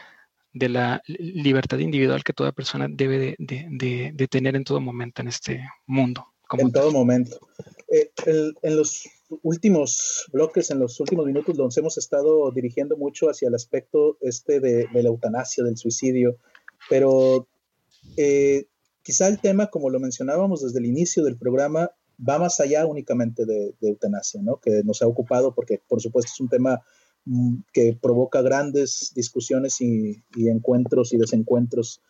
de 0.55 0.69
la 0.69 1.03
libertad 1.07 1.79
individual 1.79 2.23
que 2.25 2.33
toda 2.33 2.53
persona 2.53 2.87
debe 2.89 3.37
de, 3.39 4.29
tener 4.31 4.57
en 4.57 4.65
todo 4.65 4.81
momento 4.81 5.21
en 5.21 5.29
este 5.29 5.65
mundo. 5.87 6.27
en 6.57 6.73
todo 6.73 6.93
momento. 6.93 7.39
Eh, 7.89 8.11
en 8.63 8.77
los 8.77 9.09
últimos 9.43 10.27
bloques, 10.33 10.71
en 10.71 10.79
los 10.79 10.99
últimos 11.01 11.27
minutos, 11.27 11.57
nos 11.57 11.77
hemos 11.77 11.99
estado 11.99 12.51
dirigiendo 12.53 12.97
mucho 12.97 13.29
hacia 13.29 13.49
el 13.49 13.55
aspecto 13.55 14.17
este 14.21 14.61
de, 14.61 14.89
la 14.93 15.09
eutanasia, 15.09 15.65
del 15.65 15.77
suicidio, 15.77 16.37
pero 16.89 17.49
eh, 18.17 18.67
quizá 19.03 19.27
el 19.27 19.41
tema, 19.41 19.67
como 19.67 19.91
lo 19.91 19.99
mencionábamos 19.99 20.63
desde 20.63 20.79
el 20.79 20.87
inicio 20.87 21.25
del 21.25 21.37
programa, 21.37 21.91
va 22.17 22.39
más 22.39 22.61
allá 22.61 22.87
únicamente 22.87 23.45
de, 23.45 23.75
eutanasia, 23.81 24.41
¿no? 24.41 24.61
que 24.61 24.83
nos 24.85 25.03
ha 25.03 25.09
ocupado 25.09 25.53
porque, 25.53 25.81
por 25.89 26.01
supuesto, 26.01 26.31
es 26.33 26.41
un 26.41 26.49
tema 26.49 26.81
que 27.72 27.97
provoca 28.01 28.43
grandes 28.43 29.12
discusiones 29.14 29.81
y, 29.81 30.22
encuentros 30.37 31.12
y 31.12 31.16
desencuentros 31.16 32.03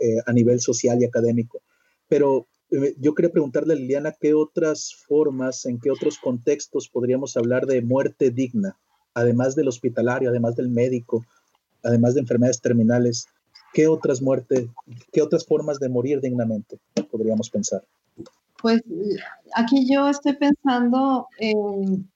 eh, 0.00 0.16
a 0.26 0.32
nivel 0.32 0.60
social 0.60 1.00
y 1.00 1.04
académico. 1.04 1.60
Pero 2.08 2.46
eh, 2.70 2.94
yo 2.98 3.14
quería 3.14 3.30
preguntarle 3.30 3.74
a 3.74 3.76
Liliana 3.76 4.14
qué 4.18 4.34
otras 4.34 4.94
formas, 5.06 5.66
en 5.66 5.78
qué 5.78 5.90
otros 5.90 6.18
contextos 6.18 6.88
podríamos 6.88 7.36
hablar 7.36 7.66
de 7.66 7.82
muerte 7.82 8.30
digna, 8.30 8.78
además 9.14 9.54
del 9.54 9.68
hospitalario, 9.68 10.30
además 10.30 10.56
del 10.56 10.68
médico, 10.68 11.24
además 11.82 12.14
de 12.14 12.20
enfermedades 12.20 12.60
terminales. 12.60 13.26
¿Qué 13.74 13.88
otras 13.88 14.20
muertes, 14.20 14.66
qué 15.12 15.22
otras 15.22 15.46
formas 15.46 15.78
de 15.80 15.88
morir 15.88 16.20
dignamente 16.20 16.78
podríamos 17.10 17.48
pensar? 17.48 17.82
Pues 18.60 18.82
aquí 19.54 19.88
yo 19.90 20.08
estoy 20.08 20.34
pensando 20.34 21.26
en, 21.38 22.11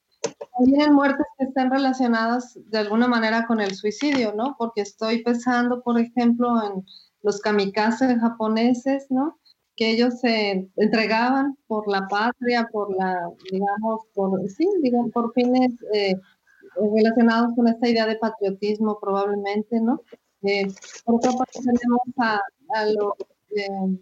en 0.59 0.93
muertes 0.95 1.27
que 1.39 1.45
están 1.45 1.71
relacionadas 1.71 2.59
de 2.71 2.79
alguna 2.79 3.09
manera 3.09 3.47
con 3.47 3.61
el 3.61 3.75
suicidio, 3.75 4.35
¿no? 4.35 4.57
Porque 4.59 4.83
estoy 4.83 5.23
pensando, 5.23 5.83
por 5.83 5.99
ejemplo, 5.99 6.49
en 6.63 6.85
los 7.23 7.41
kamikazes 7.41 8.19
japoneses, 8.21 9.07
¿no? 9.11 9.39
Que 9.77 9.91
ellos 9.91 10.21
se 10.21 10.71
entregaban 10.77 11.57
por 11.67 11.89
la 11.89 12.07
patria, 12.09 12.69
por 12.73 12.97
la, 12.97 13.29
digamos, 13.51 14.01
por, 14.15 14.49
sí, 14.49 14.67
digamos, 14.83 15.11
por 15.13 15.33
fines 15.35 15.73
eh, 15.93 16.15
relacionados 16.95 17.55
con 17.55 17.69
esta 17.69 17.89
idea 17.89 18.07
de 18.07 18.17
patriotismo 18.17 18.99
probablemente, 19.01 19.81
¿no? 19.81 20.01
Eh, 20.43 20.67
por 21.05 21.17
otra 21.17 21.33
parte 21.33 21.59
tenemos 21.61 22.01
a, 22.19 22.41
los 22.87 23.13
eh, 23.57 23.99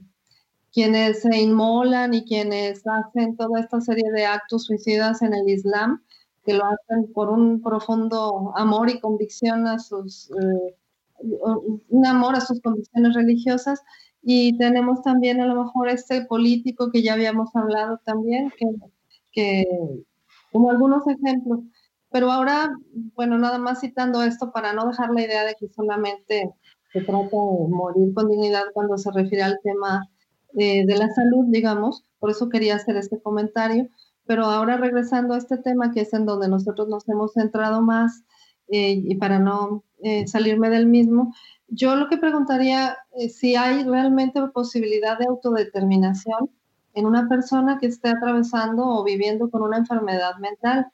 quienes 0.73 1.23
se 1.23 1.37
inmolan 1.39 2.13
y 2.15 2.25
quienes 2.25 2.83
hacen 2.87 3.37
toda 3.37 3.61
esta 3.61 3.81
serie 3.81 4.11
de 4.13 4.27
actos 4.27 4.65
suicidas 4.65 5.23
en 5.23 5.33
el 5.33 5.49
Islam, 5.49 6.03
que 6.45 6.55
lo 6.55 6.65
hacen 6.65 7.13
por 7.13 7.31
un 7.31 7.63
profundo 7.63 8.53
amor 8.57 8.91
y 8.91 9.01
convicción 9.01 9.67
a 9.67 9.79
sus, 9.79 10.31
eh, 10.31 10.77
un 11.89 12.07
amor 12.07 12.37
a 12.37 12.41
sus 12.41 12.61
convicciones 12.61 13.15
religiosas. 13.15 13.83
Y 14.23 14.57
tenemos 14.59 15.03
también 15.03 15.41
a 15.41 15.47
lo 15.47 15.65
mejor 15.65 15.89
este 15.89 16.25
político 16.25 16.91
que 16.91 17.03
ya 17.03 17.15
habíamos 17.15 17.55
hablado 17.55 18.01
también, 18.05 18.53
que, 18.59 18.67
que 19.33 19.65
como 20.53 20.71
algunos 20.71 21.07
ejemplos. 21.07 21.61
Pero 22.11 22.31
ahora, 22.31 22.71
bueno, 23.17 23.39
nada 23.39 23.59
más 23.59 23.81
citando 23.81 24.23
esto 24.23 24.53
para 24.53 24.73
no 24.73 24.87
dejar 24.87 25.11
la 25.11 25.23
idea 25.23 25.45
de 25.45 25.57
que 25.59 25.69
solamente 25.69 26.55
se 26.93 27.01
trata 27.01 27.37
de 27.37 27.69
morir 27.69 28.15
con 28.15 28.31
dignidad 28.31 28.63
cuando 28.73 28.97
se 28.97 29.11
refiere 29.11 29.43
al 29.43 29.59
tema 29.65 30.09
eh, 30.57 30.87
de 30.87 30.97
la 30.97 31.09
salud, 31.11 31.47
digamos, 31.49 32.05
por 32.21 32.31
eso 32.31 32.49
quería 32.49 32.77
hacer 32.77 32.97
este 32.97 33.21
comentario. 33.21 33.89
Pero 34.27 34.47
ahora 34.47 34.77
regresando 34.77 35.35
a 35.35 35.39
este 35.39 35.59
tema, 35.59 35.93
que 35.93 36.03
es 36.03 36.13
en 36.15 36.27
donde 36.27 36.49
nosotros 36.49 36.89
nos 36.89 37.09
hemos 37.09 37.33
centrado 37.33 37.83
más, 37.83 38.25
eh, 38.69 39.03
y 39.05 39.15
para 39.17 39.39
no 39.39 39.85
eh, 40.03 40.27
salirme 40.27 40.71
del 40.71 40.87
mismo, 40.87 41.35
yo 41.69 41.97
lo 41.97 42.09
que 42.09 42.17
preguntaría 42.17 42.97
es 43.13 43.37
si 43.39 43.57
hay 43.57 43.85
realmente 43.85 44.41
posibilidad 44.49 45.19
de 45.19 45.27
autodeterminación 45.27 46.51
en 46.95 47.07
una 47.07 47.29
persona 47.29 47.79
que 47.79 47.87
esté 47.87 48.11
atravesando 48.11 48.87
o 48.87 49.05
viviendo 49.05 49.51
con 49.51 49.63
una 49.63 49.79
enfermedad 49.79 50.37
mental. 50.39 50.87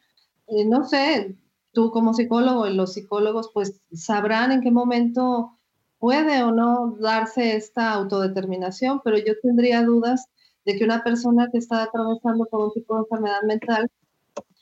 Eh, 0.47 0.65
no 0.65 0.85
sé, 0.85 1.37
tú 1.73 1.91
como 1.91 2.15
psicólogo 2.15 2.67
y 2.67 2.75
los 2.75 2.95
psicólogos 2.95 3.51
pues 3.53 3.81
sabrán 3.93 4.53
en 4.53 4.63
qué 4.63 4.71
momento 4.71 5.53
puede 5.99 6.43
o 6.43 6.51
no 6.51 6.97
darse 6.99 7.57
esta 7.57 7.93
autodeterminación, 7.93 9.01
pero 9.05 9.19
yo 9.19 9.35
tendría 9.43 9.83
dudas 9.85 10.29
de 10.65 10.77
que 10.77 10.85
una 10.85 11.03
persona 11.03 11.49
que 11.51 11.59
está 11.59 11.83
atravesando 11.83 12.45
por 12.47 12.65
un 12.65 12.73
tipo 12.73 12.95
de 12.95 13.01
enfermedad 13.01 13.43
mental 13.47 13.91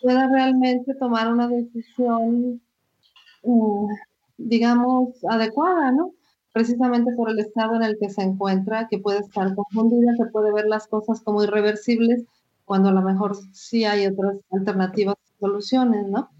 pueda 0.01 0.29
realmente 0.29 0.95
tomar 0.95 1.33
una 1.33 1.49
decisión, 1.49 2.61
mm, 3.43 3.87
digamos, 4.37 5.25
adecuada, 5.29 5.91
¿no? 5.93 6.13
Precisamente 6.53 7.13
por 7.13 7.31
el 7.31 7.39
estado 7.41 7.75
en 7.77 7.83
el 7.83 7.99
que 7.99 8.11
se 8.11 8.23
encuentra, 8.23 8.89
que 8.89 8.99
puede 8.99 9.21
estar 9.21 9.55
confundida, 9.55 10.15
se 10.17 10.27
puede 10.27 10.53
ver 10.53 10.67
las 10.67 10.87
cosas 10.87 11.21
como 11.21 11.43
irreversibles, 11.43 12.25
cuando 12.65 12.91
a 12.91 12.93
lo 12.93 13.03
mejor 13.03 13.37
sí 13.53 13.85
hay 13.85 14.07
otras 14.07 14.37
alternativas 14.51 15.17
soluciones, 15.41 16.07
¿no? 16.07 16.31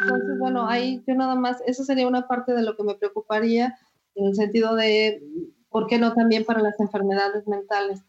Entonces, 0.00 0.38
bueno, 0.38 0.66
ahí 0.66 1.02
yo 1.06 1.14
nada 1.14 1.34
más, 1.34 1.58
eso 1.66 1.84
sería 1.84 2.08
una 2.08 2.26
parte 2.26 2.52
de 2.52 2.62
lo 2.62 2.76
que 2.76 2.84
me 2.84 2.94
preocuparía 2.94 3.76
en 4.14 4.26
el 4.26 4.34
sentido 4.34 4.74
de, 4.74 5.22
¿por 5.68 5.86
qué 5.86 5.98
no 5.98 6.14
también 6.14 6.44
para 6.44 6.60
las 6.60 6.78
enfermedades 6.80 7.46
mentales? 7.46 8.02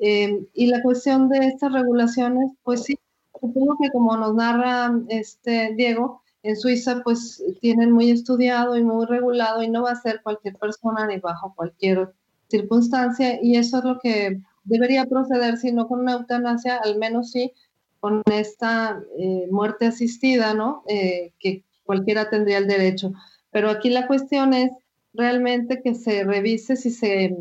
Eh, 0.00 0.46
y 0.54 0.66
la 0.66 0.82
cuestión 0.82 1.28
de 1.28 1.38
estas 1.46 1.72
regulaciones, 1.72 2.52
pues 2.62 2.84
sí, 2.84 2.98
supongo 3.40 3.76
que 3.80 3.90
como 3.90 4.16
nos 4.16 4.34
narra 4.34 4.92
este 5.08 5.74
Diego, 5.74 6.22
en 6.42 6.56
Suiza 6.56 7.02
pues 7.02 7.42
tienen 7.60 7.90
muy 7.90 8.10
estudiado 8.10 8.76
y 8.76 8.84
muy 8.84 9.06
regulado 9.06 9.62
y 9.62 9.68
no 9.68 9.82
va 9.82 9.92
a 9.92 10.00
ser 10.00 10.22
cualquier 10.22 10.56
persona 10.56 11.06
ni 11.06 11.18
bajo 11.18 11.52
cualquier 11.54 12.12
circunstancia 12.48 13.38
y 13.42 13.56
eso 13.56 13.78
es 13.78 13.84
lo 13.84 13.98
que 13.98 14.40
debería 14.64 15.06
proceder, 15.06 15.56
si 15.56 15.72
no 15.72 15.88
con 15.88 16.00
una 16.00 16.12
eutanasia, 16.12 16.76
al 16.76 16.98
menos 16.98 17.32
sí 17.32 17.52
con 18.00 18.22
esta 18.30 19.02
eh, 19.18 19.48
muerte 19.50 19.86
asistida, 19.86 20.54
¿no? 20.54 20.84
Eh, 20.86 21.32
que 21.38 21.64
cualquiera 21.84 22.30
tendría 22.30 22.58
el 22.58 22.68
derecho. 22.68 23.12
Pero 23.50 23.70
aquí 23.70 23.90
la 23.90 24.06
cuestión 24.06 24.54
es 24.54 24.70
realmente 25.14 25.80
que 25.82 25.94
se 25.94 26.22
revise 26.22 26.76
si 26.76 26.90
se, 26.90 27.36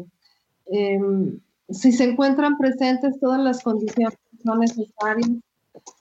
em, 0.65 1.39
si 1.69 1.91
se 1.91 2.05
encuentran 2.05 2.57
presentes 2.57 3.19
todas 3.19 3.41
las 3.41 3.61
condiciones 3.63 4.17
que 4.31 4.43
son 4.43 4.59
necesarias 4.59 5.29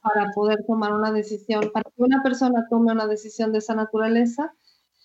para 0.02 0.30
poder 0.34 0.64
tomar 0.66 0.92
una 0.92 1.12
decisión, 1.12 1.70
para 1.72 1.90
que 1.90 2.02
una 2.02 2.22
persona 2.22 2.66
tome 2.70 2.92
una 2.92 3.06
decisión 3.06 3.52
de 3.52 3.58
esa 3.58 3.74
naturaleza 3.74 4.54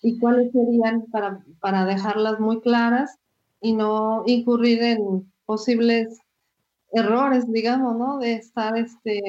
y 0.02 0.20
cuáles 0.20 0.52
serían 0.52 1.06
para, 1.12 1.44
para 1.60 1.86
dejarlas 1.86 2.40
muy 2.40 2.62
claras 2.62 3.18
y 3.60 3.74
no 3.74 4.24
incurrir 4.26 4.82
en 4.82 5.32
posibles 5.46 6.20
errores, 6.92 7.52
digamos, 7.52 7.98
¿no? 7.98 8.18
De 8.20 8.34
estar 8.34 8.78
este, 8.78 9.22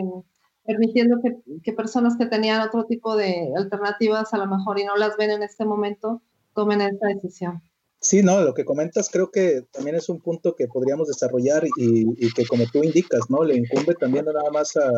permitiendo 0.65 1.21
que, 1.21 1.39
que, 1.63 1.73
personas 1.73 2.17
que 2.17 2.27
tenían 2.27 2.63
otro 2.63 2.85
tipo 2.85 3.17
de 3.17 3.53
alternativas 3.57 4.33
a 4.33 4.39
lo 4.39 4.47
mejor 4.47 4.79
y 4.79 4.85
no 4.85 4.97
las 4.97 5.17
ven 5.17 5.31
en 5.31 5.43
este 5.43 5.65
momento, 5.65 6.23
tomen 6.55 6.81
esta 6.81 7.09
decisión. 7.09 7.63
Sí, 8.03 8.21
no, 8.23 8.43
lo 8.43 8.53
que 8.53 8.65
comentas 8.65 9.09
creo 9.09 9.31
que 9.31 9.63
también 9.71 9.95
es 9.95 10.09
un 10.09 10.21
punto 10.21 10.57
que 10.57 10.67
podríamos 10.67 11.07
desarrollar 11.07 11.65
y, 11.77 12.33
que 12.35 12.45
como 12.47 12.65
tú 12.67 12.83
indicas, 12.83 13.31
¿no? 13.31 13.45
Le 13.45 13.57
incumbe 13.57 13.95
también 13.95 14.25
nada 14.25 14.51
más 14.51 14.77
a, 14.77 14.91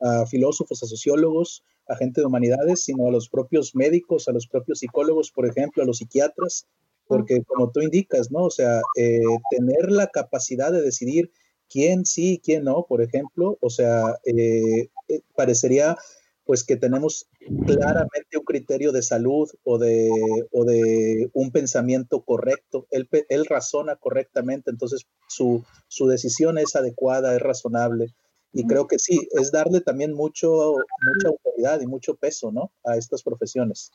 a 0.00 0.26
filósofos, 0.26 0.80
a 0.82 0.86
sociólogos, 0.86 1.64
a 1.88 1.96
gente 1.96 2.20
de 2.20 2.28
humanidades, 2.28 2.84
sino 2.84 3.08
a 3.08 3.10
los 3.10 3.28
propios 3.28 3.74
médicos, 3.74 4.28
a 4.28 4.32
los 4.32 4.46
propios 4.46 4.78
psicólogos, 4.78 5.32
por 5.32 5.46
ejemplo, 5.48 5.82
a 5.82 5.86
los 5.86 5.98
psiquiatras, 5.98 6.66
porque 7.08 7.42
como 7.42 7.70
tú 7.72 7.80
indicas, 7.80 8.30
¿no? 8.30 8.44
O 8.44 8.50
sea, 8.50 8.80
eh, 8.96 9.20
tener 9.50 9.90
la 9.90 10.06
capacidad 10.06 10.70
de 10.70 10.80
decidir 10.80 11.32
quién 11.68 12.04
sí 12.06 12.34
y 12.34 12.38
quién 12.38 12.64
no, 12.64 12.86
por 12.88 13.02
ejemplo, 13.02 13.58
o 13.60 13.70
sea, 13.70 14.16
eh, 14.24 14.90
eh, 15.08 15.20
parecería 15.34 15.96
pues 16.44 16.64
que 16.64 16.76
tenemos 16.76 17.26
claramente 17.66 18.38
un 18.38 18.44
criterio 18.44 18.92
de 18.92 19.02
salud 19.02 19.50
o 19.64 19.78
de, 19.78 20.10
o 20.52 20.64
de 20.64 21.30
un 21.32 21.50
pensamiento 21.50 22.22
correcto, 22.22 22.86
él, 22.90 23.08
él 23.28 23.46
razona 23.46 23.96
correctamente, 23.96 24.70
entonces 24.70 25.06
su, 25.28 25.64
su 25.88 26.06
decisión 26.06 26.58
es 26.58 26.76
adecuada, 26.76 27.34
es 27.34 27.40
razonable. 27.40 28.14
Y 28.52 28.66
creo 28.66 28.86
que 28.86 29.00
sí, 29.00 29.28
es 29.32 29.50
darle 29.50 29.80
también 29.80 30.14
mucho, 30.14 30.48
mucha 30.48 31.28
autoridad 31.28 31.80
y 31.80 31.86
mucho 31.86 32.14
peso, 32.14 32.52
¿no? 32.52 32.70
A 32.84 32.96
estas 32.96 33.22
profesiones. 33.24 33.90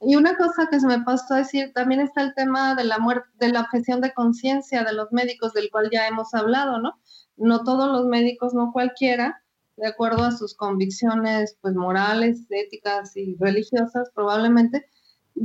Y 0.00 0.16
una 0.16 0.36
cosa 0.36 0.68
que 0.70 0.78
se 0.78 0.86
me 0.86 1.00
pasó 1.00 1.32
a 1.32 1.38
decir, 1.38 1.72
también 1.72 2.00
está 2.00 2.20
el 2.20 2.34
tema 2.34 2.74
de 2.74 2.84
la 2.84 2.98
muerte, 2.98 3.28
de 3.38 3.48
la 3.48 3.62
objeción 3.62 4.02
de 4.02 4.12
conciencia 4.12 4.84
de 4.84 4.92
los 4.92 5.12
médicos, 5.12 5.54
del 5.54 5.70
cual 5.70 5.88
ya 5.90 6.06
hemos 6.06 6.34
hablado, 6.34 6.78
¿no? 6.78 7.00
No 7.38 7.64
todos 7.64 7.90
los 7.90 8.04
médicos, 8.04 8.52
no 8.52 8.72
cualquiera, 8.72 9.42
de 9.76 9.86
acuerdo 9.86 10.24
a 10.24 10.32
sus 10.32 10.54
convicciones, 10.54 11.56
pues 11.60 11.74
morales, 11.74 12.40
éticas 12.50 13.16
y 13.16 13.36
religiosas, 13.38 14.10
probablemente 14.14 14.86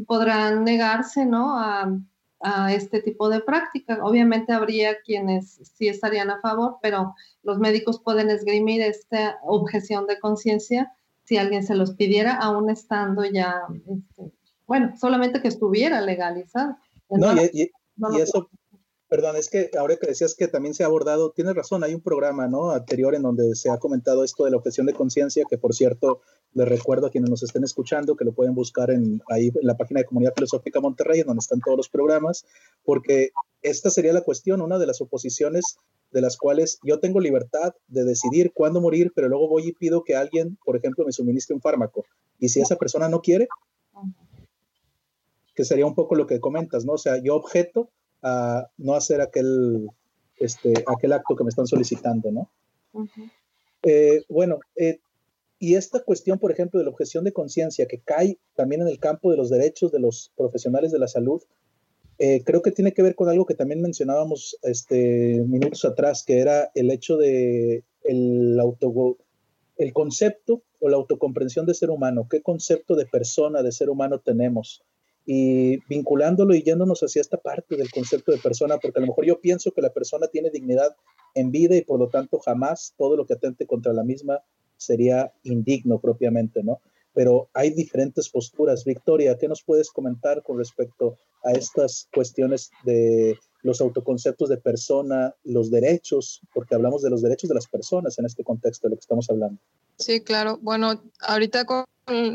podrán 0.07 0.63
negarse, 0.63 1.25
¿no? 1.25 1.59
A, 1.59 1.91
a 2.41 2.73
este 2.73 3.01
tipo 3.01 3.29
de 3.29 3.41
práctica. 3.41 3.99
Obviamente 4.03 4.53
habría 4.53 4.99
quienes 5.01 5.59
sí 5.75 5.87
estarían 5.87 6.29
a 6.29 6.39
favor, 6.39 6.77
pero 6.81 7.13
los 7.43 7.59
médicos 7.59 8.01
pueden 8.01 8.29
esgrimir 8.29 8.81
esta 8.81 9.39
objeción 9.43 10.07
de 10.07 10.19
conciencia 10.19 10.91
si 11.23 11.37
alguien 11.37 11.63
se 11.63 11.75
los 11.75 11.95
pidiera, 11.95 12.35
aún 12.35 12.69
estando 12.69 13.23
ya, 13.23 13.61
este, 13.69 14.33
bueno, 14.67 14.93
solamente 14.99 15.41
que 15.41 15.47
estuviera 15.47 16.01
legalizado. 16.01 16.77
no, 17.09 17.33
y, 17.53 17.71
eso, 18.19 18.49
perdón, 19.11 19.35
es 19.35 19.49
que 19.49 19.69
ahora 19.77 19.97
que 19.97 20.07
decías 20.07 20.35
que 20.35 20.47
también 20.47 20.73
se 20.73 20.83
ha 20.83 20.85
abordado, 20.85 21.31
tienes 21.31 21.53
razón, 21.53 21.83
hay 21.83 21.93
un 21.93 21.99
programa, 21.99 22.47
¿no? 22.47 22.71
Anterior 22.71 23.13
en 23.13 23.23
donde 23.23 23.55
se 23.55 23.69
ha 23.69 23.77
comentado 23.77 24.23
esto 24.23 24.45
de 24.45 24.51
la 24.51 24.55
objeción 24.55 24.85
de 24.85 24.93
conciencia, 24.93 25.43
que 25.49 25.57
por 25.57 25.75
cierto, 25.75 26.21
les 26.53 26.65
recuerdo 26.65 27.07
a 27.07 27.09
quienes 27.09 27.29
nos 27.29 27.43
estén 27.43 27.65
escuchando 27.65 28.15
que 28.15 28.23
lo 28.23 28.31
pueden 28.31 28.55
buscar 28.55 28.89
en, 28.89 29.21
ahí 29.27 29.47
en 29.47 29.67
la 29.67 29.75
página 29.75 29.99
de 29.99 30.05
Comunidad 30.05 30.31
Filosófica 30.33 30.79
Monterrey, 30.79 31.19
en 31.19 31.27
donde 31.27 31.41
están 31.41 31.59
todos 31.59 31.75
los 31.75 31.89
programas, 31.89 32.45
porque 32.85 33.31
esta 33.61 33.89
sería 33.89 34.13
la 34.13 34.21
cuestión, 34.21 34.61
una 34.61 34.79
de 34.79 34.87
las 34.87 35.01
oposiciones 35.01 35.75
de 36.11 36.21
las 36.21 36.37
cuales 36.37 36.79
yo 36.81 37.01
tengo 37.01 37.19
libertad 37.19 37.73
de 37.89 38.05
decidir 38.05 38.53
cuándo 38.53 38.79
morir, 38.79 39.11
pero 39.13 39.27
luego 39.27 39.49
voy 39.49 39.67
y 39.67 39.73
pido 39.73 40.05
que 40.05 40.15
alguien, 40.15 40.57
por 40.63 40.77
ejemplo, 40.77 41.03
me 41.03 41.11
suministre 41.11 41.53
un 41.53 41.61
fármaco. 41.61 42.05
Y 42.39 42.47
si 42.47 42.61
esa 42.61 42.77
persona 42.77 43.09
no 43.09 43.19
quiere, 43.19 43.49
que 45.53 45.65
sería 45.65 45.85
un 45.85 45.95
poco 45.95 46.15
lo 46.15 46.27
que 46.27 46.39
comentas, 46.39 46.85
¿no? 46.85 46.93
O 46.93 46.97
sea, 46.97 47.21
yo 47.21 47.35
objeto 47.35 47.89
a 48.21 48.67
no 48.77 48.95
hacer 48.95 49.21
aquel, 49.21 49.89
este, 50.37 50.73
aquel 50.87 51.13
acto 51.13 51.35
que 51.35 51.43
me 51.43 51.49
están 51.49 51.67
solicitando, 51.67 52.31
¿no? 52.31 52.49
eh, 53.83 54.23
bueno, 54.29 54.59
eh, 54.75 54.99
y 55.59 55.75
esta 55.75 56.03
cuestión, 56.03 56.39
por 56.39 56.51
ejemplo, 56.51 56.79
de 56.79 56.85
la 56.85 56.91
objeción 56.91 57.23
de 57.23 57.33
conciencia, 57.33 57.87
que 57.87 57.99
cae 57.99 58.39
también 58.55 58.81
en 58.81 58.87
el 58.87 58.99
campo 58.99 59.29
de 59.29 59.37
los 59.37 59.49
derechos 59.49 59.91
de 59.91 59.99
los 59.99 60.31
profesionales 60.35 60.91
de 60.91 60.99
la 60.99 61.07
salud, 61.07 61.43
eh, 62.17 62.43
creo 62.43 62.61
que 62.61 62.71
tiene 62.71 62.93
que 62.93 63.01
ver 63.01 63.15
con 63.15 63.29
algo 63.29 63.45
que 63.45 63.55
también 63.55 63.81
mencionábamos 63.81 64.57
este, 64.63 65.43
minutos 65.47 65.85
atrás, 65.85 66.23
que 66.23 66.39
era 66.39 66.71
el 66.75 66.91
hecho 66.91 67.17
de 67.17 67.83
el, 68.03 68.59
auto, 68.59 69.17
el 69.77 69.93
concepto 69.93 70.63
o 70.79 70.89
la 70.89 70.97
autocomprensión 70.97 71.65
de 71.65 71.73
ser 71.73 71.89
humano. 71.89 72.27
¿Qué 72.29 72.41
concepto 72.41 72.95
de 72.95 73.05
persona, 73.05 73.63
de 73.63 73.71
ser 73.71 73.89
humano 73.89 74.19
tenemos? 74.19 74.83
Y 75.33 75.77
vinculándolo 75.87 76.53
y 76.53 76.61
yéndonos 76.61 76.99
hacia 77.03 77.21
esta 77.21 77.37
parte 77.37 77.77
del 77.77 77.89
concepto 77.89 78.33
de 78.33 78.37
persona, 78.37 78.77
porque 78.79 78.99
a 78.99 79.01
lo 79.01 79.07
mejor 79.07 79.23
yo 79.25 79.39
pienso 79.39 79.71
que 79.71 79.81
la 79.81 79.93
persona 79.93 80.27
tiene 80.27 80.49
dignidad 80.49 80.93
en 81.35 81.51
vida 81.51 81.77
y 81.77 81.83
por 81.83 81.99
lo 81.99 82.09
tanto 82.09 82.37
jamás 82.39 82.93
todo 82.97 83.15
lo 83.15 83.25
que 83.25 83.35
atente 83.35 83.65
contra 83.65 83.93
la 83.93 84.03
misma 84.03 84.41
sería 84.75 85.31
indigno 85.43 86.01
propiamente, 86.01 86.63
¿no? 86.63 86.81
Pero 87.13 87.47
hay 87.53 87.69
diferentes 87.69 88.27
posturas. 88.27 88.83
Victoria, 88.83 89.37
¿qué 89.37 89.47
nos 89.47 89.63
puedes 89.63 89.89
comentar 89.89 90.43
con 90.43 90.57
respecto 90.57 91.17
a 91.45 91.53
estas 91.53 92.09
cuestiones 92.13 92.69
de 92.83 93.37
los 93.63 93.79
autoconceptos 93.79 94.49
de 94.49 94.57
persona, 94.57 95.33
los 95.45 95.71
derechos, 95.71 96.41
porque 96.53 96.75
hablamos 96.75 97.03
de 97.03 97.09
los 97.09 97.21
derechos 97.21 97.47
de 97.47 97.55
las 97.55 97.67
personas 97.67 98.19
en 98.19 98.25
este 98.25 98.43
contexto 98.43 98.87
de 98.87 98.89
lo 98.89 98.95
que 98.97 99.05
estamos 99.07 99.29
hablando? 99.29 99.61
Sí, 100.01 100.21
claro. 100.21 100.57
Bueno, 100.61 101.01
ahorita 101.19 101.65
con, 101.65 101.85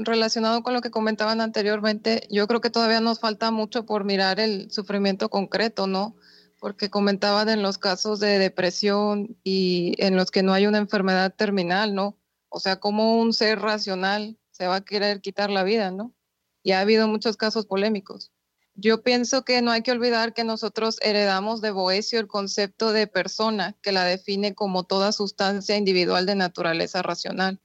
relacionado 0.04 0.62
con 0.62 0.72
lo 0.72 0.80
que 0.80 0.90
comentaban 0.90 1.40
anteriormente, 1.40 2.26
yo 2.30 2.46
creo 2.46 2.60
que 2.60 2.70
todavía 2.70 3.00
nos 3.00 3.18
falta 3.18 3.50
mucho 3.50 3.84
por 3.84 4.04
mirar 4.04 4.38
el 4.38 4.70
sufrimiento 4.70 5.28
concreto, 5.28 5.88
¿no? 5.88 6.14
Porque 6.60 6.90
comentaban 6.90 7.48
en 7.48 7.62
los 7.62 7.76
casos 7.76 8.20
de 8.20 8.38
depresión 8.38 9.36
y 9.42 9.94
en 9.98 10.16
los 10.16 10.30
que 10.30 10.44
no 10.44 10.52
hay 10.52 10.66
una 10.66 10.78
enfermedad 10.78 11.34
terminal, 11.34 11.94
¿no? 11.94 12.16
O 12.48 12.60
sea, 12.60 12.76
como 12.78 13.18
un 13.18 13.32
ser 13.32 13.60
racional 13.60 14.38
se 14.52 14.68
va 14.68 14.76
a 14.76 14.84
querer 14.84 15.20
quitar 15.20 15.50
la 15.50 15.64
vida, 15.64 15.90
¿no? 15.90 16.14
Y 16.62 16.72
ha 16.72 16.80
habido 16.80 17.08
muchos 17.08 17.36
casos 17.36 17.66
polémicos. 17.66 18.30
Yo 18.78 19.02
pienso 19.02 19.42
que 19.42 19.62
no 19.62 19.70
hay 19.70 19.80
que 19.80 19.92
olvidar 19.92 20.34
que 20.34 20.44
nosotros 20.44 20.98
heredamos 21.00 21.62
de 21.62 21.70
Boesio 21.70 22.20
el 22.20 22.26
concepto 22.26 22.92
de 22.92 23.06
persona, 23.06 23.74
que 23.80 23.90
la 23.90 24.04
define 24.04 24.54
como 24.54 24.84
toda 24.84 25.12
sustancia 25.12 25.78
individual 25.78 26.26
de 26.26 26.34
naturaleza 26.34 27.00
racional. 27.00 27.58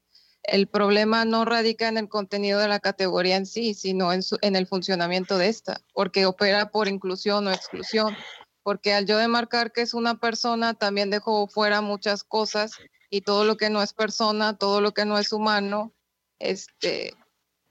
El 0.43 0.67
problema 0.67 1.25
no 1.25 1.43
radica 1.43 1.89
en 1.89 1.97
el 1.97 2.07
contenido 2.07 2.59
de 2.59 2.69
la 2.69 2.79
categoría 2.79 3.35
en 3.35 3.45
sí, 3.45 3.73
sino 3.73 4.13
en, 4.13 4.21
en 4.41 4.55
el 4.55 4.67
funcionamiento 4.67 5.37
de 5.37 5.49
esta, 5.49 5.81
porque 5.93 6.25
opera 6.25 6.71
por 6.71 6.87
inclusión 6.87 7.45
o 7.45 7.51
exclusión. 7.51 8.15
Porque 8.63 8.93
al 8.93 9.05
yo 9.05 9.17
demarcar 9.17 9.73
que 9.73 9.81
es 9.81 9.93
una 9.93 10.17
persona, 10.17 10.75
también 10.75 11.09
dejo 11.09 11.47
fuera 11.47 11.81
muchas 11.81 12.23
cosas 12.23 12.71
y 13.09 13.21
todo 13.21 13.43
lo 13.43 13.57
que 13.57 13.69
no 13.69 13.83
es 13.83 13.91
persona, 13.91 14.57
todo 14.57 14.79
lo 14.79 14.93
que 14.93 15.03
no 15.03 15.17
es 15.17 15.33
humano, 15.33 15.93
este, 16.39 17.13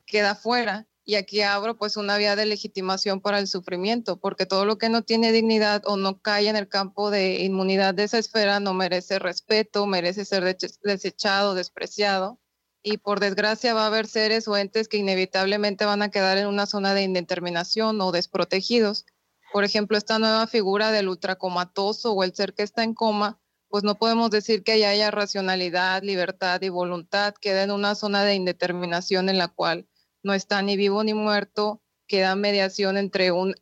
queda 0.05 0.35
fuera. 0.35 0.90
Y 1.11 1.17
aquí 1.17 1.41
abro 1.41 1.77
pues 1.77 1.97
una 1.97 2.17
vía 2.19 2.37
de 2.37 2.47
legitimación 2.47 3.21
para 3.21 3.41
el 3.41 3.49
sufrimiento, 3.49 4.21
porque 4.21 4.47
todo 4.47 4.65
lo 4.65 4.79
que 4.79 4.89
no 4.89 5.03
tiene 5.03 5.33
dignidad 5.33 5.83
o 5.85 5.97
no 5.97 6.21
cae 6.23 6.47
en 6.47 6.55
el 6.55 6.69
campo 6.69 7.11
de 7.11 7.41
inmunidad 7.41 7.95
de 7.95 8.05
esa 8.05 8.19
esfera 8.19 8.61
no 8.61 8.75
merece 8.75 9.19
respeto, 9.19 9.87
merece 9.87 10.25
ser 10.25 10.57
desechado, 10.85 11.55
despreciado. 11.57 12.39
Y 12.85 12.99
por 12.99 13.19
desgracia 13.19 13.75
va 13.75 13.83
a 13.83 13.87
haber 13.89 14.07
seres 14.07 14.47
o 14.47 14.57
entes 14.57 14.87
que 14.87 14.99
inevitablemente 14.99 15.85
van 15.85 16.03
a 16.03 16.13
quedar 16.13 16.39
en 16.39 16.47
una 16.47 16.67
zona 16.67 16.95
de 16.95 17.03
indeterminación 17.03 18.01
o 18.01 18.13
desprotegidos. 18.13 19.05
Por 19.53 19.65
ejemplo, 19.65 19.99
esta 19.99 20.21
nueva 20.21 20.47
figura 20.47 20.93
del 20.93 21.09
ultracomatoso 21.09 22.13
o 22.13 22.23
el 22.23 22.37
ser 22.37 22.55
que 22.55 22.63
está 22.63 22.85
en 22.85 22.95
coma, 22.95 23.41
pues 23.69 23.83
no 23.83 23.97
podemos 23.97 24.31
decir 24.31 24.63
que 24.63 24.85
haya 24.85 25.11
racionalidad, 25.11 26.05
libertad 26.05 26.63
y 26.63 26.69
voluntad, 26.69 27.35
queda 27.35 27.65
en 27.65 27.73
una 27.73 27.97
zona 27.97 28.23
de 28.23 28.37
indeterminación 28.37 29.29
en 29.29 29.39
la 29.39 29.49
cual 29.49 29.89
no 30.23 30.35
está 30.35 30.63
ni 30.63 30.77
vivo 30.77 31.03
ni 31.05 31.15
muerto, 31.15 31.83
queda 32.07 32.35
mediación 32.35 32.97
entre 32.97 33.31
un, 33.33 33.55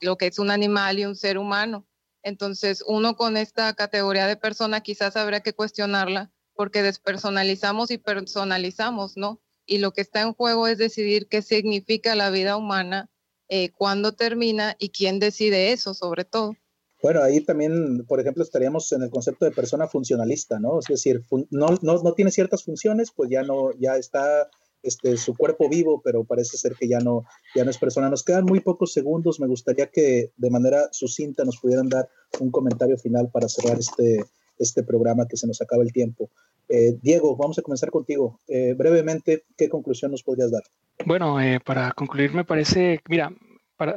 lo 0.00 0.16
que 0.16 0.26
es 0.26 0.38
un 0.38 0.50
animal 0.50 0.98
y 0.98 1.04
un 1.04 1.16
ser 1.16 1.38
humano. 1.38 1.86
Entonces, 2.22 2.82
uno 2.86 3.16
con 3.16 3.36
esta 3.36 3.72
categoría 3.74 4.26
de 4.26 4.36
persona 4.36 4.80
quizás 4.80 5.16
habría 5.16 5.40
que 5.40 5.52
cuestionarla 5.52 6.32
porque 6.54 6.82
despersonalizamos 6.82 7.90
y 7.90 7.98
personalizamos, 7.98 9.16
¿no? 9.16 9.40
Y 9.66 9.78
lo 9.78 9.92
que 9.92 10.00
está 10.00 10.22
en 10.22 10.32
juego 10.32 10.66
es 10.66 10.78
decidir 10.78 11.28
qué 11.28 11.42
significa 11.42 12.14
la 12.14 12.30
vida 12.30 12.56
humana, 12.56 13.10
eh, 13.48 13.70
cuándo 13.70 14.12
termina 14.12 14.74
y 14.78 14.88
quién 14.90 15.18
decide 15.18 15.72
eso, 15.72 15.94
sobre 15.94 16.24
todo. 16.24 16.54
Bueno, 17.02 17.22
ahí 17.22 17.40
también, 17.40 18.06
por 18.06 18.18
ejemplo, 18.18 18.42
estaríamos 18.42 18.90
en 18.92 19.02
el 19.02 19.10
concepto 19.10 19.44
de 19.44 19.50
persona 19.50 19.86
funcionalista, 19.86 20.58
¿no? 20.58 20.78
Es 20.78 20.86
decir, 20.86 21.22
no, 21.50 21.78
no, 21.82 22.02
no 22.02 22.12
tiene 22.14 22.30
ciertas 22.30 22.64
funciones, 22.64 23.10
pues 23.14 23.28
ya 23.30 23.42
no, 23.42 23.72
ya 23.78 23.96
está 23.96 24.48
este, 24.84 25.16
su 25.16 25.34
cuerpo 25.34 25.68
vivo, 25.68 26.00
pero 26.04 26.24
parece 26.24 26.56
ser 26.56 26.74
que 26.76 26.86
ya 26.86 27.00
no, 27.00 27.24
ya 27.54 27.64
no 27.64 27.70
es 27.70 27.78
persona. 27.78 28.08
Nos 28.08 28.22
quedan 28.22 28.44
muy 28.44 28.60
pocos 28.60 28.92
segundos. 28.92 29.40
Me 29.40 29.46
gustaría 29.46 29.86
que 29.86 30.30
de 30.36 30.50
manera 30.50 30.88
sucinta 30.92 31.44
nos 31.44 31.58
pudieran 31.58 31.88
dar 31.88 32.08
un 32.40 32.50
comentario 32.50 32.96
final 32.98 33.30
para 33.32 33.48
cerrar 33.48 33.78
este, 33.78 34.24
este 34.58 34.82
programa 34.82 35.26
que 35.26 35.36
se 35.36 35.46
nos 35.46 35.60
acaba 35.60 35.82
el 35.82 35.92
tiempo. 35.92 36.30
Eh, 36.68 36.96
Diego, 37.02 37.36
vamos 37.36 37.58
a 37.58 37.62
comenzar 37.62 37.90
contigo. 37.90 38.40
Eh, 38.48 38.74
brevemente, 38.76 39.44
¿qué 39.56 39.68
conclusión 39.68 40.10
nos 40.10 40.22
podrías 40.22 40.50
dar? 40.50 40.62
Bueno, 41.04 41.40
eh, 41.40 41.60
para 41.64 41.92
concluir, 41.92 42.32
me 42.32 42.44
parece, 42.44 43.00
mira, 43.08 43.32
para 43.76 43.96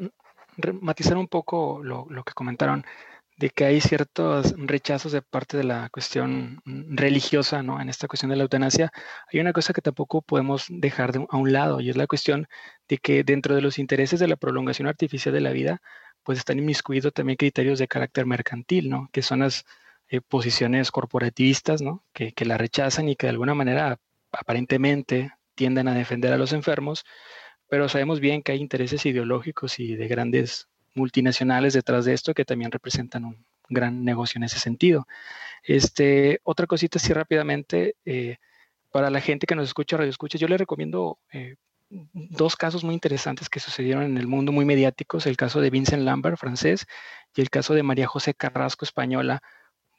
matizar 0.81 1.17
un 1.17 1.27
poco 1.27 1.81
lo, 1.83 2.07
lo 2.09 2.23
que 2.23 2.33
comentaron, 2.33 2.83
de 3.37 3.51
que 3.51 3.65
hay 3.65 3.81
ciertos 3.81 4.55
rechazos 4.57 5.11
de 5.11 5.21
parte 5.21 5.57
de 5.57 5.63
la 5.63 5.89
cuestión 5.89 6.61
religiosa, 6.65 7.61
¿no? 7.61 7.79
En 7.79 7.89
esta 7.89 8.07
cuestión 8.07 8.31
de 8.31 8.35
la 8.35 8.43
eutanasia, 8.43 8.91
hay 9.31 9.39
una 9.39 9.53
cosa 9.53 9.73
que 9.73 9.81
tampoco 9.81 10.21
podemos 10.23 10.65
dejar 10.69 11.11
de, 11.11 11.25
a 11.29 11.37
un 11.37 11.53
lado 11.53 11.79
y 11.79 11.89
es 11.89 11.97
la 11.97 12.07
cuestión 12.07 12.47
de 12.87 12.97
que 12.97 13.23
dentro 13.23 13.55
de 13.55 13.61
los 13.61 13.77
intereses 13.79 14.19
de 14.19 14.27
la 14.27 14.37
prolongación 14.37 14.87
artificial 14.87 15.33
de 15.33 15.41
la 15.41 15.51
vida, 15.51 15.81
pues 16.23 16.39
están 16.39 16.57
inmiscuidos 16.59 17.13
también 17.13 17.37
criterios 17.37 17.79
de 17.79 17.87
carácter 17.87 18.25
mercantil, 18.25 18.89
¿no? 18.89 19.09
Que 19.13 19.21
son 19.21 19.39
las 19.39 19.65
eh, 20.09 20.21
posiciones 20.21 20.91
corporativistas, 20.91 21.81
¿no? 21.81 22.03
Que, 22.13 22.33
que 22.33 22.45
la 22.45 22.57
rechazan 22.57 23.07
y 23.09 23.15
que 23.15 23.27
de 23.27 23.31
alguna 23.31 23.53
manera 23.53 23.99
aparentemente 24.31 25.31
tienden 25.55 25.87
a 25.87 25.93
defender 25.93 26.33
a 26.33 26.37
los 26.37 26.53
enfermos, 26.53 27.05
pero 27.69 27.89
sabemos 27.89 28.19
bien 28.19 28.43
que 28.43 28.53
hay 28.53 28.61
intereses 28.61 29.05
ideológicos 29.05 29.79
y 29.79 29.95
de 29.95 30.07
grandes 30.07 30.67
multinacionales 30.97 31.73
detrás 31.73 32.05
de 32.05 32.13
esto 32.13 32.33
que 32.33 32.45
también 32.45 32.71
representan 32.71 33.25
un 33.25 33.45
gran 33.69 34.03
negocio 34.03 34.39
en 34.39 34.43
ese 34.43 34.59
sentido. 34.59 35.07
Este, 35.63 36.39
otra 36.43 36.67
cosita 36.67 36.97
así 36.97 37.13
rápidamente, 37.13 37.95
eh, 38.05 38.37
para 38.91 39.09
la 39.09 39.21
gente 39.21 39.47
que 39.47 39.55
nos 39.55 39.67
escucha, 39.67 39.97
radio 39.97 40.09
escucha, 40.09 40.37
yo 40.37 40.47
le 40.47 40.57
recomiendo 40.57 41.19
eh, 41.31 41.55
dos 41.89 42.55
casos 42.55 42.83
muy 42.83 42.93
interesantes 42.93 43.49
que 43.49 43.59
sucedieron 43.59 44.03
en 44.03 44.17
el 44.17 44.27
mundo, 44.27 44.51
muy 44.51 44.65
mediáticos, 44.65 45.25
el 45.25 45.37
caso 45.37 45.61
de 45.61 45.69
Vincent 45.69 46.03
Lambert, 46.03 46.37
francés, 46.37 46.85
y 47.35 47.41
el 47.41 47.49
caso 47.49 47.73
de 47.73 47.83
María 47.83 48.07
José 48.07 48.33
Carrasco, 48.33 48.85
española. 48.85 49.41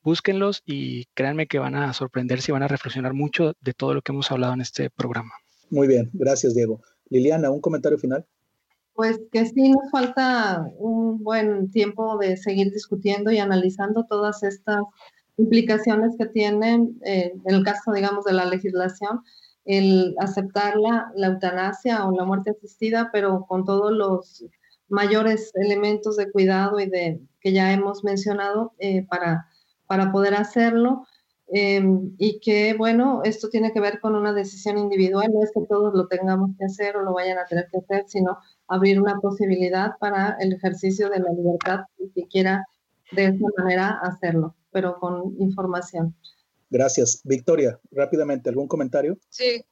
Búsquenlos 0.02 0.62
y 0.64 1.06
créanme 1.14 1.46
que 1.46 1.58
van 1.58 1.74
a 1.74 1.92
sorprenderse 1.92 2.50
y 2.50 2.54
van 2.54 2.62
a 2.62 2.68
reflexionar 2.68 3.14
mucho 3.14 3.54
de 3.60 3.74
todo 3.74 3.94
lo 3.94 4.02
que 4.02 4.12
hemos 4.12 4.30
hablado 4.30 4.54
en 4.54 4.60
este 4.60 4.90
programa. 4.90 5.32
Muy 5.70 5.86
bien, 5.86 6.10
gracias 6.12 6.54
Diego. 6.54 6.80
Liliana, 7.10 7.50
un 7.50 7.60
comentario 7.60 7.98
final. 7.98 8.26
Pues 8.98 9.20
que 9.30 9.46
sí 9.46 9.70
nos 9.70 9.88
falta 9.92 10.72
un 10.76 11.22
buen 11.22 11.70
tiempo 11.70 12.18
de 12.18 12.36
seguir 12.36 12.72
discutiendo 12.72 13.30
y 13.30 13.38
analizando 13.38 14.04
todas 14.10 14.42
estas 14.42 14.80
implicaciones 15.36 16.16
que 16.18 16.26
tienen, 16.26 16.98
eh, 17.04 17.32
en 17.44 17.54
el 17.54 17.62
caso, 17.62 17.92
digamos, 17.92 18.24
de 18.24 18.32
la 18.32 18.44
legislación, 18.44 19.22
el 19.64 20.16
aceptar 20.18 20.74
la, 20.78 21.12
eutanasia 21.14 22.04
o 22.06 22.10
la 22.10 22.24
muerte 22.24 22.50
asistida, 22.50 23.10
pero 23.12 23.46
con 23.46 23.64
todos 23.64 23.92
los 23.92 24.44
mayores 24.88 25.52
elementos 25.54 26.16
de 26.16 26.32
cuidado 26.32 26.80
y 26.80 26.90
de 26.90 27.20
que 27.40 27.52
ya 27.52 27.72
hemos 27.72 28.02
mencionado 28.02 28.72
eh, 28.80 29.06
para, 29.06 29.46
para 29.86 30.10
poder 30.10 30.34
hacerlo. 30.34 31.06
Em, 31.50 32.16
y 32.18 32.40
que, 32.40 32.74
bueno, 32.74 33.22
esto 33.24 33.48
tiene 33.48 33.72
que 33.72 33.80
ver 33.80 34.00
con 34.00 34.16
una 34.16 34.32
decisión 34.32 34.76
individual, 34.76 35.30
no 35.32 35.42
es 35.44 35.52
que 35.54 35.64
todos 35.68 35.94
lo 35.94 36.08
tengamos 36.08 36.50
que 36.58 36.64
hacer 36.64 36.96
o 36.96 37.02
lo 37.02 37.14
vayan 37.14 37.38
a 37.38 37.44
tener 37.46 37.68
que 37.70 37.78
hacer, 37.78 38.04
sino 38.08 38.38
abrir 38.68 39.00
una 39.00 39.18
posibilidad 39.20 39.92
para 39.98 40.36
el 40.40 40.52
ejercicio 40.52 41.08
de 41.08 41.20
la 41.20 41.32
libertad 41.32 41.80
si 42.14 42.24
quiera 42.24 42.64
de 43.12 43.26
esa 43.26 43.46
manera 43.56 43.98
hacerlo, 44.02 44.54
pero 44.70 44.98
con 44.98 45.34
información. 45.38 46.14
Gracias. 46.70 47.22
Victoria, 47.24 47.80
rápidamente, 47.90 48.50
¿algún 48.50 48.68
comentario? 48.68 49.18
Sí, 49.30 49.64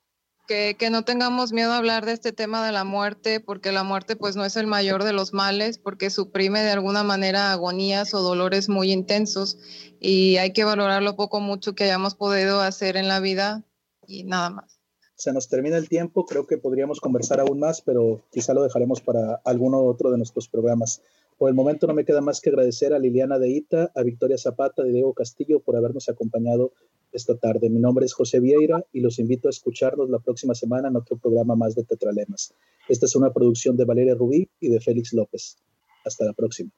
que, 0.48 0.76
que, 0.78 0.88
no 0.88 1.04
tengamos 1.04 1.52
miedo 1.52 1.72
a 1.72 1.76
hablar 1.76 2.06
de 2.06 2.12
este 2.12 2.32
tema 2.32 2.64
de 2.64 2.72
la 2.72 2.84
muerte, 2.84 3.40
porque 3.40 3.72
la 3.72 3.82
muerte 3.82 4.16
pues 4.16 4.36
no 4.36 4.44
es 4.44 4.56
el 4.56 4.66
mayor 4.66 5.04
de 5.04 5.12
los 5.12 5.34
males, 5.34 5.78
porque 5.78 6.08
suprime 6.08 6.62
de 6.62 6.70
alguna 6.70 7.02
manera 7.02 7.52
agonías 7.52 8.14
o 8.14 8.22
dolores 8.22 8.70
muy 8.70 8.92
intensos 8.92 9.58
y 10.00 10.38
hay 10.38 10.52
que 10.52 10.64
valorar 10.64 11.02
lo 11.02 11.16
poco 11.16 11.40
mucho 11.40 11.74
que 11.74 11.84
hayamos 11.84 12.14
podido 12.14 12.60
hacer 12.60 12.96
en 12.96 13.08
la 13.08 13.20
vida 13.20 13.64
y 14.06 14.24
nada 14.24 14.50
más 14.50 14.75
se 15.16 15.32
nos 15.32 15.48
termina 15.48 15.78
el 15.78 15.88
tiempo, 15.88 16.26
creo 16.26 16.46
que 16.46 16.58
podríamos 16.58 17.00
conversar 17.00 17.40
aún 17.40 17.58
más, 17.58 17.80
pero 17.80 18.20
quizá 18.30 18.52
lo 18.52 18.62
dejaremos 18.62 19.00
para 19.00 19.40
alguno 19.44 19.82
otro 19.82 20.10
de 20.10 20.18
nuestros 20.18 20.46
programas. 20.46 21.02
Por 21.38 21.48
el 21.48 21.54
momento 21.54 21.86
no 21.86 21.94
me 21.94 22.04
queda 22.04 22.20
más 22.20 22.40
que 22.40 22.50
agradecer 22.50 22.92
a 22.92 22.98
Liliana 22.98 23.38
de 23.38 23.48
Ita, 23.48 23.92
a 23.94 24.02
Victoria 24.02 24.36
Zapata, 24.36 24.82
de 24.82 24.92
Diego 24.92 25.14
Castillo 25.14 25.60
por 25.60 25.76
habernos 25.76 26.08
acompañado 26.10 26.72
esta 27.12 27.36
tarde. 27.36 27.70
Mi 27.70 27.80
nombre 27.80 28.04
es 28.04 28.12
José 28.12 28.40
Vieira 28.40 28.84
y 28.92 29.00
los 29.00 29.18
invito 29.18 29.48
a 29.48 29.50
escucharnos 29.50 30.10
la 30.10 30.18
próxima 30.18 30.54
semana 30.54 30.88
en 30.88 30.96
otro 30.96 31.16
programa 31.16 31.56
más 31.56 31.74
de 31.74 31.84
Tetralemas. 31.84 32.52
Esta 32.88 33.06
es 33.06 33.16
una 33.16 33.32
producción 33.32 33.76
de 33.76 33.86
Valeria 33.86 34.14
Rubí 34.14 34.48
y 34.60 34.68
de 34.68 34.80
Félix 34.80 35.14
López. 35.14 35.56
Hasta 36.04 36.26
la 36.26 36.34
próxima. 36.34 36.70